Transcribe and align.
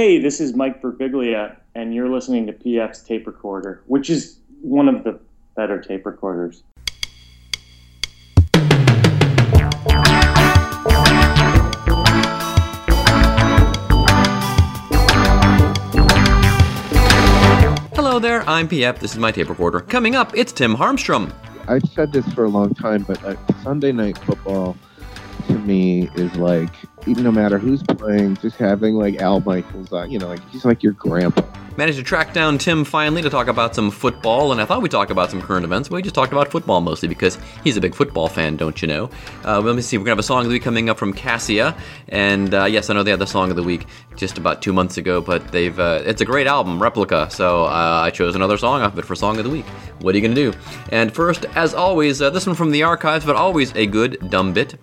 Hey, 0.00 0.20
this 0.20 0.40
is 0.40 0.54
Mike 0.54 0.80
Birbiglia, 0.80 1.56
and 1.74 1.92
you're 1.92 2.08
listening 2.08 2.46
to 2.46 2.52
PF's 2.52 3.02
tape 3.02 3.26
recorder, 3.26 3.82
which 3.88 4.10
is 4.10 4.38
one 4.62 4.88
of 4.88 5.02
the 5.02 5.18
better 5.56 5.80
tape 5.80 6.06
recorders. 6.06 6.62
Hello 17.96 18.20
there, 18.20 18.48
I'm 18.48 18.68
PF. 18.68 19.00
This 19.00 19.14
is 19.14 19.18
my 19.18 19.32
tape 19.32 19.48
recorder. 19.48 19.80
Coming 19.80 20.14
up, 20.14 20.30
it's 20.36 20.52
Tim 20.52 20.76
Harmston. 20.76 21.32
I've 21.66 21.82
said 21.88 22.12
this 22.12 22.32
for 22.34 22.44
a 22.44 22.48
long 22.48 22.72
time, 22.72 23.02
but 23.02 23.20
like 23.24 23.38
Sunday 23.64 23.90
night 23.90 24.16
football 24.18 24.76
to 25.48 25.54
me 25.54 26.08
is 26.14 26.32
like 26.36 26.70
no 27.14 27.30
matter 27.30 27.58
who's 27.58 27.82
playing, 27.82 28.36
just 28.36 28.56
having 28.56 28.94
like 28.94 29.20
Al 29.20 29.40
Michaels 29.40 29.92
on, 29.92 30.10
you 30.10 30.18
know, 30.18 30.28
like 30.28 30.46
he's 30.50 30.64
like 30.64 30.82
your 30.82 30.92
grandpa. 30.92 31.42
Managed 31.76 31.98
to 31.98 32.04
track 32.04 32.34
down 32.34 32.58
Tim 32.58 32.84
finally 32.84 33.22
to 33.22 33.30
talk 33.30 33.46
about 33.46 33.74
some 33.74 33.90
football, 33.92 34.50
and 34.50 34.60
I 34.60 34.64
thought 34.64 34.82
we'd 34.82 34.90
talk 34.90 35.10
about 35.10 35.30
some 35.30 35.40
current 35.40 35.64
events, 35.64 35.88
but 35.88 35.94
we 35.94 36.02
just 36.02 36.14
talked 36.14 36.32
about 36.32 36.50
football 36.50 36.80
mostly 36.80 37.08
because 37.08 37.38
he's 37.62 37.76
a 37.76 37.80
big 37.80 37.94
football 37.94 38.28
fan, 38.28 38.56
don't 38.56 38.82
you 38.82 38.88
know? 38.88 39.10
Uh, 39.44 39.60
let 39.60 39.76
me 39.76 39.82
see, 39.82 39.96
we're 39.96 40.04
gonna 40.04 40.12
have 40.12 40.18
a 40.18 40.24
song 40.24 40.40
of 40.40 40.44
the 40.46 40.50
week 40.50 40.62
coming 40.62 40.90
up 40.90 40.98
from 40.98 41.12
Cassia, 41.12 41.76
and 42.08 42.52
uh, 42.52 42.64
yes, 42.64 42.90
I 42.90 42.94
know 42.94 43.04
they 43.04 43.12
had 43.12 43.20
the 43.20 43.26
song 43.26 43.50
of 43.50 43.56
the 43.56 43.62
week 43.62 43.86
just 44.16 44.38
about 44.38 44.60
two 44.60 44.72
months 44.72 44.96
ago, 44.96 45.20
but 45.20 45.52
they've 45.52 45.78
uh, 45.78 46.02
it's 46.04 46.20
a 46.20 46.24
great 46.24 46.48
album, 46.48 46.82
Replica, 46.82 47.28
so 47.30 47.64
uh, 47.64 48.02
I 48.04 48.10
chose 48.10 48.34
another 48.34 48.58
song 48.58 48.82
off 48.82 48.98
it 48.98 49.04
for 49.04 49.14
song 49.14 49.38
of 49.38 49.44
the 49.44 49.50
week. 49.50 49.66
What 50.00 50.14
are 50.14 50.18
you 50.18 50.22
gonna 50.22 50.34
do? 50.34 50.52
And 50.90 51.14
first, 51.14 51.44
as 51.54 51.74
always, 51.74 52.20
uh, 52.20 52.30
this 52.30 52.46
one 52.46 52.56
from 52.56 52.72
the 52.72 52.82
archives, 52.82 53.24
but 53.24 53.36
always 53.36 53.72
a 53.76 53.86
good 53.86 54.30
dumb 54.30 54.52
bit. 54.52 54.76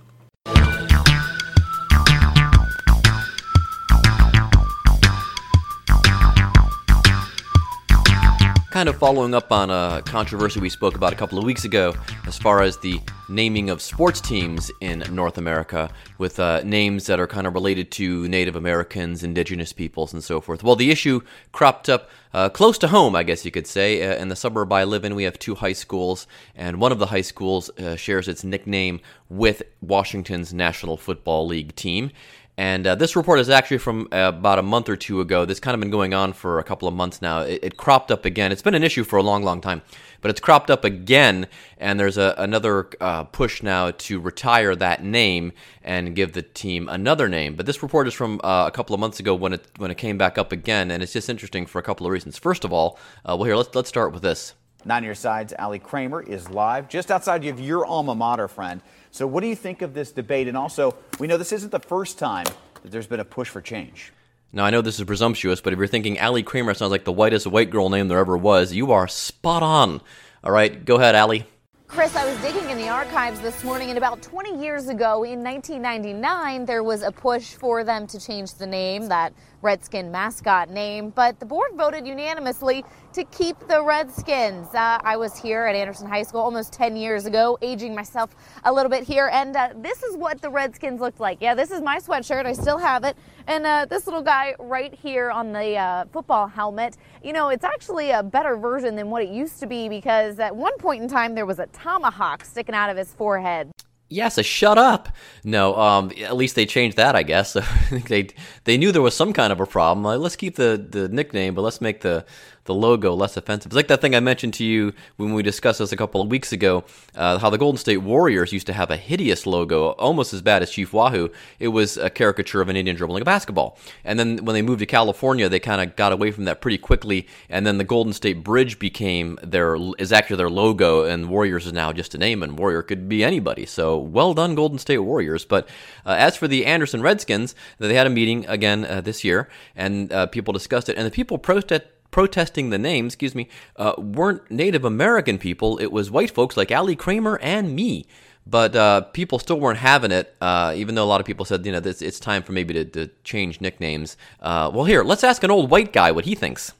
Kind 8.85 8.93
of 8.93 8.99
following 8.99 9.33
up 9.33 9.51
on 9.51 9.71
a 9.71 9.99
controversy 10.05 10.59
we 10.59 10.69
spoke 10.69 10.95
about 10.95 11.11
a 11.11 11.15
couple 11.15 11.39
of 11.39 11.43
weeks 11.43 11.65
ago 11.65 11.91
as 12.27 12.37
far 12.37 12.61
as 12.61 12.77
the 12.77 13.01
naming 13.29 13.71
of 13.71 13.81
sports 13.81 14.21
teams 14.21 14.69
in 14.79 15.03
North 15.09 15.39
America 15.39 15.89
with 16.19 16.39
uh, 16.39 16.61
names 16.63 17.07
that 17.07 17.19
are 17.19 17.25
kind 17.25 17.47
of 17.47 17.55
related 17.55 17.89
to 17.89 18.27
Native 18.27 18.55
Americans, 18.55 19.23
indigenous 19.23 19.73
peoples, 19.73 20.13
and 20.13 20.23
so 20.23 20.39
forth. 20.39 20.61
Well, 20.61 20.75
the 20.75 20.91
issue 20.91 21.21
cropped 21.51 21.89
up 21.89 22.11
uh, 22.31 22.49
close 22.49 22.77
to 22.77 22.87
home, 22.89 23.15
I 23.15 23.23
guess 23.23 23.43
you 23.43 23.49
could 23.49 23.65
say. 23.65 24.03
Uh, 24.03 24.21
in 24.21 24.27
the 24.27 24.35
suburb 24.35 24.71
I 24.71 24.83
live 24.83 25.03
in, 25.03 25.15
we 25.15 25.23
have 25.23 25.39
two 25.39 25.55
high 25.55 25.73
schools, 25.73 26.27
and 26.55 26.79
one 26.79 26.91
of 26.91 26.99
the 26.99 27.07
high 27.07 27.21
schools 27.21 27.71
uh, 27.79 27.95
shares 27.95 28.27
its 28.27 28.43
nickname 28.43 28.99
with 29.29 29.63
Washington's 29.81 30.53
National 30.53 30.95
Football 30.95 31.47
League 31.47 31.73
team. 31.75 32.11
And 32.57 32.87
uh, 32.87 32.95
this 32.95 33.17
report 33.17 33.39
is 33.39 33.49
actually 33.49 33.79
from 33.79 34.07
uh, 34.13 34.31
about 34.33 34.59
a 34.59 34.61
month 34.61 34.87
or 34.87 34.95
two 34.95 35.19
ago. 35.19 35.43
This 35.43 35.59
kind 35.59 35.73
of 35.73 35.81
been 35.81 35.89
going 35.89 36.13
on 36.13 36.31
for 36.31 36.59
a 36.59 36.63
couple 36.63 36.87
of 36.87 36.93
months 36.93 37.21
now. 37.21 37.41
It, 37.41 37.59
it, 37.63 37.77
cropped 37.77 38.11
up 38.11 38.23
again. 38.23 38.51
It's 38.53 38.61
been 38.61 38.75
an 38.75 38.83
issue 38.83 39.03
for 39.03 39.17
a 39.17 39.23
long, 39.23 39.43
long 39.43 39.59
time, 39.59 39.81
but 40.21 40.31
it's 40.31 40.39
cropped 40.39 40.71
up 40.71 40.85
again. 40.85 41.47
And 41.77 41.99
there's 41.99 42.17
a, 42.17 42.33
another 42.37 42.89
uh, 43.01 43.25
push 43.25 43.61
now 43.61 43.91
to 43.91 44.21
retire 44.21 44.73
that 44.77 45.03
name 45.03 45.51
and 45.83 46.15
give 46.15 46.31
the 46.31 46.43
team 46.43 46.87
another 46.87 47.27
name. 47.27 47.55
But 47.55 47.65
this 47.65 47.83
report 47.83 48.07
is 48.07 48.13
from 48.13 48.39
uh, 48.41 48.67
a 48.67 48.71
couple 48.71 48.93
of 48.93 49.01
months 49.01 49.19
ago 49.19 49.35
when 49.35 49.51
it 49.51 49.67
when 49.75 49.91
it 49.91 49.97
came 49.97 50.17
back 50.17 50.37
up 50.37 50.53
again, 50.53 50.91
and 50.91 51.03
it's 51.03 51.13
just 51.13 51.29
interesting 51.29 51.65
for 51.65 51.79
a 51.79 51.83
couple 51.83 52.05
of 52.05 52.13
reasons. 52.13 52.37
First 52.37 52.63
of 52.63 52.71
all, 52.71 52.97
uh, 53.25 53.35
well, 53.35 53.43
here 53.43 53.57
let's 53.57 53.75
let's 53.75 53.89
start 53.89 54.13
with 54.13 54.21
this. 54.21 54.53
Nine 54.87 55.03
Your 55.03 55.15
Side's 55.15 55.51
Ali 55.57 55.79
Kramer 55.79 56.21
is 56.21 56.47
live 56.51 56.87
just 56.87 57.09
outside 57.09 57.43
of 57.45 57.59
your 57.59 57.85
alma 57.85 58.13
mater, 58.13 58.47
friend. 58.47 58.81
So, 59.15 59.25
what 59.25 59.39
do 59.39 59.47
you 59.47 59.55
think 59.55 59.81
of 59.81 59.93
this 59.93 60.11
debate? 60.11 60.49
And 60.49 60.57
also, 60.57 60.93
we 61.21 61.27
know 61.27 61.37
this 61.37 61.53
isn't 61.53 61.71
the 61.71 61.79
first 61.79 62.19
time 62.19 62.43
that 62.81 62.91
there's 62.91 63.07
been 63.07 63.21
a 63.21 63.23
push 63.23 63.47
for 63.47 63.61
change. 63.61 64.11
Now, 64.51 64.65
I 64.65 64.71
know 64.71 64.81
this 64.81 64.99
is 64.99 65.05
presumptuous, 65.05 65.61
but 65.61 65.71
if 65.71 65.79
you're 65.79 65.87
thinking 65.87 66.19
Ali 66.19 66.43
Kramer 66.43 66.73
sounds 66.73 66.91
like 66.91 67.05
the 67.05 67.13
whitest 67.13 67.47
white 67.47 67.69
girl 67.69 67.87
name 67.87 68.09
there 68.09 68.19
ever 68.19 68.35
was, 68.35 68.73
you 68.73 68.91
are 68.91 69.07
spot 69.07 69.63
on. 69.63 70.01
All 70.43 70.51
right, 70.51 70.83
go 70.83 70.97
ahead, 70.97 71.15
Ali. 71.15 71.47
Chris, 71.87 72.15
I 72.15 72.25
was 72.25 72.35
digging 72.41 72.69
in 72.71 72.77
the 72.77 72.89
archives 72.89 73.39
this 73.41 73.63
morning, 73.63 73.89
and 73.89 73.97
about 73.97 74.21
20 74.23 74.59
years 74.59 74.89
ago, 74.89 75.23
in 75.23 75.43
1999, 75.43 76.65
there 76.65 76.83
was 76.83 77.03
a 77.03 77.11
push 77.11 77.53
for 77.53 77.83
them 77.83 78.07
to 78.07 78.19
change 78.19 78.55
the 78.55 78.65
name, 78.65 79.07
that 79.07 79.33
Redskin 79.61 80.11
mascot 80.11 80.69
name, 80.69 81.11
but 81.11 81.39
the 81.39 81.45
board 81.45 81.71
voted 81.75 82.05
unanimously 82.07 82.83
to 83.13 83.23
keep 83.25 83.57
the 83.67 83.83
Redskins. 83.83 84.67
Uh, 84.73 84.99
I 85.03 85.15
was 85.15 85.37
here 85.37 85.65
at 85.65 85.75
Anderson 85.75 86.07
High 86.07 86.23
School 86.23 86.41
almost 86.41 86.73
10 86.73 86.97
years 86.97 87.27
ago, 87.27 87.57
aging 87.61 87.93
myself 87.93 88.35
a 88.63 88.73
little 88.73 88.89
bit 88.89 89.03
here, 89.03 89.29
and 89.31 89.55
uh, 89.55 89.69
this 89.75 90.01
is 90.01 90.17
what 90.17 90.41
the 90.41 90.49
Redskins 90.49 90.99
looked 90.99 91.19
like. 91.19 91.37
Yeah, 91.39 91.53
this 91.53 91.69
is 91.69 91.81
my 91.81 91.99
sweatshirt. 91.99 92.47
I 92.47 92.53
still 92.53 92.79
have 92.79 93.03
it. 93.03 93.15
And 93.47 93.65
uh, 93.65 93.85
this 93.85 94.07
little 94.07 94.23
guy 94.23 94.55
right 94.57 94.93
here 94.93 95.29
on 95.29 95.53
the 95.53 95.75
uh, 95.77 96.05
football 96.11 96.47
helmet, 96.47 96.97
you 97.23 97.31
know, 97.31 97.49
it's 97.49 97.63
actually 97.63 98.11
a 98.11 98.23
better 98.23 98.57
version 98.57 98.95
than 98.95 99.09
what 99.09 99.21
it 99.21 99.29
used 99.29 99.59
to 99.59 99.67
be 99.67 99.87
because 99.87 100.39
at 100.39 100.55
one 100.55 100.75
point 100.77 101.03
in 101.03 101.09
time 101.09 101.35
there 101.35 101.45
was 101.45 101.59
a 101.59 101.67
tomahawk 101.67 102.43
sticking 102.43 102.73
out 102.73 102.89
of 102.89 102.97
his 102.97 103.13
forehead. 103.13 103.71
Yes, 104.07 104.37
a 104.37 104.43
shut 104.43 104.77
up. 104.77 105.09
No, 105.43 105.75
um, 105.75 106.11
at 106.21 106.35
least 106.35 106.55
they 106.55 106.67
changed 106.67 106.97
that, 106.97 107.15
I 107.15 107.23
guess. 107.23 107.53
they 108.07 108.29
they 108.63 108.77
knew 108.77 108.91
there 108.91 109.01
was 109.01 109.15
some 109.15 109.33
kind 109.33 109.51
of 109.51 109.59
a 109.59 109.65
problem. 109.65 110.03
Like, 110.03 110.19
let's 110.19 110.35
keep 110.35 110.55
the, 110.55 110.83
the 110.89 111.09
nickname, 111.09 111.55
but 111.55 111.63
let's 111.63 111.81
make 111.81 112.01
the 112.01 112.23
the 112.65 112.73
logo 112.73 113.13
less 113.13 113.37
offensive. 113.37 113.69
It's 113.69 113.75
like 113.75 113.87
that 113.87 114.01
thing 114.01 114.15
I 114.15 114.19
mentioned 114.19 114.53
to 114.55 114.65
you 114.65 114.93
when 115.17 115.33
we 115.33 115.43
discussed 115.43 115.79
this 115.79 115.91
a 115.91 115.97
couple 115.97 116.21
of 116.21 116.29
weeks 116.29 116.51
ago, 116.51 116.83
uh, 117.15 117.37
how 117.39 117.49
the 117.49 117.57
Golden 117.57 117.77
State 117.77 117.97
Warriors 117.97 118.51
used 118.51 118.67
to 118.67 118.73
have 118.73 118.91
a 118.91 118.97
hideous 118.97 119.45
logo, 119.45 119.89
almost 119.91 120.33
as 120.33 120.41
bad 120.41 120.61
as 120.61 120.71
Chief 120.71 120.91
Wahoo. 120.91 121.29
It 121.59 121.69
was 121.69 121.97
a 121.97 122.09
caricature 122.09 122.61
of 122.61 122.69
an 122.69 122.75
Indian 122.75 122.97
dribbling 122.97 123.21
a 123.21 123.25
basketball. 123.25 123.77
And 124.03 124.19
then 124.19 124.43
when 124.43 124.53
they 124.55 124.61
moved 124.61 124.79
to 124.79 124.85
California, 124.85 125.47
they 125.47 125.59
kind 125.59 125.81
of 125.81 125.95
got 125.95 126.11
away 126.11 126.31
from 126.31 126.45
that 126.45 126.61
pretty 126.61 126.77
quickly. 126.77 127.27
And 127.49 127.65
then 127.65 127.77
the 127.77 127.83
Golden 127.83 128.13
State 128.13 128.43
Bridge 128.43 128.79
became 128.79 129.37
their 129.43 129.77
is 129.97 130.11
actually 130.11 130.37
their 130.37 130.49
logo, 130.49 131.03
and 131.05 131.29
Warriors 131.29 131.65
is 131.67 131.73
now 131.73 131.91
just 131.91 132.15
a 132.15 132.17
name, 132.17 132.41
and 132.41 132.57
Warrior 132.57 132.81
could 132.81 133.07
be 133.07 133.23
anybody. 133.23 133.65
So 133.65 133.97
well 133.97 134.33
done, 134.33 134.55
Golden 134.55 134.79
State 134.79 134.99
Warriors. 134.99 135.45
But 135.45 135.67
uh, 136.05 136.15
as 136.17 136.35
for 136.35 136.47
the 136.47 136.65
Anderson 136.65 137.01
Redskins, 137.01 137.55
they 137.77 137.93
had 137.93 138.07
a 138.07 138.09
meeting 138.09 138.45
again 138.47 138.85
uh, 138.85 139.01
this 139.01 139.23
year, 139.23 139.49
and 139.75 140.11
uh, 140.11 140.25
people 140.27 140.51
discussed 140.51 140.89
it, 140.89 140.97
and 140.97 141.05
the 141.05 141.11
people 141.11 141.37
protested 141.37 141.83
protesting 142.15 142.69
the 142.69 142.77
name, 142.77 143.07
excuse 143.07 143.35
me, 143.35 143.49
uh, 143.75 143.93
weren't 143.97 144.49
Native 144.49 144.85
American 144.85 145.37
people. 145.37 145.77
It 145.79 145.91
was 145.91 146.09
white 146.09 146.31
folks 146.31 146.55
like 146.55 146.71
Ali 146.71 146.95
Kramer 146.95 147.37
and 147.39 147.75
me. 147.75 148.05
But 148.47 148.73
uh, 148.73 149.01
people 149.01 149.37
still 149.37 149.59
weren't 149.59 149.79
having 149.79 150.13
it, 150.13 150.33
uh, 150.39 150.73
even 150.77 150.95
though 150.95 151.03
a 151.03 151.11
lot 151.11 151.19
of 151.19 151.27
people 151.27 151.43
said, 151.43 151.65
you 151.65 151.73
know, 151.73 151.81
this, 151.81 152.01
it's 152.01 152.17
time 152.17 152.41
for 152.41 152.53
maybe 152.53 152.73
to, 152.73 152.85
to 152.85 153.09
change 153.25 153.59
nicknames. 153.59 154.15
Uh, 154.39 154.71
well, 154.73 154.85
here, 154.85 155.03
let's 155.03 155.25
ask 155.25 155.43
an 155.43 155.51
old 155.51 155.69
white 155.69 155.91
guy 155.91 156.09
what 156.13 156.23
he 156.23 156.35
thinks. 156.35 156.71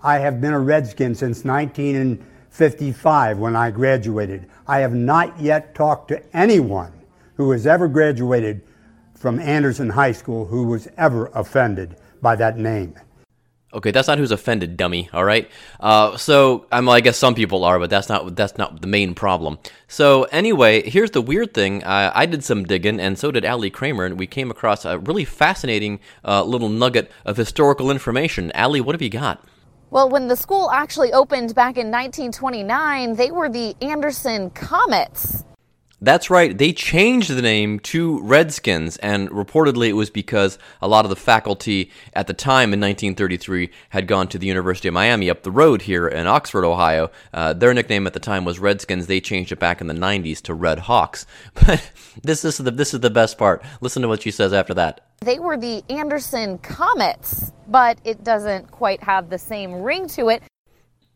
I 0.00 0.18
have 0.18 0.40
been 0.40 0.52
a 0.52 0.60
Redskin 0.60 1.16
since 1.16 1.44
1955 1.44 3.38
when 3.38 3.56
I 3.56 3.72
graduated. 3.72 4.46
I 4.68 4.78
have 4.78 4.94
not 4.94 5.40
yet 5.40 5.74
talked 5.74 6.06
to 6.10 6.22
anyone 6.36 6.92
who 7.34 7.50
has 7.50 7.66
ever 7.66 7.88
graduated 7.88 8.62
from 9.16 9.40
Anderson 9.40 9.90
High 9.90 10.12
School 10.12 10.46
who 10.46 10.68
was 10.68 10.86
ever 10.96 11.32
offended 11.34 11.96
by 12.22 12.36
that 12.36 12.58
name. 12.58 12.94
Okay, 13.74 13.90
that's 13.90 14.06
not 14.06 14.18
who's 14.18 14.30
offended, 14.30 14.76
dummy. 14.76 15.10
All 15.12 15.24
right. 15.24 15.50
Uh, 15.80 16.16
so 16.16 16.66
I'm, 16.70 16.88
I 16.88 17.00
guess 17.00 17.16
some 17.16 17.34
people 17.34 17.64
are, 17.64 17.78
but 17.80 17.90
that's 17.90 18.08
not 18.08 18.36
that's 18.36 18.56
not 18.56 18.80
the 18.80 18.86
main 18.86 19.14
problem. 19.14 19.58
So 19.88 20.24
anyway, 20.24 20.88
here's 20.88 21.10
the 21.10 21.20
weird 21.20 21.54
thing. 21.54 21.82
I 21.84 22.26
did 22.26 22.44
some 22.44 22.64
digging, 22.64 23.00
and 23.00 23.18
so 23.18 23.30
did 23.30 23.44
Ali 23.44 23.70
Kramer, 23.70 24.04
and 24.04 24.18
we 24.18 24.26
came 24.26 24.50
across 24.50 24.84
a 24.84 24.98
really 24.98 25.24
fascinating 25.24 26.00
uh, 26.24 26.44
little 26.44 26.68
nugget 26.68 27.10
of 27.24 27.36
historical 27.36 27.90
information. 27.90 28.52
Ali, 28.54 28.80
what 28.80 28.94
have 28.94 29.02
you 29.02 29.10
got? 29.10 29.44
Well, 29.90 30.08
when 30.08 30.28
the 30.28 30.36
school 30.36 30.70
actually 30.70 31.12
opened 31.12 31.54
back 31.54 31.76
in 31.76 31.90
1929, 31.90 33.14
they 33.14 33.30
were 33.30 33.48
the 33.48 33.76
Anderson 33.80 34.50
Comets. 34.50 35.44
That's 36.00 36.28
right, 36.28 36.56
they 36.56 36.72
changed 36.72 37.30
the 37.30 37.40
name 37.40 37.78
to 37.80 38.20
Redskins, 38.20 38.96
and 38.98 39.30
reportedly 39.30 39.88
it 39.88 39.94
was 39.94 40.10
because 40.10 40.58
a 40.82 40.88
lot 40.88 41.04
of 41.04 41.08
the 41.08 41.16
faculty 41.16 41.90
at 42.12 42.26
the 42.26 42.34
time 42.34 42.72
in 42.72 42.80
1933 42.80 43.70
had 43.90 44.06
gone 44.06 44.28
to 44.28 44.38
the 44.38 44.46
University 44.46 44.88
of 44.88 44.94
Miami 44.94 45.30
up 45.30 45.44
the 45.44 45.50
road 45.50 45.82
here 45.82 46.06
in 46.08 46.26
Oxford, 46.26 46.64
Ohio. 46.64 47.10
Uh, 47.32 47.52
their 47.52 47.72
nickname 47.72 48.06
at 48.06 48.12
the 48.12 48.20
time 48.20 48.44
was 48.44 48.58
Redskins. 48.58 49.06
They 49.06 49.20
changed 49.20 49.52
it 49.52 49.58
back 49.58 49.80
in 49.80 49.86
the 49.86 49.94
90s 49.94 50.42
to 50.42 50.54
Red 50.54 50.80
Hawks. 50.80 51.26
But 51.66 51.90
this, 52.22 52.44
is 52.44 52.58
the, 52.58 52.70
this 52.70 52.92
is 52.92 53.00
the 53.00 53.10
best 53.10 53.38
part. 53.38 53.64
Listen 53.80 54.02
to 54.02 54.08
what 54.08 54.22
she 54.22 54.30
says 54.30 54.52
after 54.52 54.74
that. 54.74 55.00
They 55.20 55.38
were 55.38 55.56
the 55.56 55.82
Anderson 55.88 56.58
Comets, 56.58 57.52
but 57.68 57.98
it 58.04 58.22
doesn't 58.22 58.70
quite 58.70 59.02
have 59.02 59.30
the 59.30 59.38
same 59.38 59.72
ring 59.72 60.06
to 60.08 60.28
it. 60.28 60.42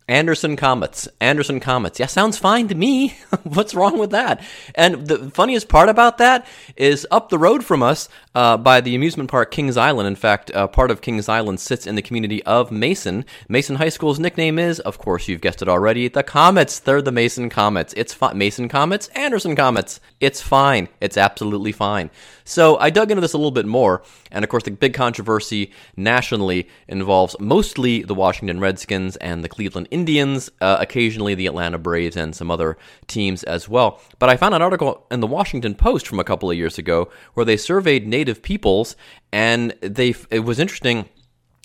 Anderson 0.09 0.57
Comets. 0.57 1.07
Anderson 1.21 1.61
Comets. 1.61 2.01
Yeah, 2.01 2.07
sounds 2.07 2.39
fine 2.39 2.67
to 2.69 2.75
me. 2.75 3.19
What's 3.43 3.75
wrong 3.75 3.99
with 3.99 4.11
that? 4.11 4.43
And 4.75 5.07
the 5.07 5.31
funniest 5.31 5.69
part 5.69 5.91
about 5.91 6.17
that 6.19 6.47
is 6.77 7.07
up 7.11 7.29
the 7.29 7.39
road 7.39 7.63
from 7.63 7.83
us 7.83 8.09
uh, 8.35 8.57
by 8.57 8.81
the 8.81 8.95
amusement 8.95 9.31
park 9.31 9.51
Kings 9.51 9.77
Island. 9.77 10.09
In 10.09 10.17
fact, 10.17 10.51
uh, 10.55 10.67
part 10.67 10.91
of 10.91 11.03
Kings 11.03 11.29
Island 11.29 11.61
sits 11.61 11.87
in 11.87 11.95
the 11.95 12.03
community 12.03 12.43
of 12.45 12.73
Mason. 12.73 13.27
Mason 13.49 13.77
High 13.77 13.91
School's 13.91 14.19
nickname 14.19 14.59
is, 14.59 14.81
of 14.81 14.97
course, 14.97 15.29
you've 15.29 15.43
guessed 15.43 15.61
it 15.61 15.69
already, 15.69 16.09
the 16.09 16.23
Comets. 16.23 16.81
They're 16.81 17.03
the 17.03 17.13
Mason 17.13 17.51
Comets. 17.51 17.93
It's 17.95 18.15
fine. 18.15 18.39
Mason 18.39 18.69
Comets, 18.69 19.09
Anderson 19.09 19.55
Comets. 19.55 20.01
It's 20.21 20.41
fine. 20.41 20.89
It's 21.03 21.19
absolutely 21.19 21.73
fine. 21.73 22.11
So 22.45 22.79
I 22.79 22.89
dug 22.89 23.11
into 23.11 23.21
this 23.21 23.35
a 23.35 23.37
little 23.37 23.51
bit 23.51 23.67
more, 23.67 24.03
and 24.33 24.43
of 24.43 24.49
course, 24.49 24.63
the 24.63 24.71
big 24.71 24.95
controversy 24.95 25.71
nationally 25.97 26.67
involves 26.89 27.37
mostly 27.39 28.03
the 28.05 28.15
Washington 28.15 28.59
Redskins 28.59 29.17
and 29.17 29.45
the 29.45 29.51
Cleveland 29.51 29.89
Indians, 29.99 30.49
uh, 30.61 30.77
occasionally 30.79 31.35
the 31.35 31.47
Atlanta 31.47 31.77
Braves, 31.77 32.17
and 32.17 32.37
some 32.37 32.51
other 32.53 32.79
teams 33.09 33.43
as 33.43 33.69
well. 33.69 34.01
But 34.21 34.29
I 34.29 34.37
found 34.37 34.55
an 34.55 34.63
article 34.63 35.07
in 35.11 35.19
the 35.19 35.27
Washington 35.27 35.75
Post 35.75 36.07
from 36.07 36.21
a 36.21 36.25
couple 36.25 36.49
of 36.49 36.57
years 36.57 36.79
ago 36.79 37.11
where 37.35 37.45
they 37.45 37.57
surveyed 37.57 38.07
native 38.07 38.41
peoples, 38.43 38.95
and 39.33 39.75
they 39.81 40.15
it 40.31 40.45
was 40.45 40.61
interesting. 40.61 41.09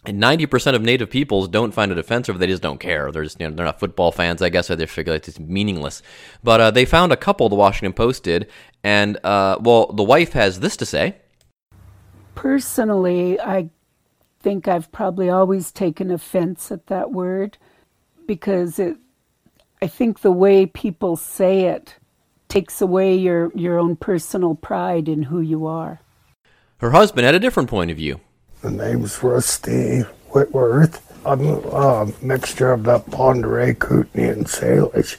Ninety 0.06 0.48
percent 0.48 0.76
of 0.76 0.82
native 0.82 1.10
peoples 1.10 1.48
don't 1.48 1.74
find 1.74 1.92
it 1.92 2.00
offensive; 2.00 2.40
they 2.40 2.48
just 2.48 2.64
don't 2.64 2.80
care. 2.80 3.12
They're 3.12 3.24
just, 3.24 3.40
you 3.40 3.48
know, 3.48 3.56
they're 3.56 3.66
not 3.66 3.80
football 3.80 4.12
fans, 4.12 4.42
I 4.42 4.50
guess, 4.50 4.70
or 4.70 4.76
they 4.76 4.88
figure 4.88 5.14
it's 5.14 5.40
meaningless. 5.40 6.02
But 6.44 6.60
uh, 6.60 6.72
they 6.72 6.86
found 6.86 7.14
a 7.14 7.18
couple. 7.18 7.48
The 7.50 7.56
Washington 7.56 7.94
Post 7.94 8.24
did, 8.24 8.50
and 8.84 9.18
uh, 9.24 9.58
well, 9.62 9.94
the 9.94 10.04
wife 10.04 10.34
has 10.34 10.60
this 10.60 10.76
to 10.78 10.86
say. 10.86 11.18
Personally, 12.36 13.40
I 13.40 13.70
think 14.42 14.68
I've 14.68 14.92
probably 14.92 15.30
always 15.30 15.72
taken 15.72 16.12
offense 16.12 16.72
at 16.72 16.88
that 16.88 17.12
word 17.12 17.58
because 18.28 18.80
it. 18.80 18.98
I 19.82 19.88
think 19.88 20.22
the 20.22 20.32
way 20.32 20.66
people 20.66 21.18
say 21.18 21.66
it 21.66 21.96
takes 22.48 22.82
away 22.82 23.16
your, 23.16 23.52
your 23.54 23.80
own 23.80 23.96
personal 23.96 24.56
pride 24.56 25.10
in 25.10 25.24
who 25.24 25.42
you 25.42 25.66
are. 25.66 26.00
Her 26.78 26.92
husband 26.92 27.26
had 27.26 27.36
a 27.36 27.40
different 27.40 27.70
point 27.70 27.92
of 27.92 27.98
view. 27.98 28.20
The 28.62 28.72
name's 28.72 29.22
Rusty 29.24 30.02
Whitworth. 30.30 31.02
I'm 31.26 31.42
a 31.46 32.12
mixture 32.22 32.72
of 32.72 32.84
the 32.84 33.00
Pend 33.00 33.44
d'Oreille, 33.44 33.80
Kootenai, 33.80 34.32
and 34.32 34.46
Salish. 34.46 35.18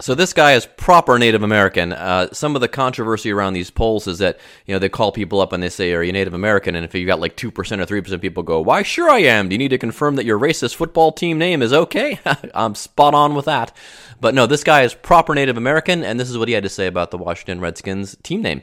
So 0.00 0.14
this 0.14 0.32
guy 0.32 0.54
is 0.54 0.64
proper 0.64 1.18
Native 1.18 1.42
American. 1.42 1.92
Uh, 1.92 2.32
some 2.32 2.54
of 2.54 2.62
the 2.62 2.68
controversy 2.68 3.30
around 3.30 3.52
these 3.52 3.70
polls 3.70 4.06
is 4.06 4.18
that 4.18 4.38
you 4.64 4.74
know 4.74 4.78
they 4.78 4.88
call 4.88 5.12
people 5.12 5.40
up 5.40 5.52
and 5.52 5.62
they 5.62 5.68
say, 5.68 5.92
"Are 5.92 6.02
you 6.02 6.12
Native 6.12 6.32
American?" 6.32 6.74
And 6.74 6.84
if 6.84 6.94
you 6.94 7.06
got 7.06 7.20
like 7.20 7.36
two 7.36 7.50
percent 7.50 7.82
or 7.82 7.84
three 7.84 8.00
percent 8.00 8.22
people 8.22 8.42
go, 8.42 8.60
"Why, 8.60 8.82
sure 8.82 9.10
I 9.10 9.18
am." 9.18 9.48
Do 9.48 9.54
you 9.54 9.58
need 9.58 9.68
to 9.68 9.78
confirm 9.78 10.16
that 10.16 10.24
your 10.24 10.38
racist 10.38 10.74
football 10.74 11.12
team 11.12 11.36
name 11.36 11.60
is 11.60 11.72
okay? 11.72 12.18
I'm 12.54 12.74
spot 12.74 13.12
on 13.12 13.34
with 13.34 13.44
that. 13.44 13.76
But 14.20 14.34
no, 14.34 14.46
this 14.46 14.64
guy 14.64 14.82
is 14.82 14.94
proper 14.94 15.34
Native 15.34 15.58
American, 15.58 16.02
and 16.02 16.18
this 16.18 16.30
is 16.30 16.38
what 16.38 16.48
he 16.48 16.54
had 16.54 16.62
to 16.62 16.70
say 16.70 16.86
about 16.86 17.10
the 17.10 17.18
Washington 17.18 17.60
Redskins 17.60 18.16
team 18.22 18.40
name. 18.40 18.62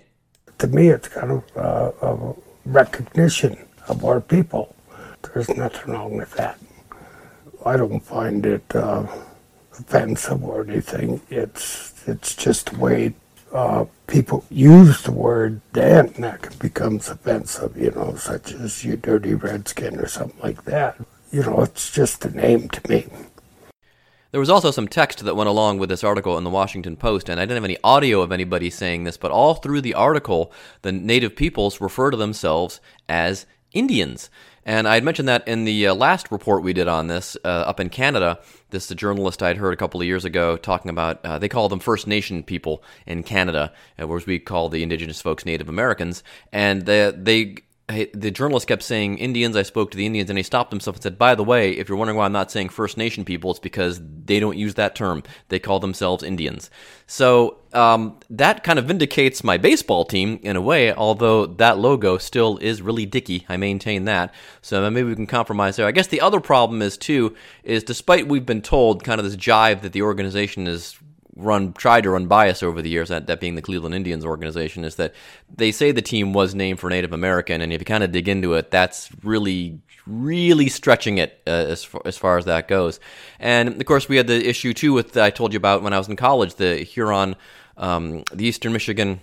To 0.57 0.68
me, 0.68 0.90
it's 0.90 1.07
kind 1.07 1.31
of 1.31 1.57
uh, 1.57 1.92
a 2.01 2.33
recognition 2.66 3.57
of 3.88 4.04
our 4.04 4.22
people. 4.22 4.75
There's 5.33 5.50
nothing 5.50 5.94
wrong 5.94 6.18
with 6.18 6.33
that. 6.33 6.60
I 7.63 7.78
don't 7.78 8.00
find 8.00 8.45
it. 8.45 8.63
Uh, 8.75 9.06
offensive 9.80 10.44
or 10.44 10.64
anything. 10.64 11.22
It's 11.30 11.94
it's 12.08 12.36
just 12.36 12.72
the 12.72 12.80
way 12.80 13.14
uh, 13.54 13.86
people 14.08 14.46
use 14.50 15.02
the 15.04 15.12
word 15.12 15.62
then 15.74 16.14
that 16.20 16.58
becomes 16.60 17.10
offensive, 17.10 17.78
you 17.78 17.92
know, 17.92 18.16
such 18.16 18.54
as 18.54 18.84
you 18.84 18.98
dirty 18.98 19.34
redskin 19.34 19.98
or 19.98 20.08
something 20.08 20.40
like 20.42 20.64
that. 20.66 20.98
You 21.32 21.44
know, 21.44 21.62
it's 21.62 21.92
just 21.92 22.26
a 22.26 22.30
name 22.30 22.70
to 22.70 22.90
me. 22.90 23.08
There 24.32 24.40
was 24.40 24.50
also 24.50 24.72
some 24.72 24.88
text 24.88 25.24
that 25.24 25.36
went 25.36 25.50
along 25.50 25.80
with 25.80 25.90
this 25.90 26.04
article 26.04 26.38
in 26.38 26.44
the 26.44 26.50
Washington 26.50 26.98
Post, 26.98 27.30
and 27.30 27.40
I 27.40 27.44
didn't 27.44 27.58
have 27.58 27.64
any 27.64 27.78
audio 27.84 28.22
of 28.22 28.32
anybody 28.32 28.70
saying 28.70 29.04
this, 29.06 29.18
but 29.18 29.32
all 29.32 29.56
through 29.56 29.82
the 29.82 29.94
article, 29.94 30.52
the 30.82 30.92
native 30.92 31.36
peoples 31.36 31.80
refer 31.80 32.12
to 32.12 32.18
themselves 32.18 32.82
as 33.08 33.46
Indians. 33.74 34.30
And 34.68 34.86
I 34.86 34.96
had 34.96 35.06
mentioned 35.06 35.30
that 35.30 35.48
in 35.48 35.64
the 35.64 35.88
uh, 35.88 35.96
last 35.96 36.30
report 36.30 36.62
we 36.62 36.74
did 36.74 36.90
on 36.90 37.08
this 37.08 37.38
uh, 37.46 37.48
up 37.48 37.80
in 37.80 37.88
Canada. 37.88 38.40
This 38.69 38.84
is 38.84 38.92
a 38.92 38.96
journalist 38.96 39.42
I'd 39.42 39.56
heard 39.56 39.74
a 39.74 39.78
couple 39.78 40.02
of 40.02 40.06
years 40.06 40.25
ago 40.25 40.58
talking 40.58 40.90
about, 40.90 41.25
uh, 41.25 41.40
they 41.40 41.48
call 41.48 41.69
them 41.69 41.80
First 41.80 42.06
Nation 42.06 42.44
people 42.44 42.84
in 43.06 43.24
Canada, 43.24 43.72
uh, 43.98 44.06
whereas 44.06 44.25
we 44.25 44.40
call 44.40 44.68
the 44.68 44.84
indigenous 44.84 45.22
folks 45.22 45.46
Native 45.46 45.69
Americans. 45.69 46.22
And 46.52 46.86
they, 46.86 47.14
they 47.16 47.56
the 47.88 48.31
journalist 48.31 48.68
kept 48.68 48.84
saying 48.84 49.18
Indians. 49.18 49.56
I 49.56 49.63
spoke 49.63 49.92
to 49.92 49.98
the 49.98 50.06
Indians, 50.06 50.30
and 50.30 50.38
he 50.38 50.44
stopped 50.44 50.74
himself 50.74 50.98
and 50.98 51.04
said, 51.04 51.18
"By 51.18 51.36
the 51.36 51.44
way, 51.44 51.72
if 51.72 51.88
you're 51.88 51.98
wondering 51.98 52.18
why 52.18 52.25
I'm 52.25 52.34
not 52.34 52.51
saying 52.51 52.69
First 52.69 52.98
Nation 52.98 53.24
people, 53.24 53.51
it's 53.51 53.62
because 53.62 54.01
they 54.25 54.42
don't 54.42 54.57
use 54.57 54.74
that 54.74 54.94
term. 54.94 55.24
They 55.48 55.60
call 55.60 55.80
themselves 55.80 56.22
Indians." 56.22 56.69
So 57.06 57.60
um, 57.72 58.19
that 58.30 58.66
kind 58.66 58.78
of 58.78 58.86
vindicates 58.86 59.42
my 59.42 59.56
baseball 59.57 60.04
team 60.04 60.38
in 60.44 60.57
a 60.57 60.62
way. 60.62 60.94
Although 60.94 61.45
that 61.45 61.78
logo 61.78 62.18
still 62.18 62.57
is 62.57 62.81
really 62.81 63.06
dicky, 63.06 63.45
I 63.48 63.56
maintain 63.56 64.04
that. 64.04 64.33
So 64.62 64.90
maybe 64.90 65.07
we 65.07 65.16
can 65.16 65.25
compromise 65.25 65.78
there. 65.78 65.88
I 65.88 65.92
guess 65.92 66.07
the 66.07 66.19
other 66.19 66.42
problem 66.42 66.81
is 66.81 66.98
too 66.98 67.36
is 67.63 67.86
despite 67.86 68.28
we've 68.28 68.45
been 68.45 68.62
told 68.62 69.06
kind 69.06 69.19
of 69.19 69.25
this 69.25 69.38
jive 69.38 69.81
that 69.83 69.94
the 69.94 70.01
organization 70.01 70.68
is 70.68 71.00
run 71.38 71.74
tried 71.74 72.01
to 72.01 72.10
run 72.10 72.28
bias 72.28 72.63
over 72.63 72.81
the 72.81 72.89
years, 72.89 73.10
that, 73.10 73.28
that 73.28 73.39
being 73.39 73.56
the 73.56 73.62
Cleveland 73.62 73.95
Indians 73.95 74.25
organization, 74.25 74.84
is 74.84 74.95
that 74.95 75.13
they 75.56 75.72
say 75.72 75.92
the 75.92 76.01
team 76.01 76.34
was 76.34 76.56
named 76.56 76.80
for 76.80 76.89
Native 76.89 77.13
American, 77.13 77.62
and 77.62 77.72
if 77.72 77.80
you 77.80 77.86
kind 77.86 78.04
of 78.04 78.12
dig 78.12 78.28
into 78.28 78.54
it, 78.54 78.72
that's 78.72 79.10
really 79.24 79.80
really 80.07 80.69
stretching 80.69 81.18
it 81.18 81.42
uh, 81.45 81.50
as 81.50 81.84
far, 81.84 82.01
as 82.06 82.18
far 82.18 82.38
as 82.38 82.45
that 82.45 82.68
goes. 82.68 83.00
And 83.39 83.69
of 83.69 83.86
course, 83.86 84.07
we 84.07 84.16
had 84.16 84.28
the 84.28 84.48
issue 84.48 84.74
too 84.74 84.94
with 84.94 85.18
I 85.18 85.30
told 85.30 85.54
you 85.54 85.57
about 85.57 85.84
when 85.84 85.94
I 85.94 85.98
was 85.98 86.07
in 86.07 86.16
college, 86.16 86.56
the 86.56 86.78
Huron, 86.78 87.36
um, 87.75 88.24
the 88.33 88.45
Eastern 88.45 88.74
Michigan 88.74 89.19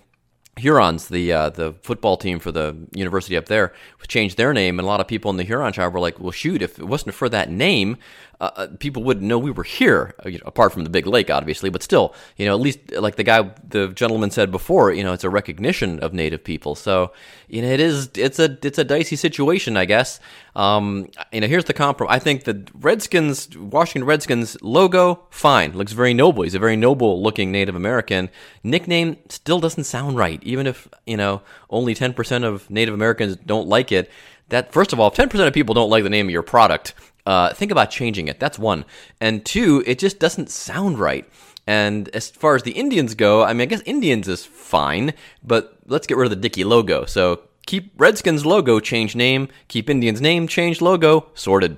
Hurons, 0.57 1.09
the 1.09 1.33
uh, 1.33 1.51
the 1.51 1.75
football 1.83 2.17
team 2.17 2.39
for 2.39 2.53
the 2.53 2.77
university 2.93 3.37
up 3.37 3.47
there, 3.47 3.73
changed 4.07 4.37
their 4.37 4.53
name, 4.53 4.79
and 4.79 4.87
a 4.87 4.89
lot 4.89 5.01
of 5.01 5.09
people 5.09 5.31
in 5.31 5.37
the 5.37 5.43
Huron 5.43 5.73
tribe 5.73 5.93
were 5.93 6.01
like, 6.01 6.21
"Well, 6.21 6.31
shoot, 6.31 6.63
if 6.63 6.79
it 6.79 6.85
wasn't 6.85 7.15
for 7.15 7.29
that 7.29 7.51
name, 7.51 7.97
uh, 8.41 8.51
uh, 8.55 8.67
people 8.79 9.03
wouldn't 9.03 9.27
know 9.27 9.37
we 9.37 9.51
were 9.51 9.65
here." 9.65 10.15
Uh, 10.25 10.29
you 10.29 10.39
know, 10.39 10.45
apart 10.47 10.73
from 10.73 10.85
the 10.85 10.91
big 10.91 11.09
lake, 11.09 11.29
obviously, 11.29 11.71
but 11.71 11.83
still, 11.83 12.15
you 12.37 12.47
know, 12.47 12.55
at 12.55 12.61
least 12.61 12.93
like 12.93 13.17
the 13.17 13.25
guy, 13.25 13.51
the 13.69 13.89
gentleman 13.89 14.31
said 14.31 14.53
before, 14.53 14.93
you 14.93 15.03
know, 15.03 15.13
it's 15.13 15.25
a 15.25 15.31
recognition 15.31 15.99
of 16.01 16.13
Native 16.13 16.45
people. 16.45 16.77
So, 16.77 17.13
you 17.49 17.61
know, 17.61 17.69
it 17.69 17.81
is 17.81 18.11
it's 18.15 18.39
a 18.39 18.57
it's 18.63 18.79
a 18.79 18.85
dicey 18.85 19.17
situation, 19.17 19.77
I 19.77 19.87
guess. 19.87 20.21
Um, 20.57 21.09
you 21.33 21.41
know, 21.41 21.47
here's 21.47 21.65
the 21.65 21.73
compromise. 21.73 22.15
I 22.15 22.19
think 22.21 22.45
the 22.45 22.67
Redskins, 22.75 23.57
Washington 23.57 24.07
Redskins 24.07 24.57
logo, 24.63 25.27
fine, 25.31 25.77
looks 25.77 25.93
very 25.93 26.15
noble. 26.15 26.45
He's 26.45 26.55
a 26.55 26.61
very 26.61 26.77
noble 26.77 27.23
looking 27.23 27.51
Native 27.51 27.75
American. 27.75 28.31
Nickname 28.63 29.17
still 29.29 29.59
doesn't 29.59 29.85
sound 29.85 30.17
right, 30.17 30.43
even 30.43 30.67
if 30.67 30.89
you 31.07 31.17
know 31.17 31.43
only 31.71 31.95
10% 31.95 32.45
of 32.45 32.71
Native 32.71 32.95
Americans 32.95 33.37
don't 33.37 33.69
like 33.69 33.91
it. 33.91 34.11
That 34.51 34.73
first 34.73 34.93
of 34.93 35.01
all, 35.01 35.09
if 35.09 35.15
10% 35.15 35.47
of 35.47 35.53
people 35.53 35.75
don't 35.75 35.91
like 35.91 36.05
the 36.05 36.11
name 36.11 36.27
of 36.27 36.33
your 36.33 36.43
product, 36.43 36.95
uh, 37.27 37.53
think 37.55 37.73
about 37.73 37.91
changing 37.91 38.29
it. 38.29 38.39
That's 38.39 38.59
one. 38.59 38.85
And 39.21 39.45
two, 39.45 39.83
it 39.87 39.99
just 39.99 40.19
doesn't 40.19 40.51
sound 40.51 40.99
right. 40.99 41.29
And 41.67 42.09
as 42.11 42.31
far 42.31 42.55
as 42.55 42.63
the 42.63 42.73
Indians 42.73 43.15
go, 43.15 43.43
I 43.43 43.53
mean, 43.55 43.63
I 43.63 43.67
guess 43.67 43.81
Indians 43.87 44.29
is 44.29 44.45
fine, 44.45 45.15
but 45.43 45.79
let's 45.87 46.07
get 46.07 46.19
rid 46.19 46.27
of 46.27 46.31
the 46.31 46.37
Dicky 46.37 46.63
logo. 46.63 47.07
So 47.07 47.41
keep 47.67 47.93
Redskins 47.97 48.45
logo, 48.45 48.81
change 48.81 49.15
name. 49.15 49.49
Keep 49.69 49.91
Indians 49.91 50.21
name, 50.21 50.49
change 50.49 50.81
logo. 50.81 51.31
Sorted. 51.35 51.77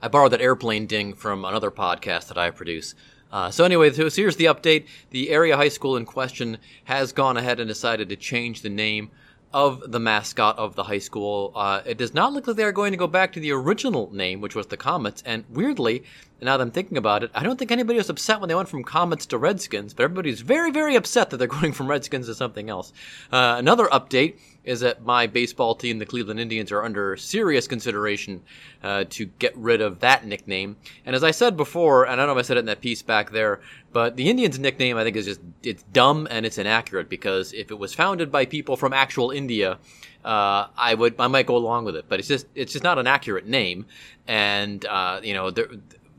I 0.00 0.08
borrowed 0.08 0.32
that 0.32 0.40
airplane 0.40 0.86
ding 0.86 1.14
from 1.14 1.44
another 1.44 1.70
podcast 1.70 2.28
that 2.28 2.38
I 2.38 2.50
produce. 2.50 2.94
Uh, 3.30 3.50
so 3.50 3.64
anyway, 3.64 3.90
so 3.92 4.10
here's 4.10 4.36
the 4.36 4.46
update. 4.46 4.86
The 5.10 5.30
area 5.30 5.56
high 5.56 5.68
school 5.68 5.96
in 5.96 6.04
question 6.04 6.58
has 6.84 7.12
gone 7.12 7.36
ahead 7.36 7.60
and 7.60 7.68
decided 7.68 8.08
to 8.08 8.16
change 8.16 8.62
the 8.62 8.68
name 8.68 9.10
of 9.52 9.90
the 9.90 10.00
mascot 10.00 10.58
of 10.58 10.74
the 10.74 10.84
high 10.84 10.98
school. 10.98 11.52
Uh, 11.54 11.82
it 11.84 11.98
does 11.98 12.14
not 12.14 12.32
look 12.32 12.46
like 12.46 12.56
they 12.56 12.64
are 12.64 12.72
going 12.72 12.92
to 12.92 12.96
go 12.96 13.06
back 13.06 13.32
to 13.32 13.40
the 13.40 13.52
original 13.52 14.12
name, 14.12 14.40
which 14.40 14.54
was 14.54 14.66
the 14.66 14.76
Comets. 14.76 15.22
And 15.26 15.44
weirdly, 15.50 16.04
now 16.40 16.56
that 16.56 16.62
I'm 16.62 16.70
thinking 16.70 16.96
about 16.96 17.22
it, 17.22 17.30
I 17.34 17.42
don't 17.42 17.58
think 17.58 17.70
anybody 17.70 17.98
was 17.98 18.10
upset 18.10 18.40
when 18.40 18.48
they 18.48 18.54
went 18.54 18.68
from 18.68 18.82
Comets 18.82 19.26
to 19.26 19.38
Redskins, 19.38 19.94
but 19.94 20.02
everybody's 20.02 20.40
very, 20.40 20.70
very 20.70 20.96
upset 20.96 21.30
that 21.30 21.36
they're 21.36 21.46
going 21.60 21.72
from 21.72 21.88
Redskins 21.88 22.26
to 22.26 22.34
something 22.34 22.68
else. 22.68 22.92
Uh, 23.30 23.56
another 23.58 23.86
update 23.86 24.38
is 24.64 24.80
that 24.80 25.04
my 25.04 25.26
baseball 25.26 25.74
team, 25.74 25.98
the 25.98 26.06
Cleveland 26.06 26.38
Indians, 26.38 26.70
are 26.70 26.82
under 26.82 27.16
serious 27.16 27.66
consideration 27.66 28.42
uh, 28.82 29.04
to 29.10 29.26
get 29.26 29.56
rid 29.56 29.80
of 29.80 30.00
that 30.00 30.24
nickname. 30.26 30.76
And 31.04 31.16
as 31.16 31.24
I 31.24 31.32
said 31.32 31.56
before, 31.56 32.04
and 32.04 32.12
I 32.12 32.16
don't 32.16 32.26
know 32.26 32.38
if 32.38 32.44
I 32.44 32.46
said 32.46 32.56
it 32.56 32.60
in 32.60 32.66
that 32.66 32.80
piece 32.80 33.02
back 33.02 33.30
there, 33.30 33.60
but 33.92 34.16
the 34.16 34.30
Indians 34.30 34.58
nickname 34.58 34.96
I 34.96 35.04
think 35.04 35.16
is 35.16 35.26
just 35.26 35.40
it's 35.62 35.82
dumb 35.92 36.28
and 36.30 36.46
it's 36.46 36.58
inaccurate 36.58 37.08
because 37.08 37.52
if 37.52 37.70
it 37.70 37.78
was 37.78 37.94
founded 37.94 38.30
by 38.30 38.46
people 38.46 38.76
from 38.76 38.92
actual 38.92 39.30
India, 39.30 39.78
uh, 40.24 40.66
I 40.76 40.94
would 40.94 41.16
I 41.18 41.26
might 41.26 41.46
go 41.46 41.56
along 41.56 41.84
with 41.84 41.96
it. 41.96 42.04
But 42.08 42.20
it's 42.20 42.28
just 42.28 42.46
it's 42.54 42.72
just 42.72 42.84
not 42.84 42.98
an 42.98 43.06
accurate 43.06 43.46
name, 43.46 43.86
and 44.28 44.84
uh, 44.86 45.20
you 45.22 45.34
know 45.34 45.50
there 45.50 45.68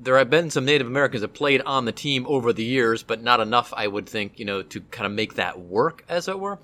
there 0.03 0.17
have 0.17 0.29
been 0.29 0.49
some 0.49 0.65
Native 0.65 0.87
Americans 0.87 1.21
that 1.21 1.33
played 1.33 1.61
on 1.61 1.85
the 1.85 1.91
team 1.91 2.25
over 2.27 2.51
the 2.51 2.63
years, 2.63 3.03
but 3.03 3.23
not 3.23 3.39
enough, 3.39 3.73
I 3.75 3.87
would 3.87 4.07
think, 4.07 4.37
you 4.37 4.45
know, 4.45 4.61
to 4.61 4.81
kind 4.91 5.05
of 5.05 5.13
make 5.13 5.35
that 5.35 5.59
work, 5.59 6.03
as 6.09 6.27
it 6.27 6.39
were. 6.39 6.59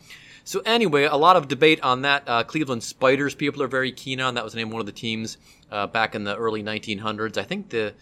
So 0.50 0.62
anyway, 0.65 1.03
a 1.03 1.15
lot 1.15 1.36
of 1.36 1.48
debate 1.48 1.79
on 1.84 2.01
that. 2.01 2.24
Uh, 2.25 2.44
Cleveland 2.44 2.82
Spiders, 2.82 3.36
people 3.36 3.62
are 3.62 3.68
very 3.68 3.91
keen 3.91 4.20
on. 4.20 4.34
That 4.34 4.44
was 4.44 4.53
the 4.53 4.58
name 4.58 4.70
of 4.70 4.74
one 4.74 4.79
of 4.79 4.88
the 4.88 4.91
teams 4.91 5.38
uh, 5.70 5.86
back 5.86 6.15
in 6.15 6.24
the 6.24 6.36
early 6.36 6.63
1900s. 6.63 7.38
I 7.38 7.44
think 7.44 7.70
the, 7.70 7.94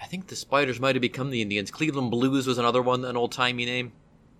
I 0.00 0.06
think 0.06 0.28
the 0.28 0.34
Spiders 0.34 0.80
might 0.80 0.94
have 0.94 1.02
become 1.02 1.28
the 1.28 1.42
Indians. 1.42 1.70
Cleveland 1.70 2.10
Blues 2.10 2.46
was 2.46 2.56
another 2.56 2.80
one, 2.80 3.04
an 3.04 3.18
old 3.18 3.32
timey 3.32 3.66
name 3.66 3.92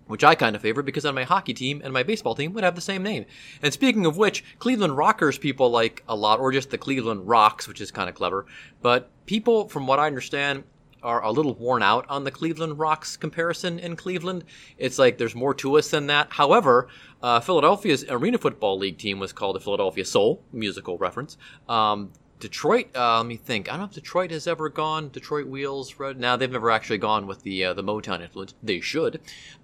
which 0.07 0.23
I 0.23 0.35
kind 0.35 0.55
of 0.55 0.61
favor 0.61 0.83
because 0.83 1.05
on 1.05 1.15
my 1.15 1.23
hockey 1.23 1.53
team 1.53 1.81
and 1.83 1.91
my 1.91 2.03
baseball 2.03 2.35
team 2.35 2.53
would 2.53 2.63
have 2.63 2.75
the 2.75 2.81
same 2.81 3.01
name. 3.01 3.25
And 3.63 3.73
speaking 3.73 4.05
of 4.05 4.17
which, 4.17 4.43
Cleveland 4.59 4.95
Rockers 4.97 5.39
people 5.39 5.71
like 5.71 6.03
a 6.07 6.15
lot, 6.15 6.39
or 6.39 6.51
just 6.51 6.69
the 6.69 6.77
Cleveland 6.77 7.27
Rocks, 7.27 7.67
which 7.67 7.81
is 7.81 7.89
kind 7.89 8.07
of 8.07 8.13
clever. 8.13 8.45
But 8.83 9.09
people, 9.25 9.67
from 9.67 9.87
what 9.87 9.97
I 9.99 10.05
understand, 10.05 10.63
are 11.05 11.23
a 11.23 11.31
little 11.31 11.53
worn 11.53 11.83
out 11.83 12.05
on 12.09 12.23
the 12.23 12.31
Cleveland 12.31 12.79
Rocks 12.79 13.15
comparison 13.15 13.77
in 13.79 13.95
Cleveland. 13.95 14.43
It's 14.77 14.97
like 14.97 15.17
there's 15.17 15.35
more 15.35 15.53
to 15.55 15.77
us 15.77 15.89
than 15.89 16.07
that. 16.07 16.27
However, 16.31 16.87
uh, 17.21 17.39
Philadelphia's 17.39 18.03
Arena 18.09 18.37
Football 18.37 18.79
League 18.79 18.97
team 18.97 19.19
was 19.19 19.31
called 19.31 19.55
the 19.55 19.59
Philadelphia 19.59 20.03
Soul, 20.03 20.43
musical 20.51 20.97
reference. 20.97 21.37
Um, 21.69 22.11
Detroit, 22.39 22.87
uh, 22.95 23.17
let 23.17 23.25
me 23.25 23.37
think. 23.37 23.69
I 23.69 23.71
don't 23.71 23.79
know 23.79 23.85
if 23.85 23.93
Detroit 23.93 24.29
has 24.31 24.45
ever 24.45 24.67
gone. 24.67 25.09
Detroit 25.09 25.47
Wheels. 25.47 25.93
Now 26.17 26.35
they've 26.35 26.51
never 26.51 26.69
actually 26.69 26.97
gone 26.97 27.27
with 27.27 27.43
the 27.43 27.65
uh, 27.65 27.73
the 27.73 27.83
Motown 27.83 28.21
influence. 28.21 28.53
They 28.61 28.81
should. 28.81 29.21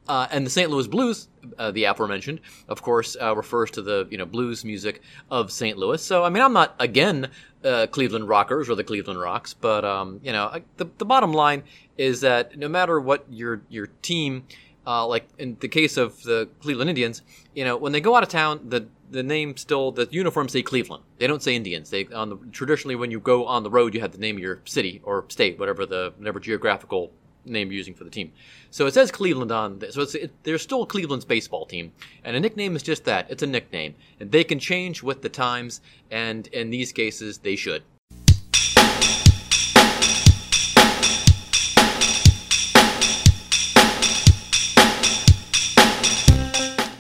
Uh, 0.08 0.28
and 0.32 0.46
the 0.46 0.50
St. 0.50 0.70
Louis 0.70 0.88
Blues, 0.88 1.28
uh, 1.60 1.72
the 1.72 1.84
aforementioned, 1.84 2.40
of 2.68 2.82
course, 2.82 3.18
uh, 3.22 3.36
refers 3.36 3.72
to 3.72 3.82
the 3.82 4.08
you 4.10 4.18
know 4.18 4.26
blues 4.26 4.64
music 4.64 5.02
of 5.30 5.52
St. 5.52 5.78
Louis. 5.78 6.02
So 6.02 6.24
I 6.24 6.30
mean, 6.30 6.42
I'm 6.42 6.54
not 6.54 6.76
again 6.80 7.30
uh, 7.64 7.88
Cleveland 7.88 8.30
Rockers 8.30 8.70
or 8.70 8.76
the 8.76 8.86
Cleveland 8.86 9.20
Rocks, 9.20 9.54
but 9.54 9.84
um, 9.84 10.22
you 10.24 10.32
know, 10.32 10.62
the 10.78 10.88
the 10.98 11.06
bottom 11.06 11.34
line 11.34 11.64
is 11.98 12.22
that 12.22 12.58
no 12.58 12.70
matter 12.70 13.02
what 13.02 13.26
your 13.30 13.62
your 13.70 13.88
team, 14.02 14.46
like 14.86 15.28
in 15.38 15.58
the 15.60 15.68
case 15.68 15.98
of 15.98 16.24
the 16.24 16.48
Cleveland 16.62 16.90
Indians, 16.90 17.22
you 17.54 17.66
know, 17.66 17.76
when 17.76 17.92
they 17.92 18.02
go 18.02 18.16
out 18.16 18.24
of 18.24 18.30
town, 18.30 18.62
the 18.70 18.88
the 19.12 19.24
name 19.24 19.58
still 19.58 19.92
the 19.92 20.08
uniforms 20.10 20.54
say 20.54 20.64
Cleveland. 20.64 21.04
They 21.20 21.28
don't 21.28 21.44
say 21.44 21.56
Indians. 21.56 21.90
They 21.90 22.08
on 22.08 22.30
the 22.30 22.38
traditionally 22.52 22.96
when 22.96 23.12
you 23.12 23.20
go 23.20 23.46
on 23.46 23.64
the 23.64 23.70
road, 23.70 23.94
you 23.94 24.02
have 24.02 24.14
the 24.14 24.18
name 24.18 24.38
of 24.38 24.42
your 24.42 24.62
city 24.66 25.02
or 25.04 25.26
state, 25.28 25.60
whatever 25.60 25.86
the 25.86 26.14
whatever 26.18 26.40
geographical 26.40 27.12
name 27.46 27.72
you're 27.72 27.78
using 27.78 27.94
for 27.94 28.04
the 28.04 28.10
team. 28.10 28.32
So 28.70 28.86
it 28.86 28.94
says 28.94 29.12
Cleveland 29.12 29.52
on. 29.52 29.82
So 29.92 30.02
it's 30.02 30.16
it, 30.16 30.32
there's 30.44 30.62
still 30.62 30.86
Cleveland's 30.86 31.26
baseball 31.26 31.66
team, 31.66 31.92
and 32.24 32.36
a 32.36 32.40
nickname 32.40 32.76
is 32.76 32.84
just 32.84 33.04
that. 33.06 33.30
It's 33.30 33.44
a 33.44 33.48
nickname, 33.48 33.96
and 34.20 34.32
they 34.32 34.44
can 34.44 34.60
change 34.60 35.04
with 35.04 35.22
the 35.22 35.30
times, 35.30 35.82
and 36.10 36.48
in 36.48 36.70
these 36.70 36.92
cases, 36.92 37.40
they 37.40 37.56
should. 37.56 37.84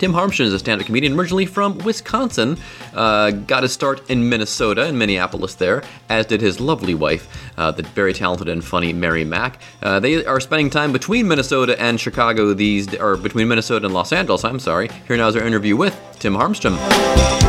Tim 0.02 0.14
Harmston 0.14 0.46
is 0.46 0.54
a 0.54 0.58
stand 0.58 0.82
up 0.82 0.88
comedian 0.88 1.14
originally 1.14 1.46
from 1.46 1.78
Wisconsin. 1.78 2.58
Uh, 2.92 3.30
got 3.30 3.62
his 3.62 3.72
start 3.72 4.10
in 4.10 4.28
Minnesota, 4.28 4.88
in 4.88 4.98
Minneapolis, 4.98 5.54
there, 5.54 5.84
as 6.10 6.26
did 6.26 6.42
his 6.42 6.60
lovely 6.60 6.96
wife, 6.96 7.28
uh, 7.60 7.70
the 7.70 7.84
very 7.84 8.12
talented 8.12 8.50
and 8.50 8.66
funny 8.66 8.94
Mary 8.94 9.24
Mack. 9.24 9.62
Uh, 9.84 10.00
they 10.00 10.26
are 10.26 10.40
spending 10.40 10.72
time 10.72 10.92
between 10.92 11.28
Minnesota 11.28 11.80
and 11.80 12.00
Chicago 12.00 12.52
these, 12.56 12.92
or 12.96 13.16
between 13.16 13.48
Minnesota 13.48 13.86
and 13.86 13.94
Los 13.94 14.12
Angeles, 14.12 14.44
I'm 14.44 14.58
sorry. 14.58 14.90
Here 15.08 15.18
now 15.18 15.28
is 15.28 15.36
our 15.36 15.46
interview 15.46 15.78
with 15.78 15.96
Tim 16.18 16.34
Harmston. 16.34 17.41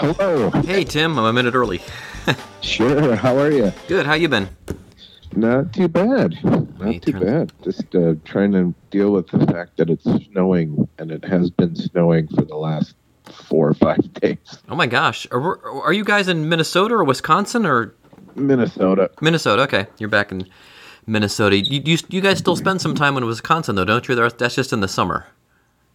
Hello. 0.00 0.50
Hey, 0.62 0.84
Tim, 0.84 1.18
I'm 1.18 1.24
a 1.26 1.32
minute 1.32 1.54
early. 1.54 1.80
Sure. 2.62 3.16
How 3.16 3.38
are 3.38 3.50
you? 3.50 3.72
Good, 3.88 4.04
how 4.04 4.12
you 4.12 4.28
been? 4.28 4.48
Not 5.34 5.72
too 5.72 5.88
bad. 5.88 6.38
Not 6.78 7.02
too 7.02 7.18
bad. 7.18 7.52
Just 7.64 7.94
uh, 7.94 8.14
trying 8.24 8.52
to 8.52 8.74
deal 8.90 9.12
with 9.12 9.28
the 9.28 9.46
fact 9.46 9.78
that 9.78 9.88
it's 9.88 10.04
snowing, 10.04 10.86
and 10.98 11.10
it 11.10 11.24
has 11.24 11.48
been 11.50 11.74
snowing 11.74 12.28
for 12.28 12.42
the 12.42 12.56
last 12.56 12.94
four 13.24 13.66
or 13.68 13.74
five 13.74 14.12
days. 14.20 14.36
Oh 14.68 14.74
my 14.74 14.86
gosh. 14.86 15.26
Are, 15.32 15.66
are 15.82 15.92
you 15.94 16.04
guys 16.04 16.28
in 16.28 16.48
Minnesota 16.50 16.94
or 16.94 17.04
Wisconsin 17.04 17.64
or 17.64 17.94
Minnesota. 18.36 19.10
Minnesota? 19.22 19.62
Okay, 19.62 19.86
you're 19.98 20.10
back 20.10 20.30
in 20.30 20.46
Minnesota. 21.06 21.56
You, 21.56 21.80
you, 21.84 21.98
you 22.10 22.20
guys 22.20 22.38
still 22.38 22.56
spend 22.56 22.80
some 22.82 22.94
time 22.94 23.16
in 23.16 23.24
Wisconsin, 23.24 23.74
though, 23.74 23.86
don't 23.86 24.06
you? 24.06 24.14
That's 24.14 24.54
just 24.54 24.72
in 24.72 24.80
the 24.80 24.88
summer. 24.88 25.26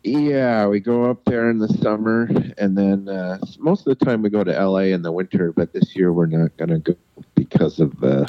Yeah, 0.05 0.67
we 0.67 0.81
go 0.81 1.09
up 1.09 1.25
there 1.25 1.49
in 1.49 1.57
the 1.57 1.67
summer, 1.67 2.29
and 2.59 2.77
then 2.77 3.09
uh, 3.09 3.39
most 3.57 3.87
of 3.87 3.97
the 3.97 4.05
time 4.05 4.21
we 4.21 4.29
go 4.29 4.43
to 4.43 4.51
LA 4.51 4.91
in 4.93 5.01
the 5.01 5.11
winter. 5.11 5.51
But 5.51 5.73
this 5.73 5.95
year 5.95 6.13
we're 6.13 6.27
not 6.27 6.55
going 6.57 6.69
to 6.69 6.77
go 6.77 6.95
because 7.33 7.79
of 7.79 7.91
uh, 8.03 8.27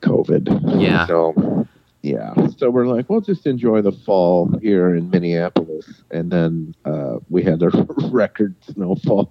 COVID. 0.00 0.80
Yeah. 0.80 1.06
So, 1.06 1.68
yeah. 2.00 2.32
So 2.56 2.70
we're 2.70 2.86
like, 2.86 3.10
we'll 3.10 3.20
just 3.20 3.46
enjoy 3.46 3.82
the 3.82 3.92
fall 3.92 4.50
here 4.62 4.94
in 4.94 5.10
Minneapolis, 5.10 6.04
and 6.10 6.32
then 6.32 6.74
uh, 6.86 7.18
we 7.28 7.42
had 7.42 7.62
a 7.62 7.68
record 8.10 8.54
snowfall. 8.64 9.30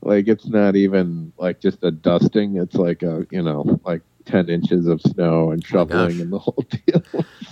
Like 0.00 0.26
it's 0.26 0.46
not 0.46 0.74
even 0.74 1.34
like 1.36 1.60
just 1.60 1.84
a 1.84 1.90
dusting; 1.90 2.56
it's 2.56 2.76
like 2.76 3.02
a 3.02 3.26
you 3.30 3.42
know 3.42 3.78
like 3.84 4.00
ten 4.24 4.48
inches 4.48 4.86
of 4.86 5.00
snow 5.00 5.50
and 5.50 5.64
shoveling 5.64 6.10
gosh. 6.10 6.20
and 6.20 6.32
the 6.32 6.38
whole 6.38 6.64
deal. 6.86 7.02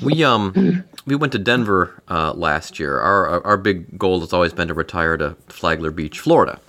We 0.03 0.25
um 0.25 0.85
we 1.07 1.17
went 1.17 1.33
to 1.33 1.39
Denver 1.39 2.03
uh, 2.09 2.33
last 2.35 2.79
year. 2.79 2.99
Our, 2.99 3.27
our 3.27 3.47
our 3.47 3.57
big 3.57 3.99
goal 3.99 4.21
has 4.21 4.33
always 4.33 4.53
been 4.53 4.69
to 4.69 4.75
retire 4.75 5.17
to 5.17 5.37
Flagler 5.49 5.91
Beach, 5.91 6.21
Florida. 6.21 6.61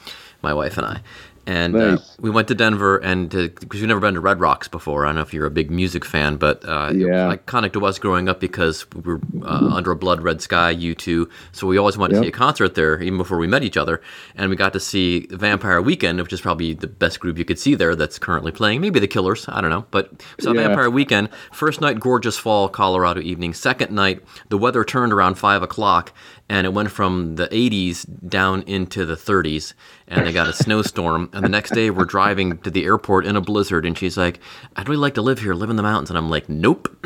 My 0.41 0.53
wife 0.53 0.77
and 0.77 0.85
I. 0.87 1.01
And 1.47 1.75
uh, 1.75 1.97
we 2.19 2.29
went 2.29 2.47
to 2.49 2.55
Denver, 2.55 2.97
and 2.97 3.29
because 3.29 3.79
we've 3.81 3.87
never 3.87 3.99
been 3.99 4.13
to 4.13 4.19
Red 4.19 4.39
Rocks 4.39 4.67
before. 4.67 5.05
I 5.05 5.09
don't 5.09 5.15
know 5.15 5.21
if 5.21 5.33
you're 5.33 5.47
a 5.47 5.51
big 5.51 5.71
music 5.71 6.05
fan, 6.05 6.37
but 6.37 6.63
uh, 6.63 6.89
it 6.91 6.97
was 6.97 6.97
Yeah. 6.97 7.35
iconic 7.35 7.73
to 7.73 7.85
us 7.85 7.97
growing 7.97 8.29
up 8.29 8.39
because 8.39 8.85
we 8.91 9.01
were 9.13 9.21
uh, 9.43 9.69
under 9.73 9.91
a 9.91 9.95
blood 9.95 10.21
red 10.21 10.41
sky, 10.41 10.73
U2. 10.75 11.27
So 11.51 11.65
we 11.67 11.77
always 11.77 11.97
wanted 11.97 12.13
to 12.15 12.21
see 12.21 12.27
a 12.27 12.31
concert 12.31 12.75
there, 12.75 13.01
even 13.01 13.17
before 13.17 13.39
we 13.39 13.47
met 13.47 13.63
each 13.63 13.75
other. 13.77 14.01
And 14.35 14.49
we 14.49 14.55
got 14.55 14.73
to 14.73 14.79
see 14.79 15.27
Vampire 15.31 15.81
Weekend, 15.81 16.21
which 16.21 16.31
is 16.31 16.41
probably 16.41 16.73
the 16.73 16.87
best 16.87 17.19
group 17.19 17.37
you 17.39 17.45
could 17.45 17.59
see 17.59 17.73
there 17.75 17.95
that's 17.95 18.19
currently 18.19 18.51
playing. 18.51 18.81
Maybe 18.81 18.99
the 18.99 19.07
Killers, 19.07 19.45
I 19.49 19.61
don't 19.61 19.71
know. 19.71 19.85
But 19.89 20.11
saw 20.39 20.53
Yeah. 20.53 20.67
Vampire 20.67 20.89
Weekend. 20.91 21.29
First 21.51 21.81
night, 21.81 21.99
gorgeous 21.99 22.37
fall, 22.37 22.69
Colorado 22.69 23.19
evening. 23.21 23.53
Second 23.55 23.91
night, 23.91 24.21
the 24.49 24.57
weather 24.59 24.83
turned 24.83 25.11
around 25.11 25.35
five 25.35 25.63
o'clock, 25.63 26.13
and 26.51 26.67
it 26.67 26.73
went 26.73 26.91
from 26.91 27.37
the 27.37 27.47
80s 27.47 28.05
down 28.27 28.63
into 28.63 29.05
the 29.05 29.15
30s, 29.15 29.73
and 30.09 30.27
they 30.27 30.33
got 30.33 30.49
a 30.49 30.53
snowstorm. 30.53 31.29
And 31.31 31.45
the 31.45 31.49
next 31.49 31.69
day, 31.73 31.89
we're 31.89 32.03
driving 32.03 32.57
to 32.57 32.69
the 32.69 32.83
airport 32.83 33.25
in 33.25 33.37
a 33.37 33.41
blizzard, 33.41 33.85
and 33.85 33.97
she's 33.97 34.17
like, 34.17 34.41
"I'd 34.75 34.89
really 34.89 34.99
like 34.99 35.13
to 35.13 35.21
live 35.21 35.39
here, 35.39 35.53
live 35.53 35.69
in 35.69 35.77
the 35.77 35.83
mountains." 35.83 36.09
And 36.09 36.17
I'm 36.17 36.29
like, 36.29 36.49
"Nope, 36.49 36.89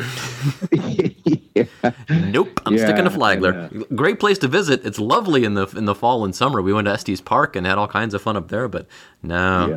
nope, 2.10 2.60
I'm 2.66 2.76
sticking 2.76 3.04
to 3.04 3.04
Yeah, 3.04 3.08
Flagler. 3.08 3.70
Great 3.94 4.18
place 4.18 4.38
to 4.38 4.48
visit. 4.48 4.84
It's 4.84 4.98
lovely 4.98 5.44
in 5.44 5.54
the 5.54 5.68
in 5.76 5.84
the 5.84 5.94
fall 5.94 6.24
and 6.24 6.34
summer. 6.34 6.60
We 6.60 6.72
went 6.72 6.86
to 6.86 6.92
Estes 6.92 7.20
Park 7.20 7.54
and 7.54 7.64
had 7.64 7.78
all 7.78 7.86
kinds 7.86 8.14
of 8.14 8.22
fun 8.22 8.36
up 8.36 8.48
there, 8.48 8.66
but 8.66 8.88
no." 9.22 9.68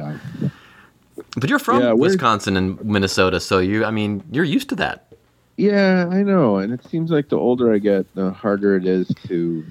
yeah. 0.42 0.50
But 1.38 1.48
you're 1.48 1.60
from 1.60 1.82
Yeah, 1.82 1.92
Wisconsin 1.92 2.58
and 2.58 2.84
Minnesota, 2.84 3.40
so 3.40 3.60
you, 3.60 3.86
I 3.86 3.92
mean, 3.92 4.24
you're 4.32 4.44
used 4.44 4.70
to 4.70 4.76
that. 4.76 5.09
Yeah, 5.60 6.08
I 6.10 6.24
know, 6.24 6.56
and 6.56 6.72
it 6.72 6.86
seems 6.86 7.12
like 7.12 7.28
the 7.28 7.38
older 7.38 7.74
I 7.74 7.80
get, 7.80 8.06
the 8.16 8.32
harder 8.32 8.78
it 8.78 8.86
is 8.86 9.14
to 9.28 9.66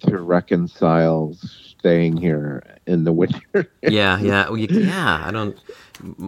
to 0.00 0.18
reconcile 0.18 1.32
staying 1.78 2.18
here 2.18 2.62
in 2.86 3.04
the 3.04 3.12
winter. 3.12 3.40
yeah, 3.82 4.18
yeah, 4.20 4.50
well, 4.50 4.58
yeah. 4.58 5.22
I 5.24 5.30
don't. 5.30 5.56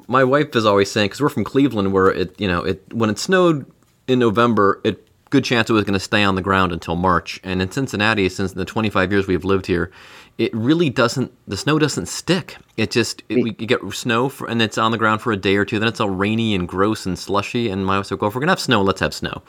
My 0.09 0.25
wife 0.25 0.57
is 0.57 0.65
always 0.65 0.91
saying 0.91 1.09
because 1.09 1.21
we're 1.21 1.29
from 1.29 1.45
Cleveland, 1.45 1.93
where 1.93 2.07
it, 2.07 2.41
you 2.41 2.49
know, 2.49 2.65
it 2.65 2.83
when 2.95 3.11
it 3.11 3.19
snowed 3.19 3.71
in 4.09 4.21
November, 4.21 4.81
it 4.85 5.07
good 5.35 5.45
chance 5.45 5.69
it 5.69 5.73
was 5.73 5.83
going 5.83 5.95
to 5.95 6.01
stay 6.01 6.23
on 6.23 6.37
the 6.37 6.43
ground 6.43 6.71
until 6.71 6.95
March. 6.95 7.41
And 7.43 7.61
in 7.61 7.69
Cincinnati, 7.73 8.29
since 8.29 8.53
the 8.53 8.65
25 8.65 9.11
years 9.11 9.27
we've 9.27 9.45
lived 9.45 9.67
here, 9.67 9.91
it 10.39 10.55
really 10.55 10.91
doesn't. 10.91 11.33
The 11.49 11.57
snow 11.57 11.77
doesn't 11.81 12.07
stick. 12.07 12.57
It 12.77 12.93
just 12.93 13.25
it, 13.29 13.43
we 13.43 13.57
you 13.59 13.67
get 13.67 13.81
snow 13.93 14.29
for, 14.29 14.49
and 14.49 14.63
it's 14.63 14.79
on 14.79 14.93
the 14.93 14.99
ground 14.99 15.23
for 15.23 15.33
a 15.33 15.37
day 15.37 15.57
or 15.57 15.65
two. 15.65 15.81
Then 15.81 15.89
it's 15.89 16.01
all 16.01 16.11
rainy 16.11 16.55
and 16.55 16.69
gross 16.69 17.05
and 17.05 17.19
slushy. 17.19 17.69
And 17.69 17.85
my 17.85 17.99
wife 17.99 18.07
said, 18.07 18.21
"Well, 18.21 18.29
if 18.29 18.35
we're 18.35 18.41
gonna 18.41 18.53
have 18.53 18.61
snow, 18.61 18.81
let's 18.83 19.01
have 19.01 19.13
snow." 19.13 19.43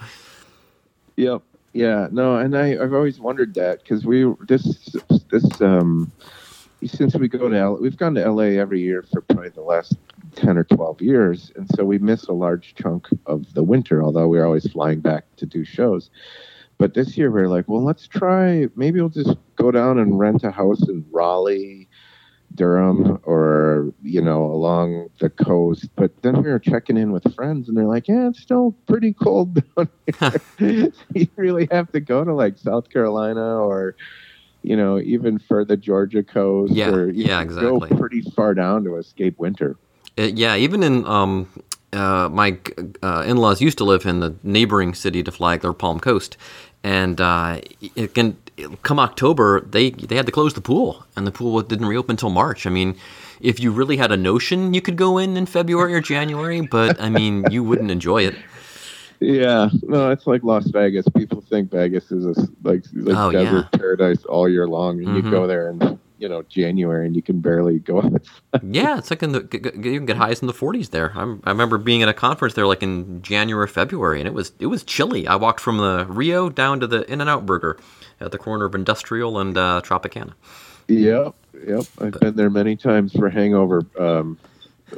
Yep. 1.17 1.41
Yeah. 1.73 2.07
No, 2.11 2.37
and 2.37 2.57
I 2.57 2.71
I've 2.81 2.93
always 2.93 3.19
wondered 3.19 3.53
that 3.55 3.83
because 3.83 4.05
we 4.05 4.31
this 4.47 4.95
this 5.29 5.61
um 5.61 6.11
since 6.87 7.15
we 7.15 7.27
go 7.27 7.49
to 7.49 7.57
L, 7.57 7.77
we've 7.79 7.97
gone 7.97 8.15
to 8.15 8.29
LA 8.29 8.59
every 8.59 8.81
year 8.81 9.03
for 9.03 9.21
probably 9.21 9.49
the 9.49 9.61
last 9.61 9.95
ten 10.35 10.57
or 10.57 10.63
twelve 10.63 11.01
years, 11.01 11.51
and 11.55 11.69
so 11.75 11.85
we 11.85 11.97
miss 11.97 12.25
a 12.25 12.33
large 12.33 12.75
chunk 12.75 13.07
of 13.25 13.53
the 13.53 13.63
winter. 13.63 14.03
Although 14.03 14.27
we're 14.27 14.45
always 14.45 14.69
flying 14.71 14.99
back 14.99 15.25
to 15.37 15.45
do 15.45 15.63
shows. 15.63 16.09
But 16.77 16.93
this 16.93 17.17
year 17.17 17.31
we're 17.31 17.47
like, 17.47 17.69
well, 17.69 17.83
let's 17.83 18.07
try. 18.07 18.67
Maybe 18.75 18.99
we'll 18.99 19.09
just 19.09 19.37
go 19.55 19.71
down 19.71 19.97
and 19.97 20.19
rent 20.19 20.43
a 20.43 20.51
house 20.51 20.87
in 20.89 21.05
Raleigh, 21.09 21.87
Durham, 22.53 23.19
or 23.23 23.93
you 24.03 24.21
know, 24.21 24.45
along 24.45 25.09
the 25.19 25.29
coast. 25.29 25.89
But 25.95 26.21
then 26.21 26.43
we 26.43 26.49
were 26.49 26.59
checking 26.59 26.97
in 26.97 27.11
with 27.11 27.33
friends, 27.33 27.69
and 27.69 27.77
they're 27.77 27.85
like, 27.85 28.07
yeah, 28.07 28.27
it's 28.27 28.41
still 28.41 28.75
pretty 28.87 29.13
cold 29.13 29.61
down 30.19 30.39
here. 30.57 30.91
you 31.13 31.27
really 31.35 31.67
have 31.71 31.91
to 31.93 31.99
go 31.99 32.23
to 32.23 32.33
like 32.33 32.57
South 32.57 32.89
Carolina 32.89 33.57
or 33.59 33.95
you 34.65 34.75
know 34.75 34.99
even 34.99 35.39
for 35.39 35.63
the 35.63 35.77
Georgia 35.77 36.23
coast. 36.23 36.73
Yeah, 36.73 36.89
or 36.89 37.09
yeah, 37.09 37.43
can 37.43 37.55
Go 37.55 37.79
pretty 37.79 38.21
far 38.21 38.53
down 38.53 38.83
to 38.85 38.97
escape 38.97 39.37
winter. 39.39 39.77
Yeah, 40.17 40.55
even 40.55 40.81
in 40.81 41.05
um, 41.05 41.47
uh, 41.93 42.29
my 42.29 42.57
uh, 43.03 43.23
in-laws 43.27 43.61
used 43.61 43.77
to 43.79 43.83
live 43.83 44.05
in 44.05 44.19
the 44.19 44.35
neighboring 44.43 44.93
city 44.93 45.23
to 45.23 45.31
Flagler, 45.31 45.73
Palm 45.73 45.99
Coast, 45.99 46.37
and 46.83 47.19
uh, 47.21 47.61
it 47.95 48.13
can 48.13 48.37
come 48.83 48.99
October 48.99 49.61
they 49.61 49.91
they 49.91 50.15
had 50.15 50.25
to 50.25 50.31
close 50.31 50.53
the 50.53 50.61
pool, 50.61 51.05
and 51.15 51.27
the 51.27 51.31
pool 51.31 51.61
didn't 51.61 51.85
reopen 51.85 52.13
until 52.13 52.29
March. 52.29 52.65
I 52.65 52.69
mean, 52.69 52.97
if 53.39 53.59
you 53.59 53.71
really 53.71 53.97
had 53.97 54.11
a 54.11 54.17
notion, 54.17 54.73
you 54.73 54.81
could 54.81 54.95
go 54.95 55.17
in 55.17 55.37
in 55.37 55.45
February 55.45 55.93
or 55.93 56.01
January, 56.01 56.61
but 56.61 56.99
I 56.99 57.09
mean, 57.09 57.45
you 57.51 57.63
wouldn't 57.63 57.91
enjoy 57.91 58.23
it. 58.23 58.35
Yeah, 59.19 59.69
no, 59.83 60.11
it's 60.11 60.27
like 60.27 60.43
Las 60.43 60.67
Vegas. 60.67 61.05
People 61.15 61.41
think 61.41 61.71
Vegas 61.71 62.11
is 62.11 62.25
a, 62.25 62.33
like 62.63 62.83
like 62.93 63.17
Oh, 63.17 63.31
desert 63.31 63.67
yeah. 63.73 63.79
paradise 63.79 64.23
all 64.25 64.49
year 64.49 64.67
long, 64.67 64.99
and 64.99 65.07
Mhm. 65.09 65.23
you 65.25 65.31
go 65.31 65.47
there 65.47 65.69
in 65.69 65.99
you 66.17 66.27
know 66.29 66.43
January, 66.43 67.05
and 67.07 67.15
you 67.15 67.21
can 67.21 67.39
barely 67.39 67.79
go 67.79 67.99
outside. 68.03 68.61
Yeah, 68.63 68.97
it's 68.97 69.09
like 69.09 69.23
in 69.23 69.31
the 69.31 69.47
you 69.51 69.97
can 69.99 70.05
get 70.05 70.17
highs 70.17 70.41
in 70.41 70.47
the 70.47 70.53
40s 70.53 70.89
there. 70.91 71.11
I'm, 71.15 71.41
I 71.45 71.51
remember 71.51 71.77
being 71.77 72.03
at 72.03 72.09
a 72.09 72.13
conference 72.13 72.53
there 72.55 72.67
like 72.67 72.83
in 72.83 73.21
January, 73.21 73.67
February, 73.67 74.19
and 74.19 74.27
it 74.27 74.33
was 74.33 74.51
it 74.59 74.67
was 74.67 74.83
chilly. 74.83 75.27
I 75.27 75.35
walked 75.35 75.59
from 75.61 75.77
the 75.77 76.05
Rio 76.09 76.49
down 76.49 76.79
to 76.81 76.87
the 76.87 77.09
In-N-Out 77.11 77.45
Burger 77.45 77.77
at 78.19 78.31
the 78.31 78.37
corner 78.37 78.65
of 78.65 78.75
Industrial 78.75 79.39
and 79.39 79.57
uh, 79.57 79.81
Tropicana. 79.83 80.33
Yep, 80.87 81.35
yep. 81.67 81.83
I've 81.99 82.19
been 82.19 82.35
there 82.35 82.49
many 82.49 82.75
times 82.75 83.11
for 83.13 83.29
hangover 83.29 83.81
um, 83.99 84.37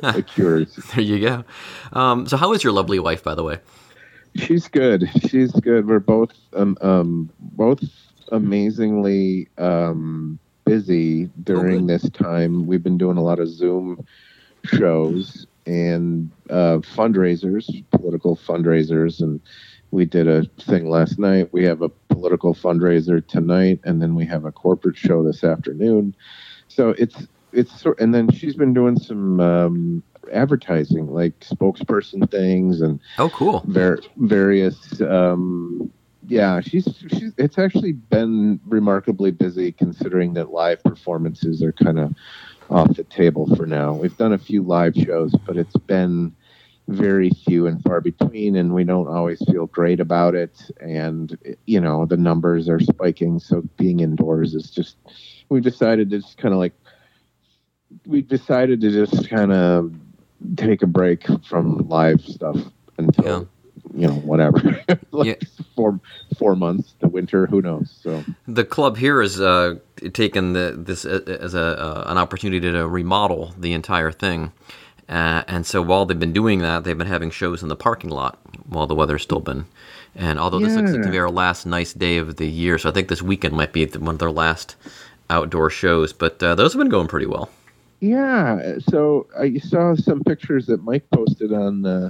cures. 0.27 0.75
There 0.93 1.01
you 1.03 1.19
go. 1.19 1.43
Um, 1.93 2.27
so, 2.27 2.35
how 2.37 2.51
is 2.53 2.63
your 2.63 2.73
lovely 2.73 2.99
wife, 2.99 3.23
by 3.23 3.35
the 3.35 3.43
way? 3.43 3.59
She's 4.35 4.67
good. 4.67 5.09
She's 5.27 5.51
good. 5.51 5.87
We're 5.87 5.99
both 5.99 6.33
um, 6.53 6.77
um 6.81 7.29
both 7.39 7.83
amazingly 8.31 9.47
um 9.57 10.39
busy 10.65 11.29
during 11.43 11.87
this 11.87 12.09
time. 12.09 12.67
We've 12.67 12.83
been 12.83 12.97
doing 12.97 13.17
a 13.17 13.23
lot 13.23 13.39
of 13.39 13.49
Zoom 13.49 14.05
shows 14.65 15.47
and 15.65 16.31
uh, 16.49 16.79
fundraisers, 16.79 17.83
political 17.91 18.35
fundraisers, 18.35 19.21
and 19.21 19.41
we 19.91 20.05
did 20.05 20.27
a 20.27 20.43
thing 20.61 20.89
last 20.89 21.19
night. 21.19 21.51
We 21.53 21.65
have 21.65 21.81
a 21.81 21.89
political 21.89 22.53
fundraiser 22.53 23.25
tonight, 23.25 23.79
and 23.83 24.01
then 24.01 24.15
we 24.15 24.25
have 24.25 24.45
a 24.45 24.51
corporate 24.51 24.97
show 24.97 25.23
this 25.23 25.43
afternoon. 25.43 26.15
So 26.67 26.89
it's 26.89 27.27
it's 27.51 27.81
sort, 27.81 27.99
and 27.99 28.13
then 28.13 28.31
she's 28.31 28.55
been 28.55 28.73
doing 28.73 28.99
some 28.99 29.39
um, 29.39 30.03
advertising, 30.31 31.07
like 31.13 31.39
spokesperson 31.41 32.29
things, 32.29 32.81
and 32.81 32.99
Oh, 33.17 33.29
cool. 33.29 33.63
ver- 33.67 33.99
various 34.17 35.01
um 35.01 35.91
yeah 36.29 36.59
she's 36.59 36.83
she's 37.09 37.31
it's 37.37 37.57
actually 37.57 37.93
been 37.93 38.59
remarkably 38.65 39.31
busy 39.31 39.71
considering 39.71 40.33
that 40.33 40.51
live 40.51 40.83
performances 40.83 41.63
are 41.63 41.71
kind 41.71 41.97
of 41.97 42.13
off 42.69 42.93
the 42.97 43.03
table 43.05 43.55
for 43.55 43.65
now 43.65 43.93
we've 43.93 44.17
done 44.17 44.33
a 44.33 44.37
few 44.37 44.61
live 44.61 44.93
shows 44.93 45.33
but 45.45 45.55
it's 45.55 45.77
been 45.77 46.35
very 46.89 47.29
few 47.29 47.65
and 47.67 47.81
far 47.83 48.01
between 48.01 48.57
and 48.57 48.73
we 48.73 48.83
don't 48.83 49.07
always 49.07 49.41
feel 49.49 49.67
great 49.67 50.01
about 50.01 50.35
it 50.35 50.69
and 50.81 51.37
you 51.65 51.79
know 51.79 52.05
the 52.05 52.17
numbers 52.17 52.67
are 52.67 52.79
spiking 52.81 53.39
so 53.39 53.61
being 53.77 54.01
indoors 54.01 54.53
is 54.53 54.69
just 54.69 54.97
we 55.47 55.61
decided 55.61 56.09
to 56.09 56.17
just 56.19 56.37
kind 56.37 56.53
of 56.53 56.59
like 56.59 56.73
we 58.05 58.21
decided 58.21 58.81
to 58.81 58.91
just 58.91 59.29
kind 59.29 59.53
of 59.53 59.93
take 60.55 60.81
a 60.81 60.87
break 60.87 61.25
from 61.45 61.87
live 61.89 62.21
stuff 62.21 62.57
until 62.97 63.47
you 63.93 64.07
know 64.07 64.15
whatever 64.15 64.83
like 65.11 65.41
four 65.75 65.99
four 66.37 66.55
months 66.55 66.95
the 66.99 67.07
winter 67.07 67.47
who 67.47 67.61
knows 67.61 67.97
so 68.01 68.23
The 68.47 68.65
club 68.65 68.97
here 68.97 69.21
has 69.21 69.39
uh, 69.39 69.75
taken 70.13 70.53
the, 70.53 70.75
this 70.77 71.05
as 71.05 71.53
a, 71.53 71.61
uh, 71.61 72.03
an 72.07 72.17
opportunity 72.17 72.71
to 72.71 72.87
remodel 72.87 73.53
the 73.57 73.73
entire 73.73 74.11
thing. 74.11 74.51
Uh, 75.09 75.43
and 75.47 75.65
so 75.65 75.81
while 75.81 76.05
they've 76.05 76.19
been 76.19 76.33
doing 76.33 76.59
that, 76.59 76.83
they've 76.83 76.97
been 76.97 77.07
having 77.07 77.31
shows 77.31 77.63
in 77.63 77.69
the 77.69 77.75
parking 77.75 78.09
lot 78.09 78.39
while 78.67 78.87
the 78.87 78.95
weather's 78.95 79.23
still 79.23 79.39
been. 79.39 79.65
And 80.15 80.39
although 80.39 80.59
this 80.59 80.75
looks 80.75 80.91
to 80.91 81.11
be 81.11 81.19
our 81.19 81.29
last 81.29 81.65
nice 81.65 81.93
day 81.93 82.17
of 82.17 82.37
the 82.37 82.47
year, 82.47 82.77
so 82.77 82.89
I 82.89 82.93
think 82.93 83.07
this 83.07 83.21
weekend 83.21 83.55
might 83.55 83.73
be 83.73 83.85
one 83.85 84.15
of 84.15 84.19
their 84.19 84.31
last 84.31 84.75
outdoor 85.29 85.69
shows. 85.69 86.13
But 86.13 86.41
uh, 86.43 86.55
those 86.55 86.73
have 86.73 86.79
been 86.79 86.89
going 86.89 87.07
pretty 87.07 87.27
well. 87.27 87.49
Yeah 87.99 88.77
so 88.89 89.27
i 89.39 89.57
saw 89.57 89.95
some 89.95 90.23
pictures 90.23 90.65
that 90.67 90.83
mike 90.83 91.05
posted 91.11 91.51
on 91.51 91.85
uh, 91.85 92.09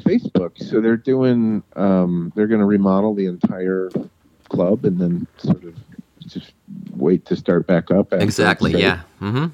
facebook 0.00 0.58
so 0.58 0.80
they're 0.80 0.96
doing 0.96 1.62
um 1.76 2.32
they're 2.36 2.46
going 2.46 2.60
to 2.60 2.66
remodel 2.66 3.14
the 3.14 3.26
entire 3.26 3.90
club 4.48 4.84
and 4.84 4.98
then 5.00 5.26
sort 5.38 5.64
of 5.64 5.74
just 6.26 6.52
wait 6.96 7.24
to 7.24 7.36
start 7.36 7.66
back 7.66 7.90
up 7.90 8.12
Exactly. 8.12 8.72
Yeah. 8.72 9.00
hmm 9.20 9.46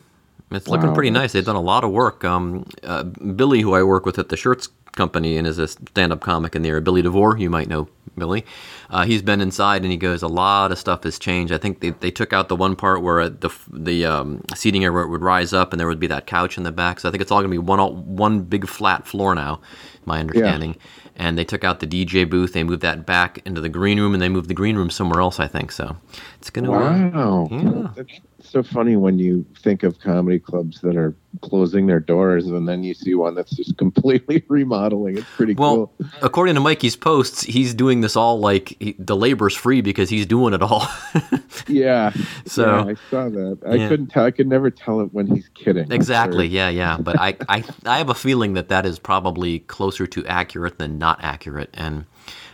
It's 0.50 0.68
looking 0.68 0.88
Wow, 0.88 0.94
pretty 0.94 1.10
nice. 1.10 1.32
They've 1.32 1.44
done 1.44 1.56
a 1.56 1.60
lot 1.60 1.84
of 1.84 1.90
work. 1.90 2.24
Um, 2.24 2.64
uh, 2.82 3.02
Billy, 3.04 3.60
who 3.60 3.74
I 3.74 3.82
work 3.82 4.06
with 4.06 4.18
at 4.18 4.30
the 4.30 4.36
shirts 4.36 4.68
company 4.92 5.36
and 5.38 5.46
is 5.46 5.58
a 5.58 5.68
stand-up 5.68 6.20
comic 6.20 6.54
in 6.54 6.62
there, 6.62 6.80
Billy 6.80 7.02
DeVore, 7.02 7.38
you 7.38 7.48
might 7.50 7.68
know 7.68 7.88
Billy. 8.16 8.44
Uh, 8.90 9.04
he's 9.04 9.22
been 9.22 9.40
inside 9.40 9.82
and 9.82 9.90
he 9.90 9.96
goes, 9.96 10.22
a 10.22 10.28
lot 10.28 10.70
of 10.70 10.78
stuff 10.78 11.04
has 11.04 11.18
changed. 11.18 11.52
I 11.52 11.58
think 11.58 11.80
they, 11.80 11.90
they 11.90 12.10
took 12.10 12.32
out 12.32 12.48
the 12.48 12.56
one 12.56 12.76
part 12.76 13.02
where 13.02 13.28
the 13.28 13.50
the 13.72 14.04
um, 14.04 14.42
seating 14.54 14.84
area 14.84 15.06
would 15.06 15.22
rise 15.22 15.52
up 15.54 15.72
and 15.72 15.80
there 15.80 15.86
would 15.88 16.00
be 16.00 16.06
that 16.08 16.26
couch 16.26 16.58
in 16.58 16.64
the 16.64 16.72
back. 16.72 17.00
So 17.00 17.08
I 17.08 17.12
think 17.12 17.22
it's 17.22 17.30
all 17.30 17.40
going 17.40 17.50
to 17.50 17.54
be 17.54 17.58
one 17.58 17.80
all- 17.80 17.94
one 17.94 18.40
big 18.42 18.66
flat 18.68 19.06
floor 19.06 19.34
now, 19.34 19.60
my 20.04 20.20
understanding. 20.20 20.72
Yeah. 20.74 20.80
And 21.14 21.36
they 21.38 21.44
took 21.44 21.62
out 21.62 21.80
the 21.80 21.86
DJ 21.86 22.28
booth. 22.28 22.52
They 22.54 22.64
moved 22.64 22.80
that 22.82 23.04
back 23.04 23.38
into 23.46 23.60
the 23.60 23.68
green 23.68 24.00
room, 24.00 24.14
and 24.14 24.22
they 24.22 24.30
moved 24.30 24.48
the 24.48 24.54
green 24.54 24.76
room 24.76 24.88
somewhere 24.88 25.20
else. 25.20 25.38
I 25.38 25.46
think 25.46 25.70
so. 25.70 25.96
It's 26.38 26.48
going 26.48 26.64
to. 26.64 26.70
Wow. 26.70 27.48
Yeah. 27.50 28.04
It's 28.42 28.50
so 28.50 28.64
funny 28.64 28.96
when 28.96 29.20
you 29.20 29.46
think 29.62 29.84
of 29.84 30.00
comedy 30.00 30.40
clubs 30.40 30.80
that 30.80 30.96
are 30.96 31.14
closing 31.42 31.86
their 31.86 32.00
doors 32.00 32.44
and 32.48 32.68
then 32.68 32.82
you 32.82 32.92
see 32.92 33.14
one 33.14 33.36
that's 33.36 33.54
just 33.54 33.78
completely 33.78 34.42
remodeling. 34.48 35.16
It's 35.18 35.26
pretty 35.36 35.54
Well, 35.54 35.92
cool. 35.96 36.08
according 36.22 36.56
to 36.56 36.60
Mikey's 36.60 36.96
posts, 36.96 37.42
he's 37.42 37.72
doing 37.72 38.00
this 38.00 38.16
all 38.16 38.40
like 38.40 38.76
he, 38.80 38.96
the 38.98 39.14
labor's 39.14 39.54
free 39.54 39.80
because 39.80 40.10
he's 40.10 40.26
doing 40.26 40.54
it 40.54 40.62
all. 40.62 40.88
Yeah. 41.68 42.12
So- 42.46 42.66
yeah, 42.66 42.84
I 42.90 42.94
saw 43.10 43.28
that. 43.28 43.58
I 43.64 43.74
Yeah. 43.76 43.88
couldn't 43.88 44.08
tell. 44.08 44.24
I 44.24 44.32
could 44.32 44.48
never 44.48 44.70
tell 44.70 45.00
it 45.00 45.14
when 45.14 45.28
he's 45.28 45.48
kidding. 45.54 45.92
Exactly. 45.92 46.48
sure. 46.48 46.52
Yeah, 46.54 46.68
yeah. 46.70 46.96
But 46.98 47.20
I, 47.20 47.36
I, 47.48 47.62
I 47.86 47.98
have 47.98 48.08
a 48.08 48.14
feeling 48.14 48.54
that 48.54 48.68
that 48.70 48.84
is 48.84 48.98
probably 48.98 49.60
closer 49.60 50.06
to 50.08 50.26
accurate 50.26 50.78
than 50.78 50.98
not 50.98 51.20
accurate. 51.22 51.70
And 51.74 52.04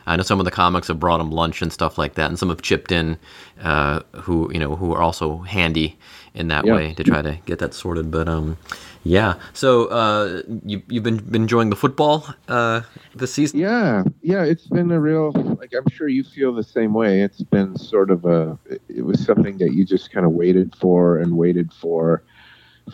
I 0.08 0.16
know 0.16 0.22
some 0.22 0.38
of 0.40 0.44
the 0.44 0.50
comics 0.50 0.88
have 0.88 0.98
brought 0.98 1.20
him 1.20 1.30
lunch 1.30 1.62
and 1.62 1.72
stuff 1.72 1.98
like 1.98 2.14
that, 2.14 2.28
and 2.28 2.38
some 2.38 2.48
have 2.48 2.62
chipped 2.62 2.90
in, 2.92 3.18
uh, 3.62 4.00
who 4.22 4.50
you 4.52 4.58
know 4.58 4.74
who 4.76 4.92
are 4.94 5.02
also 5.02 5.38
handy 5.38 5.96
in 6.34 6.48
that 6.48 6.64
Yeah. 6.64 6.74
way 6.74 6.94
to 6.94 7.04
try 7.04 7.22
to 7.22 7.38
get 7.46 7.58
that 7.58 7.74
sorted. 7.74 8.10
But 8.10 8.28
um, 8.28 8.56
yeah. 9.04 9.34
So 9.52 9.86
uh, 9.86 10.42
you 10.64 10.82
you've 10.88 11.02
been 11.04 11.18
been 11.18 11.42
enjoying 11.42 11.70
the 11.70 11.76
football 11.76 12.26
uh 12.48 12.82
this 13.14 13.32
season? 13.34 13.58
Yeah, 13.60 14.04
yeah, 14.22 14.44
it's 14.44 14.66
been 14.66 14.90
a 14.90 15.00
real 15.00 15.32
like 15.60 15.72
I'm 15.74 15.88
sure 15.90 16.08
you 16.08 16.24
feel 16.24 16.52
the 16.54 16.62
same 16.64 16.92
way. 16.94 17.22
It's 17.22 17.42
been 17.42 17.76
sort 17.76 18.10
of 18.10 18.24
a 18.24 18.58
it 18.88 19.04
was 19.04 19.24
something 19.24 19.58
that 19.58 19.72
you 19.74 19.84
just 19.84 20.10
kind 20.10 20.24
of 20.26 20.32
waited 20.32 20.74
for 20.76 21.18
and 21.18 21.36
waited 21.36 21.72
for 21.72 22.22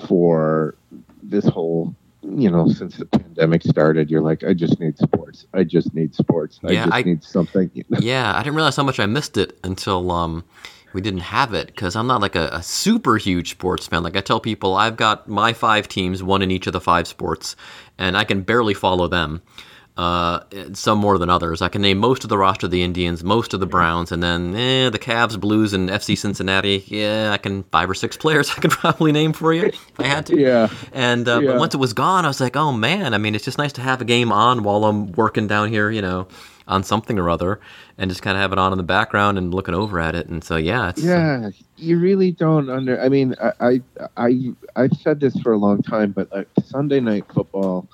for 0.08 0.74
this 1.22 1.46
whole 1.46 1.94
you 2.24 2.50
know 2.50 2.68
since 2.68 2.96
the 2.96 3.06
pandemic 3.06 3.62
started. 3.62 4.10
You're 4.10 4.20
like, 4.22 4.42
I 4.44 4.54
just 4.54 4.80
need 4.80 4.98
sports. 4.98 5.46
I 5.54 5.64
just 5.64 5.94
need 5.94 6.14
sports. 6.14 6.58
I 6.64 6.72
Yeah, 6.72 6.84
just 6.86 6.94
I- 6.94 7.02
need 7.02 7.24
something. 7.24 7.70
yeah, 8.00 8.34
I 8.34 8.42
didn't 8.42 8.56
realize 8.56 8.76
how 8.76 8.82
much 8.84 8.98
I 9.00 9.06
missed 9.06 9.36
it 9.36 9.58
until 9.64 10.10
um, 10.10 10.44
we 10.92 11.00
didn't 11.00 11.20
have 11.20 11.54
it 11.54 11.66
because 11.68 11.96
I'm 11.96 12.06
not 12.06 12.20
like 12.20 12.36
a, 12.36 12.48
a 12.52 12.62
super 12.62 13.16
huge 13.16 13.50
sports 13.50 13.86
fan. 13.86 14.02
Like 14.02 14.16
I 14.16 14.20
tell 14.20 14.40
people, 14.40 14.74
I've 14.74 14.96
got 14.96 15.28
my 15.28 15.52
five 15.52 15.88
teams, 15.88 16.22
one 16.22 16.42
in 16.42 16.50
each 16.50 16.66
of 16.66 16.72
the 16.72 16.80
five 16.80 17.06
sports, 17.06 17.56
and 17.98 18.16
I 18.16 18.24
can 18.24 18.42
barely 18.42 18.74
follow 18.74 19.06
them. 19.08 19.42
Uh, 19.96 20.40
some 20.72 20.98
more 20.98 21.18
than 21.18 21.30
others. 21.30 21.62
I 21.62 21.68
can 21.68 21.80
name 21.80 21.98
most 21.98 22.24
of 22.24 22.28
the 22.28 22.36
roster 22.36 22.66
of 22.66 22.72
the 22.72 22.82
Indians, 22.82 23.22
most 23.22 23.54
of 23.54 23.60
the 23.60 23.66
Browns, 23.66 24.10
and 24.10 24.20
then 24.20 24.52
eh, 24.56 24.90
the 24.90 24.98
Cavs, 24.98 25.38
Blues, 25.38 25.72
and 25.72 25.88
FC 25.88 26.18
Cincinnati. 26.18 26.82
Yeah, 26.88 27.30
I 27.30 27.38
can 27.38 27.62
five 27.70 27.88
or 27.88 27.94
six 27.94 28.16
players 28.24 28.50
I 28.50 28.54
could 28.60 28.72
probably 28.72 29.12
name 29.12 29.32
for 29.32 29.52
you 29.52 29.66
if 29.66 30.00
I 30.00 30.02
had 30.08 30.26
to. 30.26 30.36
Yeah. 30.36 30.68
And 30.92 31.28
uh, 31.28 31.38
Yeah. 31.38 31.52
but 31.52 31.60
once 31.60 31.74
it 31.74 31.78
was 31.78 31.92
gone, 31.92 32.24
I 32.24 32.28
was 32.28 32.40
like, 32.40 32.56
oh 32.56 32.72
man. 32.72 33.14
I 33.14 33.18
mean, 33.18 33.36
it's 33.36 33.44
just 33.44 33.56
nice 33.56 33.72
to 33.74 33.82
have 33.82 34.00
a 34.00 34.04
game 34.04 34.32
on 34.32 34.64
while 34.64 34.84
I'm 34.84 35.12
working 35.12 35.46
down 35.46 35.68
here, 35.68 35.88
you 35.90 36.02
know, 36.02 36.26
on 36.66 36.82
something 36.82 37.16
or 37.16 37.30
other, 37.30 37.60
and 37.96 38.10
just 38.10 38.20
kind 38.22 38.36
of 38.36 38.40
have 38.40 38.50
it 38.52 38.58
on 38.58 38.72
in 38.72 38.78
the 38.78 38.82
background 38.82 39.38
and 39.38 39.54
looking 39.54 39.74
over 39.76 40.00
at 40.00 40.16
it. 40.16 40.26
And 40.28 40.42
so 40.42 40.56
yeah, 40.56 40.88
it's 40.88 41.04
Yeah, 41.04 41.50
you 41.76 42.00
really 42.00 42.32
don't 42.32 42.68
under. 42.68 43.00
I 43.00 43.08
mean, 43.08 43.36
I, 43.40 43.52
I, 43.60 43.80
I, 44.16 44.54
I've 44.74 44.92
said 44.94 45.20
this 45.20 45.38
for 45.38 45.52
a 45.52 45.56
long 45.56 45.82
time, 45.82 46.10
but 46.10 46.32
like 46.32 46.48
Sunday 46.64 46.98
night 46.98 47.26
football, 47.32 47.86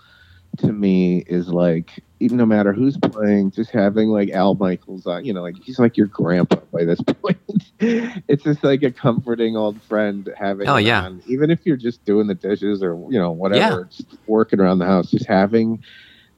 to 0.59 0.73
me 0.73 1.19
is 1.27 1.49
like 1.49 2.03
no 2.21 2.45
matter 2.45 2.73
who's 2.73 2.99
playing, 2.99 3.51
just 3.51 3.71
having 3.71 4.09
like 4.09 4.31
Al 4.31 4.55
Michaels 4.55 5.07
on. 5.07 5.25
You 5.25 5.33
know, 5.33 5.43
like 5.43 5.57
he's 5.63 5.79
like 5.79 5.97
your 5.97 6.07
grandpa 6.09 6.57
by 6.73 6.85
this 6.85 7.01
point. 7.23 7.39
it's 7.81 8.43
just 8.45 8.63
like 8.63 8.83
a 8.83 8.91
comforting 8.91 9.57
old 9.57 9.81
friend 9.83 10.29
having. 10.37 10.69
Oh, 10.69 10.77
yeah. 10.77 11.05
on. 11.05 11.23
even 11.27 11.51
if 11.51 11.61
you're 11.65 11.77
just 11.79 12.05
doing 12.05 12.27
the 12.27 12.35
dishes 12.35 12.83
or 12.83 12.95
you 13.11 13.19
know 13.19 13.31
whatever, 13.31 13.81
Yeah. 13.81 13.85
just 13.91 14.07
working 14.27 14.61
around 14.61 14.79
the 14.81 14.87
house, 14.87 15.11
just 15.11 15.27
having. 15.27 15.83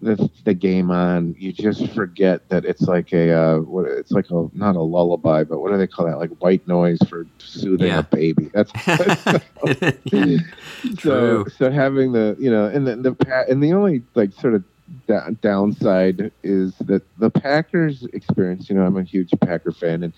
The, 0.02 0.28
the 0.44 0.52
game 0.54 0.90
on, 0.90 1.36
you 1.38 1.52
just 1.52 1.88
forget 1.92 2.48
that 2.48 2.64
it's 2.64 2.82
like 2.82 3.12
a 3.12 3.30
uh, 3.32 3.58
what 3.60 3.86
it's 3.88 4.10
like 4.10 4.30
a 4.30 4.48
not 4.52 4.74
a 4.74 4.82
lullaby, 4.82 5.44
but 5.44 5.60
what 5.60 5.70
do 5.70 5.78
they 5.78 5.86
call 5.86 6.06
that? 6.06 6.18
Like 6.18 6.30
white 6.40 6.66
noise 6.66 6.98
for 7.08 7.24
soothing 7.38 7.86
Yeah. 7.86 8.00
a 8.00 8.02
baby. 8.02 8.50
That's, 8.52 8.72
so 10.10 10.96
True. 10.96 11.46
so 11.56 11.70
having 11.70 12.12
the 12.12 12.36
you 12.38 12.50
know 12.50 12.66
and 12.66 12.86
the, 12.86 12.96
the 12.96 13.44
and 13.48 13.62
the 13.62 13.72
only 13.72 14.02
like 14.14 14.32
sort 14.32 14.54
of 14.54 14.64
da- 15.06 15.30
downside 15.40 16.32
is 16.42 16.74
that 16.80 17.02
the 17.18 17.30
Packers 17.30 18.04
experience. 18.12 18.68
You 18.68 18.76
know, 18.76 18.84
I'm 18.84 18.96
a 18.96 19.02
huge 19.04 19.30
Packer 19.40 19.72
fan, 19.72 20.02
and 20.02 20.12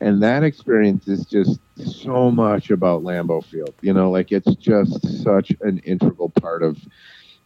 and 0.00 0.22
that 0.22 0.42
experience 0.44 1.08
is 1.08 1.24
just 1.24 1.58
so 1.76 2.30
much 2.30 2.70
about 2.70 3.02
Lambeau 3.02 3.42
Field. 3.44 3.72
You 3.80 3.92
know, 3.94 4.10
like 4.10 4.32
it's 4.32 4.54
just 4.56 5.22
such 5.22 5.52
an 5.62 5.78
integral 5.80 6.28
part 6.28 6.62
of 6.62 6.78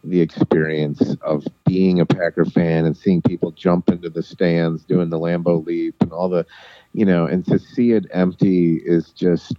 the 0.09 0.21
experience 0.21 1.15
of 1.21 1.45
being 1.65 1.99
a 1.99 2.05
Packer 2.05 2.45
fan 2.45 2.85
and 2.85 2.95
seeing 2.95 3.21
people 3.21 3.51
jump 3.51 3.89
into 3.89 4.09
the 4.09 4.23
stands 4.23 4.83
doing 4.83 5.09
the 5.09 5.19
Lambeau 5.19 5.65
leap 5.65 5.95
and 6.01 6.11
all 6.11 6.29
the, 6.29 6.45
you 6.93 7.05
know, 7.05 7.25
and 7.25 7.45
to 7.45 7.59
see 7.59 7.91
it 7.91 8.05
empty 8.11 8.77
is 8.77 9.11
just, 9.11 9.53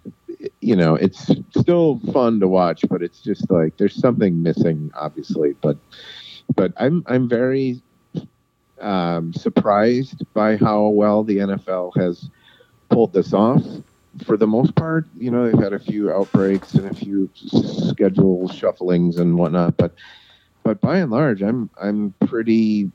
you 0.60 0.76
know, 0.76 0.94
it's 0.94 1.30
still 1.56 2.00
fun 2.12 2.40
to 2.40 2.48
watch, 2.48 2.84
but 2.88 3.02
it's 3.02 3.20
just 3.20 3.50
like 3.50 3.76
there's 3.76 3.94
something 3.94 4.42
missing, 4.42 4.90
obviously. 4.94 5.54
But, 5.60 5.76
but 6.54 6.72
I'm 6.76 7.04
I'm 7.06 7.28
very 7.28 7.82
um, 8.80 9.32
surprised 9.32 10.24
by 10.34 10.56
how 10.56 10.88
well 10.88 11.24
the 11.24 11.38
NFL 11.38 11.96
has 11.96 12.30
pulled 12.88 13.12
this 13.12 13.32
off. 13.32 13.62
For 14.24 14.36
the 14.36 14.46
most 14.46 14.74
part, 14.74 15.06
you 15.16 15.30
know, 15.30 15.48
they've 15.48 15.62
had 15.62 15.72
a 15.72 15.78
few 15.78 16.12
outbreaks 16.12 16.74
and 16.74 16.86
a 16.86 16.94
few 16.94 17.30
schedule 17.34 18.48
shufflings 18.48 19.18
and 19.18 19.38
whatnot, 19.38 19.76
but 19.76 19.94
but 20.68 20.82
by 20.82 20.98
and 20.98 21.10
large, 21.10 21.40
I'm 21.40 21.70
I'm 21.80 22.12
pretty 22.26 22.90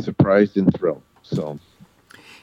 surprised 0.00 0.56
and 0.56 0.72
thrilled. 0.78 1.02
So, 1.22 1.58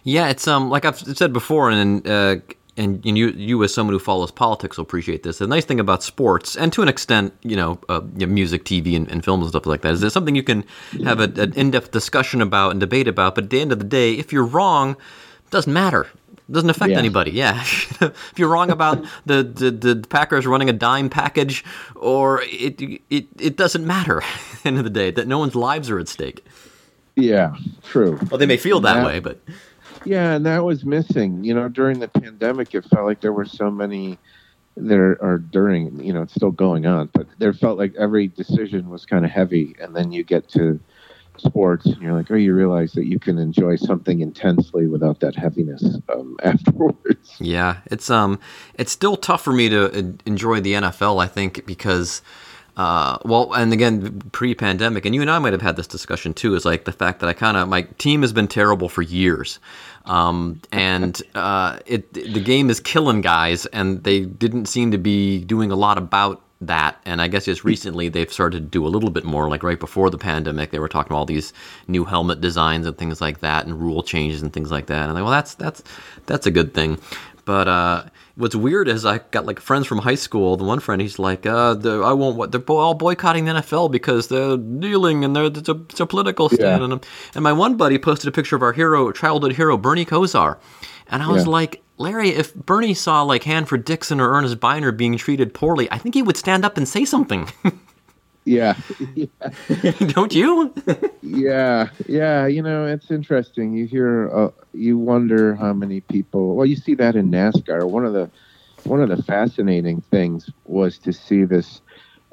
yeah, 0.04 0.28
it's 0.28 0.46
um 0.46 0.70
like 0.70 0.84
I've 0.84 1.00
said 1.00 1.32
before, 1.32 1.72
and 1.72 2.06
uh, 2.06 2.36
and 2.76 3.06
you 3.06 3.30
you 3.30 3.64
as 3.64 3.74
someone 3.74 3.94
who 3.94 4.00
follows 4.00 4.30
politics 4.30 4.76
will 4.76 4.84
appreciate 4.84 5.24
this. 5.24 5.38
The 5.38 5.48
nice 5.48 5.64
thing 5.64 5.80
about 5.80 6.04
sports, 6.04 6.58
and 6.58 6.74
to 6.74 6.82
an 6.82 6.90
extent, 6.90 7.34
you 7.44 7.56
know, 7.56 7.80
uh, 7.88 8.02
music, 8.02 8.66
TV, 8.66 8.94
and, 8.94 9.10
and 9.10 9.24
films 9.24 9.44
and 9.44 9.52
stuff 9.52 9.66
like 9.66 9.84
that, 9.84 9.94
is 9.94 10.02
there's 10.02 10.12
something 10.12 10.36
you 10.36 10.44
can 10.44 10.66
have 11.06 11.22
a, 11.22 11.32
an 11.42 11.54
in-depth 11.54 11.92
discussion 11.92 12.42
about 12.42 12.72
and 12.72 12.82
debate 12.82 13.08
about. 13.08 13.36
But 13.36 13.46
at 13.46 13.50
the 13.52 13.62
end 13.62 13.72
of 13.72 13.80
the 13.80 13.86
day, 13.86 14.16
if 14.16 14.34
you're 14.34 14.44
wrong, 14.44 14.98
it 15.46 15.52
doesn't 15.52 15.72
matter. 15.72 16.10
It 16.32 16.52
doesn't 16.52 16.70
affect 16.70 16.92
Yeah. 16.92 17.00
anybody. 17.00 17.32
Yeah, 17.32 17.62
if 17.62 18.34
you're 18.38 18.50
wrong 18.50 18.70
about 18.72 19.06
the, 19.26 19.44
the, 19.44 19.72
the 19.72 20.08
Packers 20.08 20.46
running 20.48 20.70
a 20.70 20.74
dime 20.74 21.10
package, 21.10 21.64
or 21.96 22.42
it 22.44 22.82
it 23.10 23.28
it 23.40 23.56
doesn't 23.58 23.86
matter. 23.86 24.22
At 24.54 24.64
the 24.64 24.68
end 24.68 24.78
of 24.78 24.84
the 24.84 24.90
day, 24.90 25.12
that 25.12 25.28
no 25.28 25.40
one's 25.40 25.56
lives 25.56 25.90
are 25.90 25.98
at 26.00 26.08
stake. 26.08 26.46
yeah, 27.16 27.56
true. 27.84 28.20
Well, 28.30 28.38
they 28.38 28.46
may 28.46 28.58
feel 28.58 28.80
that 28.82 28.98
Yeah. 28.98 29.06
way, 29.06 29.20
but 29.20 29.40
Yeah, 30.06 30.34
and 30.34 30.46
that 30.46 30.64
was 30.64 30.84
missing. 30.86 31.44
You 31.44 31.54
know, 31.54 31.68
during 31.70 32.00
the 32.00 32.08
pandemic, 32.08 32.74
it 32.76 32.86
felt 32.86 33.06
like 33.06 33.22
there 33.22 33.34
were 33.34 33.46
so 33.46 33.70
many. 33.72 34.18
There 34.78 35.18
are 35.22 35.38
during, 35.38 36.02
you 36.02 36.14
know, 36.14 36.22
it's 36.22 36.34
still 36.34 36.52
going 36.52 36.86
on, 36.86 37.10
but 37.14 37.28
there 37.40 37.52
felt 37.54 37.78
like 37.78 37.94
every 38.00 38.28
decision 38.28 38.90
was 38.90 39.06
kind 39.06 39.26
of 39.26 39.32
heavy, 39.32 39.76
and 39.82 39.94
then 39.96 40.12
you 40.14 40.24
get 40.24 40.48
to 40.50 40.80
sports, 41.42 41.86
and 41.86 42.02
you're 42.02 42.14
like, 42.14 42.30
oh, 42.32 42.36
you 42.36 42.54
realize 42.54 42.94
that 42.94 43.06
you 43.06 43.20
can 43.20 43.38
enjoy 43.38 43.76
something 43.76 44.22
intensely 44.22 44.88
without 44.88 45.20
that 45.20 45.36
heaviness 45.36 45.84
um, 46.10 46.38
afterwards. 46.44 47.36
Yeah, 47.40 47.78
it's 47.86 48.10
um, 48.10 48.40
it's 48.76 48.92
still 48.92 49.18
tough 49.18 49.44
for 49.44 49.54
me 49.54 49.70
to 49.70 50.16
enjoy 50.26 50.62
the 50.62 50.74
NFL. 50.74 51.22
I 51.22 51.28
think 51.28 51.66
because, 51.66 52.22
uh, 52.78 53.18
well, 53.26 53.54
and 53.54 53.74
again, 53.74 54.22
pre-pandemic, 54.32 55.06
and 55.06 55.14
you 55.16 55.22
and 55.22 55.30
I 55.30 55.40
might 55.40 55.54
have 55.54 55.62
had 55.62 55.76
this 55.76 55.88
discussion 55.88 56.34
too. 56.34 56.56
Is 56.56 56.66
like 56.66 56.86
the 56.86 56.92
fact 56.92 57.20
that 57.20 57.30
I 57.30 57.34
kind 57.34 57.58
of 57.58 57.68
my 57.68 57.84
team 57.98 58.22
has 58.22 58.34
been 58.34 58.48
terrible 58.48 58.90
for 58.90 59.02
years, 59.02 59.60
um, 60.06 60.62
and 60.72 61.22
uh, 61.36 61.80
it 61.86 62.14
the 62.14 62.42
game 62.42 62.70
is 62.70 62.80
killing 62.80 63.22
guys, 63.22 63.66
and 63.68 64.04
they 64.04 64.22
didn't 64.22 64.68
seem 64.68 64.92
to 64.92 64.98
be 64.98 65.44
doing 65.44 65.72
a 65.72 65.76
lot 65.76 65.98
about 65.98 66.42
that. 66.62 67.00
And 67.06 67.22
I 67.22 67.28
guess 67.28 67.46
just 67.46 67.64
recently 67.64 68.08
they've 68.10 68.32
started 68.32 68.60
to 68.64 68.68
do 68.70 68.86
a 68.86 68.90
little 68.90 69.10
bit 69.10 69.24
more. 69.24 69.50
Like 69.50 69.64
right 69.64 69.80
before 69.80 70.10
the 70.10 70.18
pandemic, 70.18 70.72
they 70.72 70.80
were 70.80 70.88
talking 70.88 71.12
about 71.12 71.20
all 71.20 71.26
these 71.26 71.54
new 71.88 72.06
helmet 72.06 72.40
designs 72.42 72.86
and 72.86 72.98
things 72.98 73.20
like 73.22 73.40
that, 73.40 73.66
and 73.66 73.82
rule 73.82 74.04
changes 74.04 74.42
and 74.42 74.54
things 74.54 74.72
like 74.72 74.86
that. 74.88 75.02
And 75.02 75.10
I'm 75.10 75.16
like, 75.16 75.24
well, 75.24 75.32
that's 75.32 75.56
that's 75.56 75.84
that's 76.28 76.46
a 76.48 76.52
good 76.52 76.74
thing. 76.74 77.00
But 77.44 77.68
uh, 77.68 78.04
what's 78.36 78.56
weird 78.56 78.88
is 78.88 79.04
I 79.04 79.18
got 79.32 79.48
like 79.48 79.60
friends 79.60 79.88
from 79.88 79.98
high 79.98 80.16
school. 80.16 80.56
The 80.58 80.64
one 80.64 80.80
friend, 80.80 81.02
he's 81.02 81.18
like, 81.18 81.46
uh, 81.48 81.74
the, 81.74 82.02
I 82.02 82.14
won't. 82.14 82.38
What 82.38 82.52
they're 82.52 82.62
all 82.68 82.94
boycotting 82.94 83.46
the 83.46 83.54
NFL 83.54 83.92
because 83.92 84.28
they're 84.28 84.58
kneeling 84.58 85.26
and 85.26 85.36
they're 85.36 85.46
it's 85.46 85.68
a, 85.68 85.72
it's 85.90 86.00
a 86.00 86.06
political 86.06 86.48
stand. 86.50 86.82
Yeah. 86.82 86.92
And, 86.92 87.06
and 87.34 87.44
my 87.44 87.52
one 87.52 87.78
buddy 87.78 87.98
posted 87.98 88.28
a 88.28 88.32
picture 88.32 88.56
of 88.56 88.62
our 88.62 88.74
hero, 88.74 89.12
childhood 89.12 89.54
hero, 89.54 89.76
Bernie 89.76 90.06
Kosar, 90.06 90.58
and 91.10 91.24
I 91.24 91.28
was 91.30 91.46
Yeah. 91.46 91.52
like, 91.52 91.81
Larry, 91.98 92.30
if 92.30 92.54
Bernie 92.56 92.94
saw 92.94 93.22
like 93.24 93.44
Hanford 93.44 93.86
Dixon 93.86 94.20
or 94.20 94.32
Ernest 94.32 94.60
Byner 94.60 94.92
being 94.92 95.18
treated 95.18 95.54
poorly, 95.54 95.92
I 95.92 95.98
think 95.98 96.16
he 96.16 96.22
would 96.22 96.38
stand 96.38 96.66
up 96.66 96.78
and 96.78 96.88
say 96.88 97.06
something. 97.06 97.48
Yeah, 98.44 98.76
Don't 100.08 100.34
you? 100.34 100.74
yeah, 101.22 101.90
yeah. 102.08 102.48
You 102.48 102.64
know, 102.64 102.88
it's 102.88 103.12
interesting. 103.12 103.74
You 103.74 103.86
hear, 103.86 104.36
uh, 104.36 104.50
you 104.74 104.98
wonder 104.98 105.54
how 105.54 105.74
many 105.74 106.02
people. 106.02 106.56
Well, 106.56 106.66
you 106.66 106.76
see 106.76 106.96
that 106.96 107.16
in 107.16 107.30
NASCAR. 107.30 107.88
One 107.88 108.04
of 108.04 108.14
the 108.14 108.32
one 108.84 109.00
of 109.00 109.10
the 109.10 109.22
fascinating 109.22 110.02
things 110.10 110.50
was 110.66 110.98
to 111.00 111.14
see 111.14 111.44
this. 111.44 111.82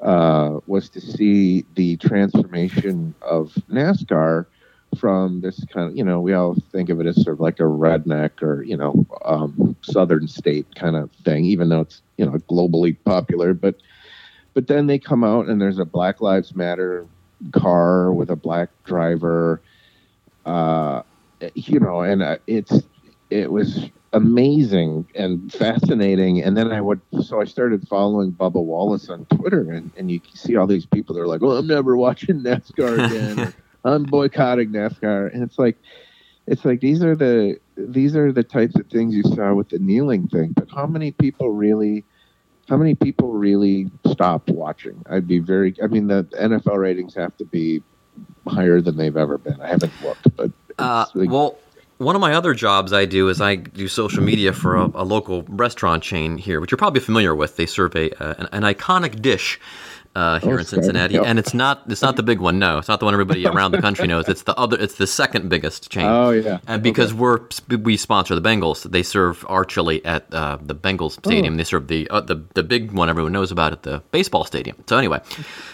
Uh, 0.02 0.60
was 0.66 0.88
to 0.90 1.00
see 1.00 1.66
the 1.74 1.98
transformation 1.98 3.14
of 3.20 3.52
NASCAR 3.70 4.46
from 4.96 5.40
this 5.40 5.64
kind 5.72 5.90
of, 5.90 5.96
you 5.96 6.04
know, 6.04 6.20
we 6.20 6.32
all 6.32 6.56
think 6.72 6.88
of 6.88 7.00
it 7.00 7.06
as 7.06 7.22
sort 7.22 7.34
of 7.34 7.40
like 7.40 7.60
a 7.60 7.64
redneck 7.64 8.42
or, 8.42 8.62
you 8.62 8.76
know, 8.76 9.06
um, 9.24 9.76
southern 9.82 10.28
state 10.28 10.66
kind 10.74 10.96
of 10.96 11.10
thing, 11.24 11.44
even 11.44 11.68
though 11.68 11.80
it's, 11.80 12.02
you 12.16 12.26
know, 12.26 12.32
globally 12.50 12.96
popular. 13.04 13.54
But, 13.54 13.76
but 14.54 14.66
then 14.66 14.86
they 14.86 14.98
come 14.98 15.24
out 15.24 15.46
and 15.46 15.60
there's 15.60 15.78
a 15.78 15.84
Black 15.84 16.20
Lives 16.20 16.54
Matter 16.54 17.06
car 17.52 18.12
with 18.12 18.30
a 18.30 18.36
black 18.36 18.70
driver, 18.84 19.60
uh, 20.46 21.02
you 21.54 21.78
know, 21.78 22.00
and 22.00 22.22
uh, 22.22 22.38
it's, 22.46 22.82
it 23.30 23.52
was 23.52 23.88
amazing 24.12 25.06
and 25.14 25.52
fascinating. 25.52 26.42
And 26.42 26.56
then 26.56 26.72
I 26.72 26.80
would, 26.80 27.00
so 27.22 27.40
I 27.40 27.44
started 27.44 27.86
following 27.86 28.32
Bubba 28.32 28.62
Wallace 28.62 29.08
on 29.08 29.26
Twitter, 29.26 29.70
and, 29.70 29.90
and 29.96 30.10
you 30.10 30.20
see 30.34 30.56
all 30.56 30.66
these 30.66 30.86
people. 30.86 31.14
They're 31.14 31.26
like, 31.26 31.42
well, 31.42 31.56
I'm 31.56 31.66
never 31.66 31.96
watching 31.96 32.42
NASCAR 32.42 33.06
again. 33.06 33.54
I'm 33.88 34.04
boycotting 34.04 34.70
NASCAR," 34.70 35.32
and 35.32 35.42
it's 35.42 35.58
like, 35.58 35.76
it's 36.46 36.64
like 36.64 36.80
these 36.80 37.02
are 37.02 37.14
the 37.16 37.58
these 37.76 38.16
are 38.16 38.32
the 38.32 38.42
types 38.42 38.74
of 38.76 38.86
things 38.88 39.14
you 39.14 39.22
saw 39.22 39.54
with 39.54 39.68
the 39.70 39.78
kneeling 39.78 40.28
thing. 40.28 40.52
But 40.54 40.68
how 40.74 40.86
many 40.86 41.10
people 41.12 41.50
really? 41.50 42.04
How 42.68 42.76
many 42.76 42.94
people 42.94 43.32
really 43.32 43.90
stopped 44.10 44.50
watching? 44.50 45.02
I'd 45.08 45.26
be 45.26 45.38
very. 45.38 45.74
I 45.82 45.86
mean, 45.86 46.06
the 46.08 46.24
NFL 46.38 46.76
ratings 46.76 47.14
have 47.14 47.36
to 47.38 47.44
be 47.46 47.82
higher 48.46 48.80
than 48.80 48.96
they've 48.96 49.16
ever 49.16 49.38
been. 49.38 49.60
I 49.60 49.68
haven't 49.68 49.92
looked, 50.02 50.36
but 50.36 50.50
Uh, 50.78 51.06
like- 51.14 51.30
well, 51.30 51.56
one 51.98 52.14
of 52.14 52.20
my 52.20 52.34
other 52.34 52.54
jobs 52.54 52.92
I 52.92 53.04
do 53.06 53.28
is 53.28 53.40
I 53.40 53.56
do 53.56 53.88
social 53.88 54.22
media 54.22 54.52
for 54.52 54.76
a, 54.76 54.84
a 54.94 55.04
local 55.04 55.42
restaurant 55.48 56.02
chain 56.02 56.36
here, 56.38 56.60
which 56.60 56.70
you're 56.70 56.78
probably 56.78 57.00
familiar 57.00 57.34
with. 57.34 57.56
They 57.56 57.66
serve 57.66 57.96
a 57.96 58.10
uh, 58.22 58.34
an, 58.38 58.64
an 58.64 58.74
iconic 58.74 59.20
dish. 59.20 59.58
Uh, 60.18 60.38
here 60.40 60.56
Oh, 60.56 60.58
in. 60.58 60.64
Cincinnati, 60.64 61.14
Yep. 61.14 61.24
and 61.28 61.38
it's 61.38 61.54
not 61.54 61.74
it's 61.92 62.02
not 62.02 62.16
the 62.16 62.22
big 62.30 62.40
one. 62.48 62.56
No, 62.58 62.78
it's 62.78 62.88
not 62.92 62.98
the 63.00 63.04
one 63.08 63.14
everybody 63.14 63.46
around 63.54 63.70
the 63.76 63.80
country 63.86 64.06
knows. 64.12 64.24
It's 64.28 64.42
the 64.50 64.56
other. 64.64 64.76
It's 64.84 64.96
the 64.96 65.06
second 65.06 65.48
biggest 65.48 65.80
chain. 65.94 66.06
Oh 66.06 66.30
yeah, 66.30 66.58
And 66.66 66.82
because 66.82 67.10
we're 67.22 67.38
we 67.88 67.96
sponsor 67.96 68.34
the 68.34 68.46
Bengals, 68.50 68.78
they 68.94 69.04
serve 69.04 69.44
our 69.48 69.64
chili 69.72 69.98
at 70.04 70.22
uh, 70.34 70.58
the 70.70 70.74
Bengals 70.74 71.12
stadium. 71.24 71.56
They 71.56 71.64
serve 71.72 71.86
the 71.94 72.00
uh, 72.10 72.20
the 72.30 72.36
the 72.58 72.64
big 72.74 72.82
one 73.00 73.08
everyone 73.08 73.32
knows 73.32 73.50
about 73.52 73.70
at 73.72 73.82
the 73.84 74.02
baseball 74.10 74.44
stadium. 74.44 74.76
So 74.88 74.94
anyway, 74.98 75.20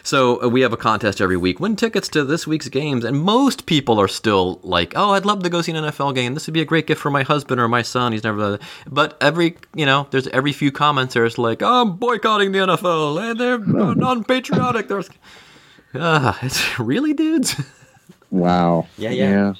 so 0.02 0.42
uh, 0.42 0.48
we 0.48 0.60
have 0.60 0.72
a 0.72 0.76
contest 0.90 1.20
every 1.20 1.36
week. 1.38 1.58
Win 1.60 1.74
tickets 1.76 2.08
to 2.10 2.24
this 2.24 2.46
week's 2.46 2.68
games, 2.68 3.02
and 3.04 3.16
most 3.18 3.64
people 3.66 3.98
are 4.00 4.08
still 4.08 4.60
like, 4.62 4.92
"Oh, 4.96 5.10
I'd 5.16 5.24
love 5.24 5.42
to 5.44 5.48
go 5.50 5.62
see 5.62 5.72
an 5.72 5.84
NFL 5.84 6.14
game. 6.14 6.34
This 6.34 6.46
would 6.46 6.54
be 6.54 6.60
a 6.60 6.70
great 6.72 6.86
gift 6.86 7.00
for 7.00 7.10
my 7.10 7.22
husband 7.22 7.60
or 7.60 7.68
my 7.68 7.82
son. 7.82 8.12
He's 8.12 8.24
never." 8.24 8.58
But 8.86 9.16
every 9.20 9.56
you 9.74 9.86
know, 9.86 10.06
there's 10.10 10.28
every 10.28 10.52
few 10.52 10.70
comments 10.72 11.14
there's 11.14 11.38
like, 11.38 11.62
oh, 11.62 11.82
"I'm 11.82 11.96
boycotting 11.96 12.52
the 12.52 12.58
NFL. 12.58 13.30
and 13.30 13.40
They're 13.40 13.58
non-patriotic." 14.34 14.88
There's, 14.88 15.10
ah, 15.94 16.38
it's 16.42 16.78
really 16.78 17.14
dudes. 17.14 17.60
wow. 18.30 18.86
Yeah, 18.98 19.10
yeah. 19.10 19.30
yeah. 19.30 19.54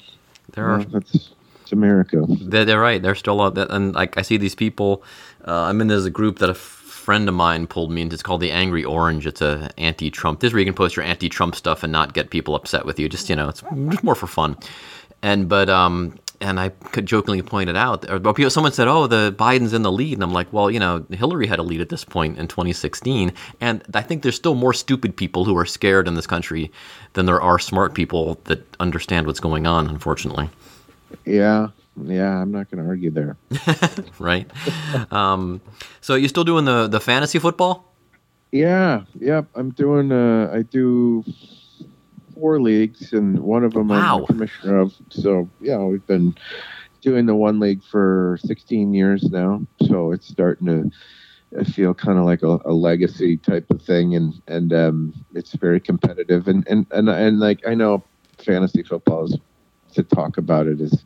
There 0.53 0.65
are 0.65 0.77
Well, 0.79 0.87
that's 0.87 1.31
it's 1.61 1.71
America. 1.71 2.23
They're, 2.27 2.63
they're 2.63 2.79
right. 2.79 3.01
They're 3.01 3.15
still 3.15 3.41
out 3.41 3.55
there, 3.55 3.67
and 3.69 3.95
like 3.95 4.17
I 4.17 4.21
see 4.21 4.37
these 4.37 4.55
people. 4.55 5.03
Uh, 5.47 5.63
I'm 5.63 5.81
in 5.81 5.87
there's 5.87 6.05
a 6.05 6.11
group 6.11 6.39
that 6.39 6.49
a 6.49 6.53
friend 6.53 7.27
of 7.27 7.35
mine 7.35 7.67
pulled 7.67 7.91
me 7.91 8.01
into. 8.01 8.13
It's 8.13 8.23
called 8.23 8.41
the 8.41 8.51
Angry 8.51 8.83
Orange. 8.83 9.25
It's 9.27 9.41
a 9.41 9.69
anti-Trump. 9.77 10.39
This 10.39 10.49
is 10.49 10.53
where 10.53 10.59
you 10.59 10.65
can 10.65 10.75
post 10.75 10.95
your 10.95 11.05
anti-Trump 11.05 11.55
stuff 11.55 11.83
and 11.83 11.91
not 11.91 12.13
get 12.13 12.29
people 12.29 12.55
upset 12.55 12.85
with 12.85 12.99
you. 12.99 13.09
Just 13.09 13.29
you 13.29 13.35
know, 13.35 13.49
it's 13.49 13.63
just 13.89 14.03
more 14.03 14.15
for 14.15 14.27
fun. 14.27 14.57
And 15.23 15.49
but 15.49 15.69
um, 15.69 16.17
and 16.41 16.59
I 16.59 16.69
could 16.69 17.05
jokingly 17.05 17.41
pointed 17.41 17.75
out, 17.75 18.09
or 18.09 18.49
someone 18.49 18.71
said, 18.71 18.87
"Oh, 18.87 19.07
the 19.07 19.33
Biden's 19.37 19.73
in 19.73 19.81
the 19.81 19.91
lead," 19.91 20.13
and 20.13 20.23
I'm 20.23 20.33
like, 20.33 20.51
"Well, 20.51 20.69
you 20.69 20.79
know, 20.79 21.05
Hillary 21.11 21.47
had 21.47 21.59
a 21.59 21.63
lead 21.63 21.81
at 21.81 21.89
this 21.89 22.03
point 22.03 22.37
in 22.37 22.47
2016, 22.47 23.31
and 23.61 23.83
I 23.93 24.01
think 24.01 24.23
there's 24.23 24.35
still 24.35 24.55
more 24.55 24.73
stupid 24.73 25.15
people 25.15 25.45
who 25.45 25.57
are 25.57 25.65
scared 25.65 26.07
in 26.07 26.15
this 26.15 26.27
country 26.27 26.71
than 27.13 27.25
there 27.25 27.41
are 27.41 27.59
smart 27.59 27.93
people 27.93 28.39
that 28.45 28.63
understand 28.79 29.27
what's 29.27 29.39
going 29.39 29.67
on. 29.67 29.87
Unfortunately." 29.87 30.49
Yeah, 31.25 31.69
yeah. 32.03 32.41
I'm 32.41 32.51
not 32.51 32.69
going 32.69 32.83
to 32.83 32.89
argue 32.89 33.11
there. 33.11 33.37
right? 34.19 34.49
um, 35.11 35.61
so 36.01 36.15
you 36.15 36.27
still 36.27 36.43
doing 36.43 36.65
the 36.65 36.87
the 36.87 36.99
fantasy 36.99 37.39
football? 37.39 37.91
Yeah, 38.51 39.01
yep. 39.19 39.47
I'm 39.55 39.71
doing. 39.71 40.11
Uh, 40.11 40.51
I 40.53 40.61
do 40.61 41.23
four 42.35 42.61
leagues, 42.61 43.13
and 43.13 43.39
one 43.39 43.63
of 43.63 43.73
them 43.73 43.91
I'm 43.91 44.21
the 44.21 44.27
commissioner 44.27 44.79
of. 44.79 44.93
So 45.09 45.49
yeah, 45.59 45.77
we've 45.77 46.05
been 46.05 46.35
doing 47.01 47.25
the 47.25 47.35
one 47.35 47.59
league 47.59 47.83
for 47.83 48.37
16 48.43 48.93
years 48.93 49.23
now. 49.31 49.61
So 49.87 50.11
it's 50.11 50.27
starting 50.27 50.67
to 50.67 50.91
I 51.59 51.63
feel 51.63 51.93
kind 51.93 52.19
of 52.19 52.25
like 52.25 52.43
a, 52.43 52.59
a 52.65 52.73
legacy 52.73 53.37
type 53.37 53.65
of 53.69 53.81
thing, 53.81 54.15
and 54.15 54.33
and 54.47 54.73
um, 54.73 55.13
it's 55.33 55.53
very 55.53 55.79
competitive, 55.79 56.47
and 56.47 56.67
and 56.67 56.85
and 56.91 57.09
and 57.09 57.39
like 57.39 57.65
I 57.67 57.75
know 57.75 58.03
fantasy 58.37 58.83
football 58.83 59.25
is 59.25 59.37
to 59.93 60.03
talk 60.03 60.37
about 60.37 60.67
it 60.67 60.81
is 60.81 61.05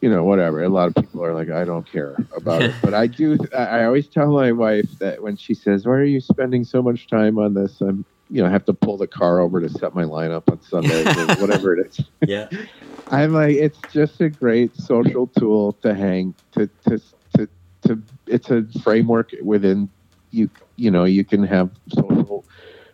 you 0.00 0.08
know 0.08 0.24
whatever. 0.24 0.62
A 0.62 0.68
lot 0.68 0.88
of 0.88 0.94
people 0.94 1.24
are 1.24 1.34
like 1.34 1.50
i 1.50 1.64
don't 1.64 1.90
care 1.90 2.16
about 2.36 2.62
it. 2.62 2.74
But 2.82 2.94
i 2.94 3.06
do 3.06 3.36
I 3.56 3.84
always 3.84 4.08
tell 4.08 4.32
my 4.32 4.52
wife 4.52 4.88
that 5.00 5.22
when 5.22 5.36
she 5.36 5.54
says 5.54 5.86
why 5.86 5.94
are 5.94 6.04
you 6.04 6.20
spending 6.20 6.64
so 6.64 6.82
much 6.82 7.08
time 7.08 7.38
on 7.38 7.54
this? 7.54 7.80
I'm 7.80 8.04
you 8.30 8.42
know 8.42 8.48
have 8.48 8.64
to 8.64 8.72
pull 8.72 8.96
the 8.96 9.06
car 9.06 9.40
over 9.40 9.60
to 9.60 9.68
set 9.68 9.94
my 9.94 10.04
lineup 10.04 10.50
on 10.50 10.60
sunday 10.62 11.02
or 11.06 11.36
whatever 11.36 11.76
it 11.76 11.86
is. 11.86 12.00
Yeah. 12.26 12.48
i'm 13.10 13.32
like 13.32 13.56
it's 13.56 13.78
just 13.92 14.20
a 14.20 14.28
great 14.28 14.76
social 14.76 15.26
tool 15.26 15.72
to 15.82 15.94
hang 15.94 16.34
to 16.52 16.68
to 16.88 17.00
to, 17.34 17.48
to 17.82 18.02
it's 18.26 18.50
a 18.50 18.64
framework 18.82 19.32
within 19.42 19.88
you 20.30 20.50
you 20.76 20.90
know 20.90 21.04
you 21.04 21.24
can 21.24 21.42
have 21.42 21.70
social 21.88 22.44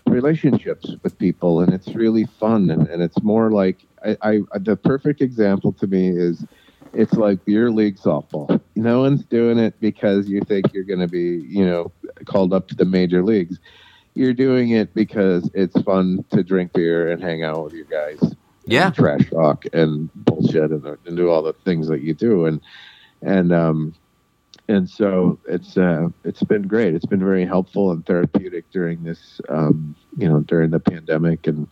relationships 0.07 0.95
with 1.03 1.19
people 1.19 1.61
and 1.61 1.73
it's 1.73 1.89
really 1.89 2.25
fun 2.25 2.71
and, 2.71 2.87
and 2.89 3.03
it's 3.03 3.23
more 3.23 3.51
like 3.51 3.79
I, 4.05 4.17
I 4.23 4.59
the 4.59 4.77
perfect 4.77 5.21
example 5.21 5.73
to 5.73 5.87
me 5.87 6.09
is 6.09 6.45
it's 6.93 7.15
like 7.15 7.45
beer 7.45 7.71
league 7.71 7.97
softball. 7.97 8.61
No 8.77 9.01
one's 9.01 9.25
doing 9.25 9.59
it 9.59 9.75
because 9.81 10.29
you 10.29 10.41
think 10.43 10.73
you're 10.73 10.85
going 10.85 11.01
to 11.01 11.09
be 11.09 11.45
you 11.49 11.65
know 11.65 11.93
called 12.25 12.53
up 12.53 12.69
to 12.69 12.75
the 12.75 12.85
major 12.85 13.23
leagues 13.23 13.59
you're 14.15 14.35
doing 14.35 14.71
it 14.71 14.95
because 14.95 15.51
it's 15.55 15.81
fun 15.83 16.25
to 16.31 16.43
drink 16.43 16.73
beer 16.73 17.11
and 17.11 17.23
hang 17.23 17.43
out 17.43 17.65
with 17.65 17.73
your 17.73 17.85
guys. 17.85 18.21
Yeah. 18.67 18.91
trash 18.91 19.29
talk 19.29 19.65
and 19.73 20.11
bullshit 20.15 20.71
and, 20.71 20.87
and 20.87 21.17
do 21.17 21.29
all 21.29 21.43
the 21.43 21.53
things 21.53 21.89
that 21.89 22.01
you 22.01 22.15
do. 22.15 22.47
And 22.47 22.61
and 23.21 23.53
um 23.53 23.95
and 24.69 24.89
so 24.89 25.39
it's 25.47 25.77
uh 25.77 26.09
it's 26.25 26.43
been 26.43 26.63
great. 26.63 26.95
It's 26.95 27.07
been 27.07 27.21
very 27.21 27.45
helpful 27.45 27.91
and 27.91 28.07
therapeutic 28.07 28.71
during 28.71 29.03
this 29.03 29.41
um 29.49 29.95
you 30.17 30.29
know 30.29 30.41
during 30.41 30.71
the 30.71 30.81
pandemic 30.81 31.47
and 31.47 31.69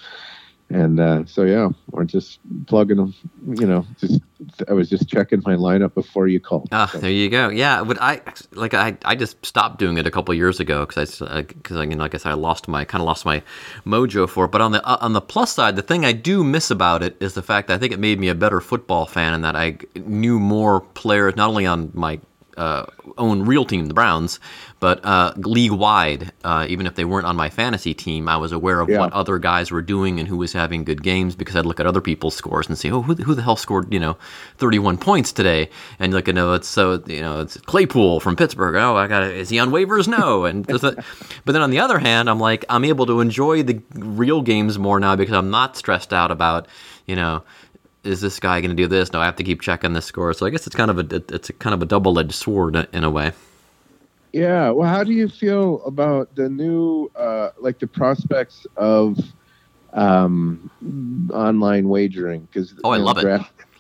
and 0.73 0.99
uh 1.01 1.25
so 1.27 1.43
yeah 1.45 1.69
we're 1.91 2.05
just 2.05 2.39
plugging 2.67 2.97
them 2.97 3.15
you 3.61 3.67
know 3.67 3.85
just 4.01 4.21
i 4.69 4.73
was 4.73 4.89
just 4.89 5.09
checking 5.09 5.41
my 5.45 5.55
lineup 5.55 5.93
before 5.95 6.27
you 6.29 6.41
called 6.41 6.69
Ah, 6.73 6.87
So- 6.87 6.99
there 6.99 7.11
you 7.11 7.29
go. 7.29 7.49
Yeah, 7.49 7.85
but 7.85 7.99
I 8.01 8.21
like 8.53 8.75
I, 8.75 8.97
I 9.05 9.15
just 9.15 9.45
stopped 9.45 9.79
doing 9.79 9.99
it 9.99 10.07
a 10.07 10.11
couple 10.11 10.35
years 10.35 10.59
ago 10.61 10.85
because 10.87 11.21
I 11.23 11.43
because 11.43 11.77
I, 11.77 11.83
you 11.85 11.91
know, 11.95 12.03
like 12.03 12.15
I 12.15 12.19
said 12.19 12.31
I 12.33 12.35
lost 12.35 12.67
my 12.69 12.85
kind 12.85 13.01
of 13.03 13.07
lost 13.07 13.25
my 13.25 13.43
mojo 13.87 14.29
for 14.29 14.47
it. 14.47 14.51
But 14.51 14.61
on 14.61 14.73
the 14.73 14.85
uh, 14.87 14.99
on 15.01 15.13
the 15.13 15.21
plus 15.21 15.53
side, 15.53 15.77
the 15.77 15.83
thing 15.83 16.05
I 16.05 16.13
do 16.13 16.43
miss 16.43 16.71
about 16.71 17.03
it 17.03 17.17
is 17.21 17.35
the 17.35 17.43
fact 17.43 17.69
that 17.69 17.75
I 17.75 17.79
think 17.79 17.93
it 17.93 18.01
made 18.01 18.19
me 18.19 18.29
a 18.29 18.35
better 18.35 18.61
football 18.61 19.07
fan 19.07 19.33
and 19.35 19.45
that 19.45 19.55
I 19.57 19.79
knew 19.95 20.39
more 20.41 20.81
players 20.81 21.37
not 21.37 21.49
only 21.51 21.67
on 21.67 21.91
my 21.95 22.19
uh, 22.57 22.87
own 23.19 23.43
real 23.47 23.65
team, 23.65 23.87
the 23.87 23.95
Browns, 23.95 24.39
but 24.81 25.05
uh, 25.05 25.33
league 25.37 25.71
wide. 25.73 26.33
Uh, 26.45 26.67
even 26.69 26.87
if 26.87 26.95
they 26.95 27.05
weren't 27.05 27.27
on 27.27 27.37
my 27.37 27.49
fantasy 27.49 27.95
team, 27.95 28.29
I 28.29 28.37
was 28.37 28.53
aware 28.53 28.81
of 28.81 28.89
Yeah. 28.89 28.99
what 28.99 29.13
other 29.13 29.39
guys 29.39 29.71
were 29.71 29.83
doing 29.83 30.19
and 30.19 30.29
who 30.29 30.37
was 30.37 30.53
having 30.53 30.85
good 30.85 31.03
games 31.03 31.35
because 31.35 31.57
I'd 31.57 31.67
look 31.67 31.81
at 31.81 31.87
other 31.87 32.01
people's 32.01 32.35
scores 32.35 32.69
and 32.69 32.77
see, 32.77 32.91
oh, 32.91 33.03
who, 33.03 33.15
who 33.15 33.35
the 33.35 33.43
hell 33.43 33.57
scored, 33.57 33.93
you 33.93 34.01
know, 34.01 34.17
31 34.59 34.99
points 34.99 35.33
today? 35.33 35.71
And 35.99 36.13
look, 36.13 36.27
you 36.27 36.33
know, 36.33 36.53
it's 36.55 36.69
so, 36.69 37.03
you 37.07 37.21
know, 37.21 37.41
it's 37.41 37.57
Claypool 37.59 38.21
from 38.21 38.37
Pittsburgh. 38.37 38.75
Oh, 38.77 38.97
I 38.97 39.07
got 39.07 39.21
to, 39.21 39.33
is 39.33 39.49
he 39.49 39.59
on 39.59 39.71
waivers? 39.71 40.09
No. 40.09 40.45
And 40.45 40.69
a- 40.71 40.81
but 41.45 41.53
then 41.53 41.63
on 41.63 41.71
the 41.71 41.81
other 41.81 41.99
hand, 41.99 42.29
I'm 42.29 42.41
like, 42.41 42.65
I'm 42.69 42.85
able 42.85 43.07
to 43.07 43.21
enjoy 43.21 43.63
the 43.63 43.81
real 43.95 44.43
games 44.43 44.79
more 44.79 44.99
now 45.01 45.17
because 45.17 45.35
I'm 45.35 45.51
not 45.51 45.77
stressed 45.77 46.13
out 46.13 46.31
about, 46.31 46.67
you 47.07 47.17
know, 47.17 47.43
is 48.05 48.21
this 48.21 48.41
guy 48.41 48.61
going 48.61 48.71
to 48.71 48.77
do 48.77 48.87
this? 48.87 49.13
No, 49.13 49.21
I 49.21 49.27
have 49.27 49.37
to 49.37 49.45
keep 49.45 49.61
checking 49.61 49.93
the 49.93 50.03
score. 50.03 50.33
So 50.35 50.47
I 50.47 50.51
guess 50.51 50.67
it's 50.67 50.77
kind 50.77 50.91
of 50.91 50.99
a 50.99 51.23
it's 51.35 51.51
a 51.51 51.53
kind 51.53 51.75
of 51.75 51.83
a 51.83 51.87
double 51.87 52.19
edged 52.19 52.35
sword 52.35 52.77
in 52.93 53.05
a 53.05 53.11
way. 53.11 53.33
Yeah. 54.33 54.71
Well, 54.71 54.89
how 54.89 55.05
do 55.05 55.13
you 55.13 55.29
feel 55.29 55.83
about 55.85 56.35
the 56.35 56.49
new, 56.49 57.11
uh, 57.15 57.51
like 57.59 57.79
the 57.79 57.87
prospects 57.87 58.67
of 58.77 59.19
um, 59.93 60.71
online 61.33 61.89
wagering? 61.89 62.49
Because 62.53 62.75
Oh, 62.83 62.91
I 62.91 62.97
love 62.97 63.19
it. 63.19 63.25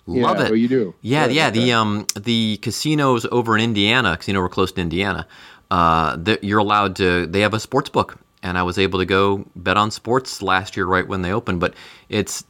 Love 0.07 0.39
yeah, 0.39 0.45
it. 0.47 0.51
Well, 0.51 0.57
you 0.57 0.69
do. 0.69 0.95
Yeah, 1.01 1.27
yeah. 1.27 1.49
okay. 1.49 1.61
The 1.61 1.73
um 1.73 2.07
the 2.17 2.59
casinos 2.59 3.27
over 3.31 3.57
in 3.57 3.63
Indiana, 3.63 4.13
because 4.13 4.29
you 4.29 4.35
know 4.35 4.41
we're 4.41 4.49
close 4.49 4.73
to 4.73 4.81
Indiana. 4.81 5.27
Uh, 5.71 6.19
you're 6.43 6.59
allowed 6.59 6.97
to. 6.97 7.27
They 7.27 7.41
have 7.41 7.55
a 7.55 7.61
sports 7.61 7.89
book, 7.89 8.19
and 8.43 8.59
I 8.59 8.63
was 8.63 8.79
able 8.79 8.99
to 8.99 9.07
go 9.07 9.47
bet 9.57 9.77
on 9.77 9.91
sports 9.91 10.43
last 10.43 10.77
year 10.77 10.87
right 10.87 11.07
when 11.07 11.23
they 11.23 11.33
opened. 11.33 11.61
But 11.61 11.75
it's 12.09 12.45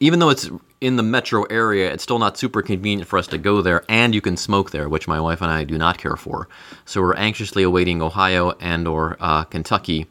even 0.00 0.18
though 0.18 0.28
it's 0.30 0.50
in 0.80 0.96
the 0.96 1.02
metro 1.02 1.42
area, 1.44 1.92
it's 1.92 2.02
still 2.02 2.18
not 2.18 2.36
super 2.36 2.62
convenient 2.62 3.08
for 3.08 3.18
us 3.18 3.26
to 3.28 3.38
go 3.38 3.62
there, 3.62 3.84
and 3.88 4.14
you 4.14 4.20
can 4.20 4.36
smoke 4.36 4.70
there, 4.70 4.88
which 4.88 5.08
my 5.08 5.20
wife 5.20 5.42
and 5.42 5.50
I 5.50 5.64
do 5.64 5.76
not 5.76 5.98
care 5.98 6.16
for. 6.16 6.48
So 6.84 7.00
we're 7.00 7.16
anxiously 7.16 7.62
awaiting 7.62 8.00
Ohio 8.00 8.52
and 8.60 8.86
or 8.86 9.16
uh, 9.20 9.44
Kentucky 9.44 10.06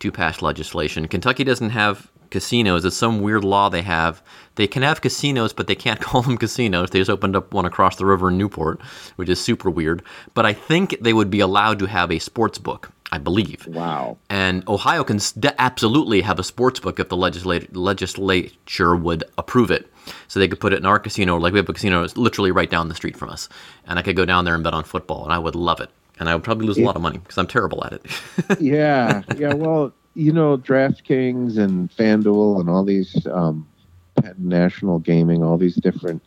to 0.00 0.12
pass 0.12 0.42
legislation. 0.42 1.08
Kentucky 1.08 1.44
doesn't 1.44 1.70
have 1.70 2.10
casinos. 2.30 2.84
It's 2.84 2.96
some 2.96 3.20
weird 3.20 3.44
law 3.44 3.68
they 3.68 3.82
have. 3.82 4.22
They 4.54 4.66
can 4.66 4.82
have 4.82 5.00
casinos, 5.00 5.52
but 5.52 5.66
they 5.66 5.74
can't 5.74 6.00
call 6.00 6.22
them 6.22 6.38
casinos. 6.38 6.90
They 6.90 7.00
just 7.00 7.10
opened 7.10 7.36
up 7.36 7.52
one 7.52 7.64
across 7.64 7.96
the 7.96 8.06
river 8.06 8.28
in 8.28 8.38
Newport, 8.38 8.80
which 9.16 9.28
is 9.28 9.40
super 9.40 9.70
weird. 9.70 10.02
But 10.34 10.46
I 10.46 10.52
think 10.52 10.96
they 11.00 11.12
would 11.12 11.30
be 11.30 11.40
allowed 11.40 11.78
to 11.80 11.86
have 11.86 12.10
a 12.10 12.18
sports 12.18 12.58
book. 12.58 12.92
I 13.12 13.18
believe. 13.18 13.66
Wow. 13.66 14.18
And 14.28 14.66
Ohio 14.68 15.02
can 15.02 15.16
s- 15.16 15.32
de- 15.32 15.60
absolutely 15.60 16.20
have 16.20 16.38
a 16.38 16.44
sports 16.44 16.78
book 16.78 17.00
if 17.00 17.08
the 17.08 17.16
legislat- 17.16 17.68
legislature 17.74 18.94
would 18.94 19.24
approve 19.38 19.70
it. 19.70 19.90
So 20.28 20.38
they 20.40 20.48
could 20.48 20.60
put 20.60 20.72
it 20.72 20.78
in 20.78 20.86
our 20.86 20.98
casino, 20.98 21.36
like 21.36 21.52
we 21.52 21.58
have 21.58 21.68
a 21.68 21.72
casino 21.72 22.00
that's 22.00 22.16
literally 22.16 22.50
right 22.50 22.70
down 22.70 22.88
the 22.88 22.94
street 22.94 23.16
from 23.16 23.28
us. 23.30 23.48
And 23.86 23.98
I 23.98 24.02
could 24.02 24.16
go 24.16 24.24
down 24.24 24.44
there 24.44 24.54
and 24.54 24.62
bet 24.64 24.74
on 24.74 24.84
football, 24.84 25.24
and 25.24 25.32
I 25.32 25.38
would 25.38 25.54
love 25.54 25.80
it. 25.80 25.90
And 26.18 26.28
I 26.28 26.34
would 26.34 26.44
probably 26.44 26.66
lose 26.66 26.78
a 26.78 26.82
lot 26.82 26.96
of 26.96 27.02
money 27.02 27.18
because 27.18 27.38
I'm 27.38 27.46
terrible 27.46 27.84
at 27.84 27.94
it. 27.94 28.06
yeah, 28.60 29.22
yeah. 29.36 29.54
Well, 29.54 29.92
you 30.14 30.32
know, 30.32 30.58
DraftKings 30.58 31.56
and 31.56 31.90
FanDuel 31.90 32.60
and 32.60 32.68
all 32.68 32.84
these 32.84 33.26
um, 33.26 33.66
National 34.36 34.98
Gaming, 34.98 35.42
all 35.42 35.56
these 35.56 35.76
different 35.76 36.22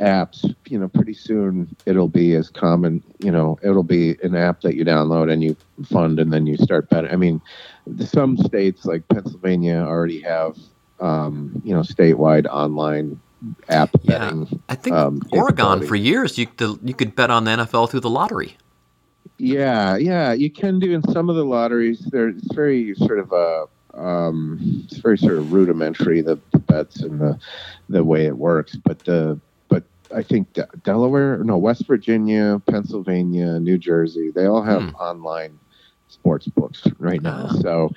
apps. 0.00 0.54
You 0.66 0.78
know, 0.78 0.88
pretty 0.88 1.14
soon 1.14 1.74
it'll 1.86 2.08
be 2.08 2.34
as 2.34 2.48
common. 2.48 3.02
You 3.20 3.30
know, 3.30 3.58
it'll 3.62 3.82
be 3.82 4.16
an 4.22 4.34
app 4.34 4.62
that 4.62 4.74
you 4.74 4.84
download 4.84 5.30
and 5.32 5.42
you 5.42 5.56
fund, 5.84 6.18
and 6.18 6.32
then 6.32 6.46
you 6.46 6.56
start 6.56 6.88
betting. 6.90 7.10
I 7.10 7.16
mean, 7.16 7.40
some 8.04 8.36
states 8.36 8.84
like 8.84 9.06
Pennsylvania 9.08 9.76
already 9.76 10.20
have, 10.22 10.58
um, 11.00 11.60
you 11.64 11.74
know, 11.74 11.82
statewide 11.82 12.46
online 12.46 13.20
app 13.68 13.90
yeah, 14.02 14.18
betting. 14.18 14.62
I 14.68 14.74
think 14.74 14.96
um, 14.96 15.22
Oregon 15.32 15.86
for 15.86 15.96
years 15.96 16.38
you 16.38 16.48
the, 16.56 16.78
you 16.82 16.94
could 16.94 17.14
bet 17.14 17.30
on 17.30 17.44
the 17.44 17.52
NFL 17.52 17.90
through 17.90 18.00
the 18.00 18.10
lottery. 18.10 18.56
Yeah, 19.38 19.96
yeah, 19.96 20.32
you 20.32 20.50
can 20.50 20.78
do 20.78 20.92
in 20.92 21.02
some 21.12 21.30
of 21.30 21.36
the 21.36 21.44
lotteries. 21.44 22.00
There, 22.00 22.28
it's 22.28 22.52
very 22.52 22.94
sort 22.96 23.18
of 23.18 23.32
a, 23.32 23.66
um, 23.94 24.84
it's 24.84 24.98
very 24.98 25.16
sort 25.16 25.38
of 25.38 25.52
rudimentary 25.52 26.20
the, 26.20 26.38
the 26.52 26.58
bets 26.58 27.00
and 27.00 27.18
the 27.20 27.38
the 27.88 28.04
way 28.04 28.26
it 28.26 28.36
works. 28.36 28.76
But 28.76 28.98
the 29.00 29.40
I 30.14 30.22
think 30.22 30.52
De- 30.54 30.68
Delaware, 30.84 31.42
no, 31.44 31.56
West 31.58 31.86
Virginia, 31.86 32.60
Pennsylvania, 32.66 33.58
New 33.60 33.78
Jersey, 33.78 34.30
they 34.30 34.46
all 34.46 34.62
have 34.62 34.82
Hmm. 34.82 34.94
online 34.96 35.58
sports 36.08 36.46
books 36.48 36.86
right 36.98 37.22
now. 37.22 37.46
Ah. 37.50 37.54
So 37.60 37.90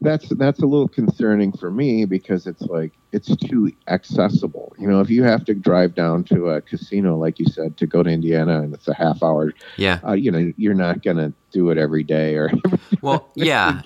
that's 0.00 0.28
that's 0.30 0.60
a 0.60 0.66
little 0.66 0.88
concerning 0.88 1.52
for 1.52 1.70
me 1.70 2.04
because 2.04 2.46
it's 2.46 2.62
like 2.62 2.92
it's 3.12 3.34
too 3.36 3.70
accessible. 3.88 4.74
You 4.78 4.88
know, 4.88 5.00
if 5.00 5.08
you 5.10 5.22
have 5.22 5.44
to 5.46 5.54
drive 5.54 5.94
down 5.94 6.24
to 6.24 6.50
a 6.50 6.60
casino, 6.60 7.16
like 7.16 7.38
you 7.38 7.46
said, 7.46 7.76
to 7.78 7.86
go 7.86 8.02
to 8.02 8.10
Indiana, 8.10 8.60
and 8.62 8.74
it's 8.74 8.88
a 8.88 8.94
half 8.94 9.22
hour 9.22 9.52
Yeah. 9.76 10.00
uh, 10.06 10.12
you 10.12 10.30
know, 10.30 10.52
you're 10.56 10.74
not 10.74 11.02
gonna 11.02 11.32
do 11.52 11.70
it 11.70 11.78
every 11.78 12.02
day 12.02 12.34
or. 12.36 12.50
Well, 13.02 13.28
yeah. 13.34 13.82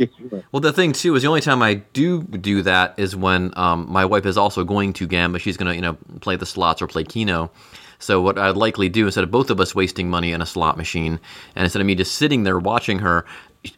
Well, 0.52 0.60
the 0.60 0.72
thing 0.72 0.92
too 0.92 1.16
is 1.16 1.22
the 1.22 1.28
only 1.28 1.40
time 1.40 1.60
I 1.60 1.74
do 1.74 2.22
do 2.22 2.62
that 2.62 2.94
is 2.98 3.16
when 3.16 3.52
um, 3.56 3.90
my 3.90 4.04
wife 4.04 4.26
is 4.26 4.36
also 4.38 4.62
going 4.62 4.92
to 4.92 5.08
gamble. 5.08 5.40
She's 5.40 5.56
gonna, 5.56 5.74
you 5.74 5.80
know, 5.80 5.94
play 6.20 6.36
the 6.36 6.46
slots 6.46 6.80
or 6.80 6.86
play 6.86 7.02
Keno. 7.02 7.50
So 7.98 8.20
what 8.20 8.38
I'd 8.38 8.56
likely 8.56 8.88
do 8.88 9.06
instead 9.06 9.24
of 9.24 9.30
both 9.32 9.50
of 9.50 9.58
us 9.58 9.74
wasting 9.74 10.08
money 10.08 10.30
in 10.30 10.40
a 10.40 10.46
slot 10.46 10.76
machine, 10.76 11.18
and 11.56 11.64
instead 11.64 11.80
of 11.80 11.86
me 11.86 11.96
just 11.96 12.14
sitting 12.14 12.44
there 12.44 12.58
watching 12.60 13.00
her, 13.00 13.24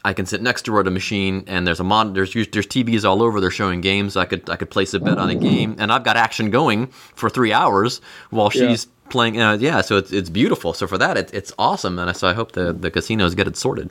I 0.05 0.13
can 0.13 0.27
sit 0.27 0.43
next 0.43 0.63
to 0.63 0.73
her 0.75 0.81
at 0.81 0.87
a 0.87 0.91
machine, 0.91 1.45
and 1.47 1.67
there's 1.67 1.81
a 1.81 1.85
mon- 1.85 2.13
there's 2.13 2.33
there's 2.33 2.67
TVs 2.67 3.05
all 3.05 3.23
over. 3.23 3.41
They're 3.41 3.51
showing 3.51 3.81
games. 3.81 4.17
I 4.17 4.25
could 4.25 4.49
I 4.51 4.57
could 4.57 4.71
place 4.71 4.95
a 4.95 5.01
bet 5.01 5.19
on 5.19 5.31
a 5.31 5.35
game, 5.35 5.77
and 5.79 5.91
I've 5.93 6.05
got 6.05 6.17
action 6.17 6.51
going 6.51 6.87
for 6.89 7.31
three 7.31 7.53
hours 7.53 8.01
while 8.31 8.51
Yeah. 8.55 8.69
she's 8.69 8.87
playing. 9.09 9.41
Uh, 9.41 9.55
yeah, 9.61 9.81
so 9.81 9.97
it's 9.97 10.13
it's 10.13 10.31
beautiful. 10.31 10.73
So 10.73 10.87
for 10.87 10.99
that, 10.99 11.17
it, 11.17 11.31
it's 11.35 11.53
awesome, 11.59 11.99
and 11.99 12.17
so 12.17 12.29
I 12.29 12.33
hope 12.35 12.53
the 12.53 12.73
the 12.73 12.91
casinos 12.91 13.35
get 13.35 13.47
it 13.49 13.57
sorted. 13.57 13.91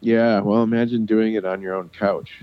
Yeah, 0.00 0.40
well, 0.40 0.62
imagine 0.62 1.06
doing 1.06 1.34
it 1.34 1.44
on 1.44 1.60
your 1.62 1.74
own 1.74 1.88
couch. 1.98 2.42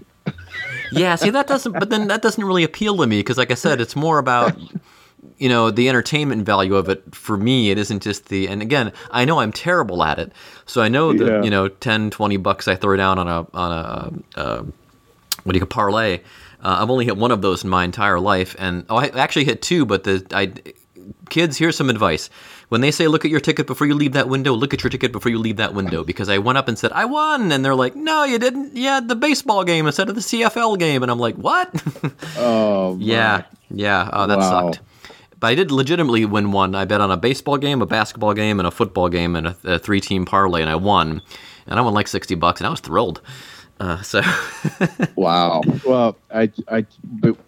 Yeah, 0.91 1.15
see 1.15 1.30
that 1.32 1.48
doesn't, 1.48 1.74
but 1.74 1.89
then 1.89 2.08
that 2.08 2.22
doesn't 2.22 2.43
really 2.43 2.63
appeal 2.63 2.98
to 2.98 3.08
me 3.08 3.19
because, 3.19 3.38
like 3.38 3.52
I 3.52 3.56
said, 3.56 3.82
it's 3.82 3.96
more 3.96 4.19
about 4.19 4.58
you 5.38 5.49
know 5.49 5.71
the 5.71 5.89
entertainment 5.89 6.45
value 6.45 6.75
of 6.75 6.89
it 6.89 7.03
for 7.15 7.38
me. 7.38 7.71
It 7.71 7.77
isn't 7.77 8.01
just 8.03 8.29
the, 8.29 8.47
and 8.47 8.62
again, 8.62 8.91
I 9.12 9.25
know 9.25 9.39
I'm 9.39 9.51
terrible 9.51 10.03
at 10.03 10.19
it, 10.19 10.31
so 10.65 10.81
I 10.81 10.89
know 10.89 11.13
that 11.13 11.25
Yeah. 11.25 11.43
you 11.43 11.49
know 11.49 11.67
10, 11.67 12.09
20 12.12 12.38
bucks 12.38 12.67
I 12.67 12.75
throw 12.75 12.95
down 12.97 13.19
on 13.19 13.27
a 13.27 13.47
on 13.53 13.71
a 14.36 14.39
uh, 14.39 14.63
what 15.43 15.53
do 15.53 15.57
you 15.59 15.65
call 15.65 15.67
parlay. 15.67 16.19
Uh, 16.63 16.77
I've 16.81 16.89
only 16.89 17.05
hit 17.05 17.17
one 17.17 17.31
of 17.31 17.41
those 17.41 17.63
in 17.63 17.69
my 17.69 17.83
entire 17.83 18.19
life, 18.19 18.55
and 18.57 18.86
oh, 18.89 18.95
I 18.97 19.07
actually 19.09 19.45
hit 19.45 19.62
two. 19.62 19.86
But 19.86 20.05
the 20.05 20.25
I, 20.31 20.53
kids, 21.29 21.57
here's 21.57 21.75
some 21.75 21.89
advice. 21.89 22.29
When 22.69 22.79
they 22.81 22.89
say 22.91 23.07
look 23.07 23.25
at 23.25 23.29
your 23.29 23.41
ticket 23.41 23.67
before 23.67 23.86
you 23.86 23.93
leave 23.93 24.13
that 24.13 24.29
window, 24.29 24.53
look 24.53 24.73
at 24.73 24.81
your 24.81 24.89
ticket 24.89 25.12
before 25.12 25.29
you 25.29 25.38
leave 25.38 25.57
that 25.57 25.73
window. 25.73 26.03
Because 26.05 26.29
I 26.29 26.38
went 26.38 26.57
up 26.57 26.67
and 26.69 26.79
said 26.79 26.91
I 26.93 27.03
won, 27.05 27.51
and 27.51 27.63
they're 27.65 27.75
like, 27.75 27.95
no, 27.95 28.23
you 28.23 28.39
didn't. 28.39 28.75
You 28.77 28.88
had 28.88 29.09
the 29.09 29.15
baseball 29.15 29.63
game 29.65 29.86
instead 29.86 30.07
of 30.09 30.15
the 30.15 30.21
CFL 30.21 30.79
game, 30.79 31.03
and 31.03 31.12
I'm 31.12 31.19
like, 31.19 31.36
what? 31.36 31.69
Oh, 32.38 32.97
yeah, 32.99 33.43
yeah. 33.69 34.09
Oh, 34.13 34.25
that 34.27 34.38
Wow. 34.38 34.71
sucked. 34.71 34.79
But 35.43 35.49
I 35.49 35.56
did 35.56 35.71
legitimately 35.71 36.23
win 36.23 36.53
one. 36.53 36.73
I 36.73 36.86
bet 36.86 37.01
on 37.01 37.12
a 37.12 37.17
baseball 37.17 37.58
game, 37.58 37.82
a 37.82 37.86
basketball 37.86 38.34
game, 38.34 38.62
and 38.62 38.65
a 38.67 38.71
football 38.71 39.10
game, 39.10 39.36
and 39.36 39.47
a, 39.47 39.58
a 39.65 39.77
three-team 39.77 40.23
parlay, 40.23 40.62
and 40.62 40.69
I 40.69 40.75
won. 40.75 41.21
And 41.67 41.77
I 41.77 41.82
won 41.82 41.93
like 41.93 42.08
sixty 42.08 42.34
bucks, 42.34 42.62
and 42.62 42.67
I 42.67 42.69
was 42.69 42.79
thrilled. 42.79 43.19
Uh, 43.77 44.01
so, 44.03 44.21
Wow. 45.17 45.62
Well, 45.86 46.15
I, 46.34 46.49
I, 46.69 46.86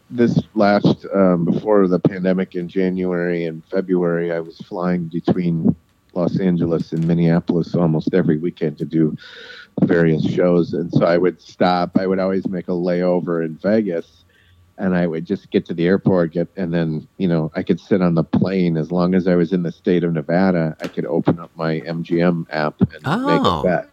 this 0.09 0.37
last 0.55 1.05
um, 1.13 1.45
before 1.45 1.87
the 1.87 1.99
pandemic 1.99 2.55
in 2.55 2.67
January 2.67 3.45
and 3.45 3.63
February, 3.63 4.33
I 4.33 4.41
was 4.41 4.57
flying 4.57 5.05
between 5.05 5.73
Los 6.13 6.37
Angeles 6.37 6.91
and 6.91 7.07
Minneapolis 7.07 7.75
almost 7.75 8.13
every 8.13 8.37
weekend 8.37 8.77
to 8.79 8.85
do 8.85 9.15
various 9.83 10.29
shows, 10.29 10.73
and 10.73 10.91
so 10.91 11.05
I 11.05 11.17
would 11.17 11.41
stop. 11.41 11.97
I 11.97 12.07
would 12.07 12.19
always 12.19 12.45
make 12.45 12.67
a 12.67 12.71
layover 12.71 13.45
in 13.45 13.55
Vegas, 13.55 14.24
and 14.77 14.95
I 14.95 15.07
would 15.07 15.25
just 15.25 15.51
get 15.51 15.65
to 15.67 15.73
the 15.73 15.85
airport, 15.87 16.33
get, 16.33 16.47
and 16.57 16.73
then 16.73 17.07
you 17.17 17.27
know 17.27 17.51
I 17.55 17.63
could 17.63 17.79
sit 17.79 18.01
on 18.01 18.15
the 18.15 18.23
plane 18.23 18.77
as 18.77 18.91
long 18.91 19.15
as 19.15 19.27
I 19.27 19.35
was 19.35 19.53
in 19.53 19.63
the 19.63 19.71
state 19.71 20.03
of 20.03 20.13
Nevada. 20.13 20.75
I 20.81 20.87
could 20.87 21.05
open 21.05 21.39
up 21.39 21.51
my 21.55 21.81
MGM 21.81 22.45
app 22.49 22.79
and 22.81 22.91
make 22.93 23.41
Oh. 23.43 23.59
a 23.59 23.63
bet. 23.63 23.89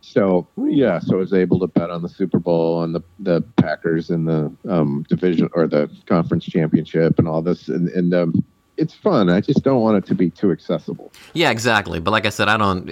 So 0.00 0.48
yeah, 0.56 0.98
so 0.98 1.14
I 1.14 1.18
was 1.18 1.32
able 1.32 1.60
to 1.60 1.68
bet 1.68 1.90
on 1.90 2.02
the 2.02 2.08
Super 2.08 2.38
Bowl 2.40 2.82
and 2.82 2.94
the 2.94 3.02
the 3.20 3.42
Packers 3.56 4.10
and 4.10 4.26
the 4.26 4.52
um, 4.68 5.04
division 5.08 5.48
or 5.54 5.66
the 5.68 5.88
conference 6.06 6.44
championship 6.44 7.18
and 7.18 7.28
all 7.28 7.40
this, 7.42 7.68
and 7.68 7.88
and 7.90 8.12
um, 8.12 8.44
it's 8.76 8.94
fun. 8.94 9.28
I 9.28 9.40
just 9.40 9.62
don't 9.62 9.80
want 9.80 9.98
it 9.98 10.06
to 10.06 10.14
be 10.14 10.30
too 10.30 10.50
accessible. 10.50 11.12
yeah, 11.34 11.50
exactly. 11.50 12.00
But 12.00 12.10
like 12.10 12.26
I 12.26 12.30
said, 12.30 12.48
I 12.48 12.56
don't. 12.56 12.86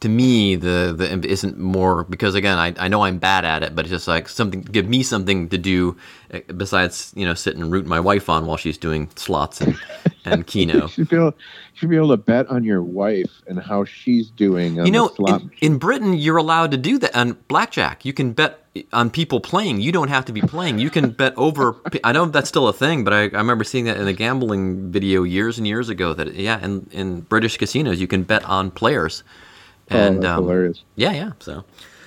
To 0.00 0.08
me, 0.08 0.54
the 0.56 0.94
the 0.96 1.28
isn't 1.28 1.58
more 1.58 2.04
because 2.04 2.34
again, 2.34 2.58
I, 2.58 2.74
I 2.78 2.88
know 2.88 3.02
I'm 3.02 3.18
bad 3.18 3.44
at 3.44 3.62
it, 3.62 3.74
but 3.74 3.84
it's 3.84 3.90
just 3.90 4.08
like 4.08 4.28
something. 4.28 4.62
Give 4.62 4.88
me 4.88 5.02
something 5.02 5.48
to 5.48 5.58
do 5.58 5.96
eh, 6.30 6.40
besides 6.56 7.12
you 7.16 7.26
know 7.26 7.34
sit 7.34 7.56
and 7.56 7.72
root 7.72 7.86
my 7.86 8.00
wife 8.00 8.28
on 8.28 8.46
while 8.46 8.56
she's 8.56 8.78
doing 8.78 9.10
slots 9.16 9.60
and 9.60 9.78
and 10.24 10.46
Keno. 10.46 10.82
You 10.82 10.88
should 10.88 11.08
be 11.08 11.16
able, 11.16 11.34
should 11.74 11.90
be 11.90 11.96
able 11.96 12.10
to 12.10 12.16
bet 12.16 12.46
on 12.48 12.64
your 12.64 12.82
wife 12.82 13.42
and 13.46 13.60
how 13.60 13.84
she's 13.84 14.30
doing. 14.30 14.80
On 14.80 14.86
You 14.86 14.92
know, 14.92 15.10
in, 15.18 15.50
in 15.60 15.78
Britain, 15.78 16.14
you're 16.14 16.36
allowed 16.36 16.70
to 16.70 16.76
do 16.76 16.98
that 16.98 17.14
on 17.14 17.32
blackjack. 17.48 18.04
You 18.04 18.12
can 18.12 18.32
bet 18.32 18.63
on 18.92 19.10
people 19.10 19.40
playing. 19.40 19.80
You 19.80 19.92
don't 19.92 20.08
have 20.08 20.24
to 20.26 20.32
be 20.32 20.40
playing. 20.40 20.78
You 20.78 20.90
can 20.90 21.10
bet 21.10 21.32
over. 21.36 21.76
I 22.02 22.12
know 22.12 22.26
that's 22.26 22.48
still 22.48 22.66
a 22.68 22.72
thing, 22.72 23.04
but 23.04 23.12
I, 23.12 23.22
I 23.22 23.38
remember 23.38 23.64
seeing 23.64 23.84
that 23.84 23.96
in 23.98 24.08
a 24.08 24.12
gambling 24.12 24.90
video 24.90 25.22
years 25.22 25.58
and 25.58 25.66
years 25.66 25.88
ago. 25.88 26.12
That 26.14 26.34
yeah, 26.34 26.62
in, 26.64 26.88
in 26.92 27.20
British 27.22 27.56
casinos, 27.56 28.00
you 28.00 28.06
can 28.06 28.24
bet 28.24 28.44
on 28.44 28.70
players. 28.70 29.22
Oh, 29.90 29.96
And 29.98 30.22
that's 30.22 30.38
um, 30.38 30.44
hilarious. 30.44 30.82
yeah, 30.96 31.12
yeah. 31.12 31.32
So, 31.40 31.64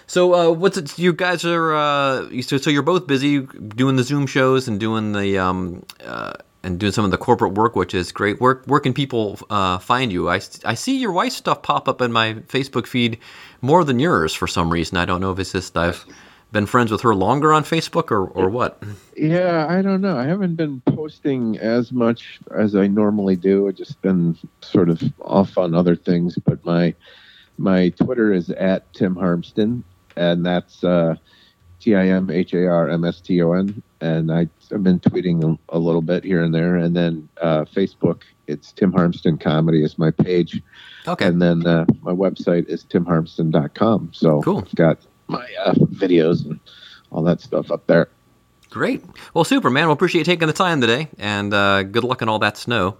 so 0.07 0.33
uh, 0.33 0.51
what's 0.51 0.77
it? 0.77 0.97
You 0.97 1.13
guys 1.13 1.45
are 1.45 1.73
uh, 1.75 2.41
so, 2.41 2.57
so 2.57 2.69
you're 2.69 2.81
both 2.81 3.07
busy 3.07 3.39
doing 3.41 3.95
the 3.95 4.03
Zoom 4.03 4.27
shows 4.27 4.67
and 4.67 4.79
doing 4.79 5.13
the 5.13 5.37
um, 5.37 5.83
uh, 6.03 6.33
and 6.63 6.79
doing 6.79 6.91
some 6.91 7.05
of 7.05 7.11
the 7.11 7.17
corporate 7.17 7.53
work, 7.53 7.75
which 7.77 7.93
is 7.93 8.11
great. 8.11 8.41
Where 8.41 8.61
where 8.65 8.79
can 8.81 8.93
people 8.93 9.39
uh, 9.49 9.77
find 9.77 10.11
you? 10.11 10.27
I, 10.27 10.41
I 10.65 10.73
see 10.73 10.97
your 10.97 11.11
wife's 11.13 11.37
stuff 11.37 11.61
pop 11.61 11.87
up 11.87 12.01
in 12.01 12.11
my 12.11 12.33
Facebook 12.33 12.87
feed 12.87 13.19
more 13.61 13.83
than 13.85 13.99
yours 13.99 14.33
for 14.33 14.47
some 14.47 14.69
reason. 14.69 14.97
I 14.97 15.05
don't 15.05 15.21
know 15.21 15.31
if 15.31 15.39
it's 15.39 15.51
just 15.53 15.77
I've 15.77 16.05
been 16.51 16.65
friends 16.65 16.91
with 16.91 17.01
her 17.01 17.13
longer 17.13 17.53
on 17.53 17.63
Facebook 17.63 18.11
or 18.11 18.25
or 18.25 18.49
what. 18.49 18.81
Yeah, 19.15 19.67
I 19.69 19.81
don't 19.81 20.01
know. 20.01 20.17
I 20.17 20.25
haven't 20.25 20.55
been 20.55 20.81
posting 20.81 21.57
as 21.57 21.91
much 21.91 22.39
as 22.55 22.75
I 22.75 22.87
normally 22.87 23.35
do. 23.35 23.67
I've 23.67 23.75
just 23.75 24.01
been 24.01 24.37
sort 24.61 24.89
of 24.89 25.01
off 25.21 25.57
on 25.57 25.73
other 25.73 25.95
things. 25.95 26.37
But 26.43 26.63
my 26.65 26.93
my 27.57 27.89
Twitter 27.89 28.31
is 28.33 28.49
at 28.51 28.91
Tim 28.93 29.15
Harmston, 29.15 29.83
and 30.15 30.45
that's 30.45 30.83
uh, 30.83 31.15
T 31.79 31.95
I 31.95 32.07
M 32.07 32.29
H 32.29 32.53
A 32.53 32.65
R 32.67 32.89
M 32.89 33.03
S 33.03 33.21
T 33.21 33.41
O 33.41 33.53
N. 33.53 33.81
And 33.99 34.31
I, 34.31 34.47
I've 34.71 34.83
been 34.83 34.99
tweeting 34.99 35.43
a, 35.43 35.75
a 35.75 35.79
little 35.79 36.03
bit 36.03 36.23
here 36.23 36.43
and 36.43 36.53
there. 36.53 36.75
And 36.75 36.95
then 36.95 37.27
uh, 37.41 37.65
Facebook, 37.65 38.21
it's 38.45 38.71
Tim 38.71 38.91
Harmston 38.93 39.41
Comedy 39.41 39.83
is 39.83 39.97
my 39.97 40.11
page. 40.11 40.61
Okay. 41.07 41.25
And 41.25 41.41
then 41.41 41.65
uh, 41.65 41.85
my 42.01 42.11
website 42.11 42.67
is 42.69 42.83
timharmston.com. 42.83 44.11
So 44.13 44.41
Cool. 44.43 44.59
I've 44.59 44.75
got 44.75 44.99
my 45.27 45.47
uh, 45.65 45.73
videos 45.73 46.45
and 46.45 46.59
all 47.11 47.23
that 47.23 47.41
stuff 47.41 47.71
up 47.71 47.87
there. 47.87 48.09
Great. 48.69 49.03
Well, 49.33 49.43
super 49.43 49.69
man. 49.69 49.85
Well, 49.85 49.93
appreciate 49.93 50.19
you 50.21 50.25
taking 50.25 50.47
the 50.47 50.53
time 50.53 50.81
today, 50.81 51.07
and 51.17 51.53
uh, 51.53 51.83
good 51.83 52.03
luck 52.03 52.21
in 52.21 52.29
all 52.29 52.39
that 52.39 52.57
snow. 52.57 52.97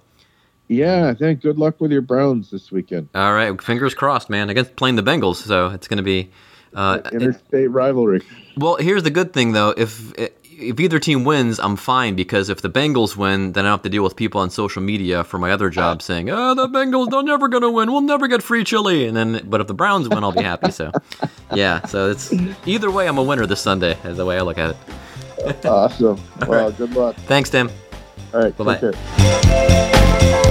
Yeah, 0.70 1.08
I 1.08 1.14
think 1.14 1.42
good 1.42 1.58
luck 1.58 1.80
with 1.80 1.92
your 1.92 2.02
Browns 2.02 2.52
this 2.52 2.72
weekend. 2.72 3.10
All 3.16 3.34
right, 3.34 3.62
fingers 3.62 3.94
crossed, 3.94 4.30
man. 4.30 4.50
Against 4.50 4.76
playing 4.76 4.96
the 4.96 5.04
Bengals, 5.04 5.36
so 5.36 5.70
it's 5.70 5.88
going 5.88 5.98
to 5.98 6.04
be. 6.04 6.32
Uh, 6.74 7.00
Interstate 7.12 7.72
rivalry. 7.72 8.22
well, 8.58 8.76
here's 8.76 9.04
the 9.04 9.10
good 9.10 9.34
thing 9.34 9.54
though. 9.54 9.74
If 9.76 10.14
if 10.60 10.80
either 10.80 10.98
team 11.00 11.24
wins, 11.24 11.60
I'm 11.60 11.76
fine 11.76 12.16
because 12.16 12.50
if 12.50 12.62
the 12.62 12.70
Bengals 12.70 13.16
win, 13.16 13.52
then 13.52 13.66
I 13.66 13.70
don't 13.70 13.74
have 13.74 13.84
to 13.84 13.90
deal 13.90 14.04
with 14.04 14.16
people 14.16 14.42
on 14.42 14.50
social 14.50 14.82
media 14.82 15.24
for 15.24 15.38
my 15.38 15.52
other 15.52 15.70
job 15.70 16.02
saying, 16.02 16.30
"Oh, 16.30 16.56
the 16.56 16.68
Bengals, 16.68 17.12
they're 17.12 17.22
never 17.22 17.48
going 17.48 17.62
to 17.62 17.70
win. 17.70 17.92
We'll 17.92 18.02
never 18.02 18.28
get 18.28 18.42
free 18.42 18.64
chili." 18.64 19.06
And 19.06 19.16
then, 19.16 19.44
but 19.46 19.62
if 19.62 19.68
the 19.68 19.76
Browns 19.76 20.10
win, 20.10 20.24
I'll 20.24 20.32
be 20.32 20.42
happy. 20.42 20.72
So, 20.72 20.92
yeah. 21.54 21.86
So 21.86 22.10
it's 22.10 22.34
either 22.66 22.90
way, 22.90 23.08
I'm 23.08 23.18
a 23.18 23.24
winner 23.24 23.46
this 23.46 23.62
Sunday. 23.62 23.98
Is 24.04 24.18
the 24.18 24.26
way 24.26 24.38
I 24.38 24.42
look 24.42 24.58
at 24.58 24.72
it. 24.72 25.66
Awesome. 25.66 26.20
Well, 26.48 26.72
good 26.72 26.94
luck. 26.94 27.16
Thanks, 27.16 27.50
Tim. 27.50 27.70
All 28.34 28.42
right. 28.42 28.58
Bye-bye. 28.58 28.92
Take 28.92 30.44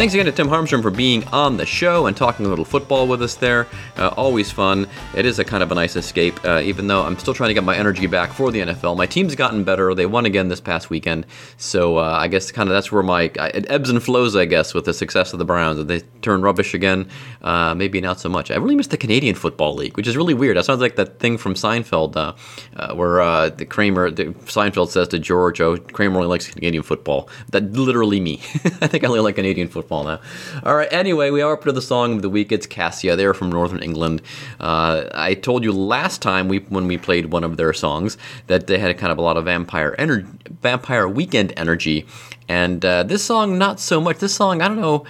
Thanks 0.00 0.14
again 0.14 0.24
to 0.24 0.32
Tim 0.32 0.48
Harmston 0.48 0.80
for 0.80 0.90
being 0.90 1.24
on 1.24 1.58
the 1.58 1.66
show 1.66 2.06
and 2.06 2.16
talking 2.16 2.46
a 2.46 2.48
little 2.48 2.64
football 2.64 3.06
with 3.06 3.20
us 3.20 3.34
there. 3.34 3.66
Uh, 3.98 4.08
always 4.16 4.50
fun. 4.50 4.88
It 5.14 5.26
is 5.26 5.38
a 5.38 5.44
kind 5.44 5.62
of 5.62 5.70
a 5.72 5.74
nice 5.74 5.94
escape, 5.94 6.42
uh, 6.42 6.62
even 6.64 6.86
though 6.86 7.02
I'm 7.02 7.18
still 7.18 7.34
trying 7.34 7.48
to 7.48 7.54
get 7.54 7.64
my 7.64 7.76
energy 7.76 8.06
back 8.06 8.32
for 8.32 8.50
the 8.50 8.60
NFL. 8.60 8.96
My 8.96 9.04
team's 9.04 9.34
gotten 9.34 9.62
better. 9.62 9.94
They 9.94 10.06
won 10.06 10.24
again 10.24 10.48
this 10.48 10.58
past 10.58 10.88
weekend. 10.88 11.26
So 11.58 11.98
uh, 11.98 12.16
I 12.18 12.28
guess 12.28 12.50
kind 12.50 12.70
of 12.70 12.72
that's 12.72 12.90
where 12.90 13.02
my 13.02 13.24
it 13.24 13.70
ebbs 13.70 13.90
and 13.90 14.02
flows, 14.02 14.36
I 14.36 14.46
guess, 14.46 14.72
with 14.72 14.86
the 14.86 14.94
success 14.94 15.34
of 15.34 15.38
the 15.38 15.44
Browns. 15.44 15.84
They 15.84 16.00
turn 16.22 16.40
rubbish 16.40 16.72
again, 16.72 17.06
uh, 17.42 17.74
maybe 17.74 18.00
not 18.00 18.20
so 18.20 18.30
much. 18.30 18.50
I 18.50 18.56
really 18.56 18.76
miss 18.76 18.86
the 18.86 18.96
Canadian 18.96 19.34
Football 19.34 19.74
League, 19.74 19.98
which 19.98 20.06
is 20.06 20.16
really 20.16 20.32
weird. 20.32 20.56
That 20.56 20.64
sounds 20.64 20.80
like 20.80 20.96
that 20.96 21.18
thing 21.18 21.36
from 21.36 21.52
Seinfeld 21.52 22.16
uh, 22.16 22.32
uh, 22.74 22.94
where 22.94 23.50
the 23.50 23.66
Kramer, 23.66 24.10
the, 24.10 24.28
Seinfeld 24.46 24.88
says 24.88 25.08
to 25.08 25.18
George, 25.18 25.60
oh, 25.60 25.76
Kramer 25.76 26.16
only 26.16 26.28
likes 26.28 26.48
Canadian 26.48 26.84
football. 26.84 27.28
That 27.50 27.70
literally 27.74 28.18
me. 28.18 28.36
I 28.80 28.86
think 28.86 29.04
I 29.04 29.08
only 29.08 29.20
like 29.20 29.34
Canadian 29.34 29.68
football 29.68 29.89
now. 29.90 30.20
All 30.62 30.76
right. 30.76 30.88
Anyway, 30.92 31.30
we 31.30 31.42
are 31.42 31.52
up 31.54 31.64
to 31.64 31.72
the 31.72 31.82
song 31.82 32.14
of 32.14 32.22
the 32.22 32.30
week. 32.30 32.52
It's 32.52 32.66
Cassia. 32.66 33.16
They're 33.16 33.34
from 33.34 33.50
Northern 33.50 33.82
England. 33.82 34.22
Uh, 34.60 35.04
I 35.12 35.34
told 35.34 35.64
you 35.64 35.72
last 35.72 36.22
time 36.22 36.48
we 36.48 36.58
when 36.58 36.86
we 36.86 36.96
played 36.96 37.26
one 37.26 37.42
of 37.42 37.56
their 37.56 37.72
songs 37.72 38.16
that 38.46 38.68
they 38.68 38.78
had 38.78 38.96
kind 38.98 39.10
of 39.10 39.18
a 39.18 39.22
lot 39.22 39.36
of 39.36 39.46
vampire 39.46 39.94
energy, 39.98 40.28
vampire 40.62 41.08
weekend 41.08 41.52
energy, 41.56 42.06
and 42.48 42.84
uh, 42.84 43.02
this 43.02 43.24
song 43.24 43.58
not 43.58 43.80
so 43.80 44.00
much. 44.00 44.18
This 44.18 44.34
song 44.34 44.62
I 44.62 44.68
don't 44.68 44.80
know. 44.80 45.04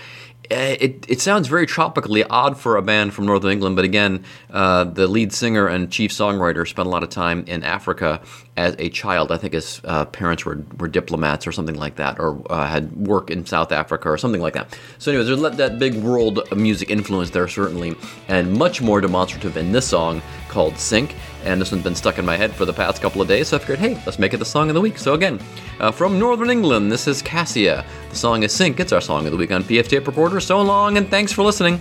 Uh, 0.50 0.76
It, 0.80 1.06
it 1.08 1.20
sounds 1.20 1.48
very 1.48 1.66
tropically 1.66 2.24
odd 2.24 2.58
for 2.58 2.76
a 2.76 2.82
band 2.82 3.14
from 3.14 3.26
Northern 3.26 3.52
England, 3.52 3.76
but 3.76 3.84
again, 3.84 4.24
uh, 4.50 4.84
the 4.84 5.06
lead 5.06 5.32
singer 5.32 5.68
and 5.68 5.90
chief 5.90 6.10
songwriter 6.10 6.66
spent 6.66 6.86
a 6.86 6.90
lot 6.90 7.02
of 7.02 7.08
time 7.08 7.44
in 7.46 7.62
Africa 7.62 8.20
as 8.56 8.74
a 8.78 8.88
child. 8.88 9.30
I 9.30 9.36
think 9.36 9.52
his 9.52 9.80
uh, 9.84 10.06
parents 10.06 10.44
were, 10.44 10.64
were 10.78 10.88
diplomats 10.88 11.46
or 11.46 11.52
something 11.52 11.76
like 11.76 11.96
that, 11.96 12.18
or 12.18 12.42
uh, 12.50 12.66
had 12.66 12.90
work 12.96 13.30
in 13.30 13.46
South 13.46 13.70
Africa 13.70 14.08
or 14.08 14.18
something 14.18 14.42
like 14.42 14.54
that. 14.54 14.76
So, 14.98 15.12
anyways, 15.12 15.28
there's 15.28 15.56
that 15.56 15.78
big 15.78 15.94
world 16.02 16.40
music 16.56 16.90
influence 16.90 17.30
there, 17.30 17.48
certainly, 17.48 17.94
and 18.28 18.52
much 18.52 18.82
more 18.82 19.00
demonstrative 19.00 19.56
in 19.56 19.72
this 19.72 19.86
song 19.86 20.20
called 20.48 20.78
Sync. 20.78 21.14
And 21.44 21.61
this 21.61 21.72
one's 21.72 21.85
been 21.85 21.94
stuck 21.94 22.18
in 22.18 22.24
my 22.24 22.37
head 22.37 22.53
for 22.53 22.64
the 22.64 22.72
past 22.72 23.00
couple 23.00 23.22
of 23.22 23.29
days, 23.29 23.48
so 23.48 23.57
I 23.57 23.61
figured, 23.61 23.79
hey, 23.79 23.94
let's 24.07 24.18
make 24.18 24.35
it 24.35 24.37
the 24.37 24.44
song 24.44 24.68
of 24.68 24.74
the 24.74 24.81
week. 24.81 24.98
So, 24.98 25.14
again, 25.14 25.40
uh, 25.79 25.90
from 25.90 26.18
Northern 26.18 26.50
England, 26.50 26.92
this 26.92 27.07
is 27.09 27.22
Cassia. 27.22 27.85
The 28.11 28.16
song 28.16 28.42
is 28.42 28.53
Sync. 28.53 28.79
It's 28.79 28.92
our 28.92 29.00
song 29.00 29.26
of 29.26 29.33
the 29.33 29.38
week 29.38 29.50
on 29.50 29.64
PF 29.64 29.88
Tape 29.88 30.07
Recorder. 30.07 30.40
So 30.40 30.61
long, 30.61 30.96
and 30.96 31.09
thanks 31.09 31.33
for 31.33 31.42
listening. 31.42 31.81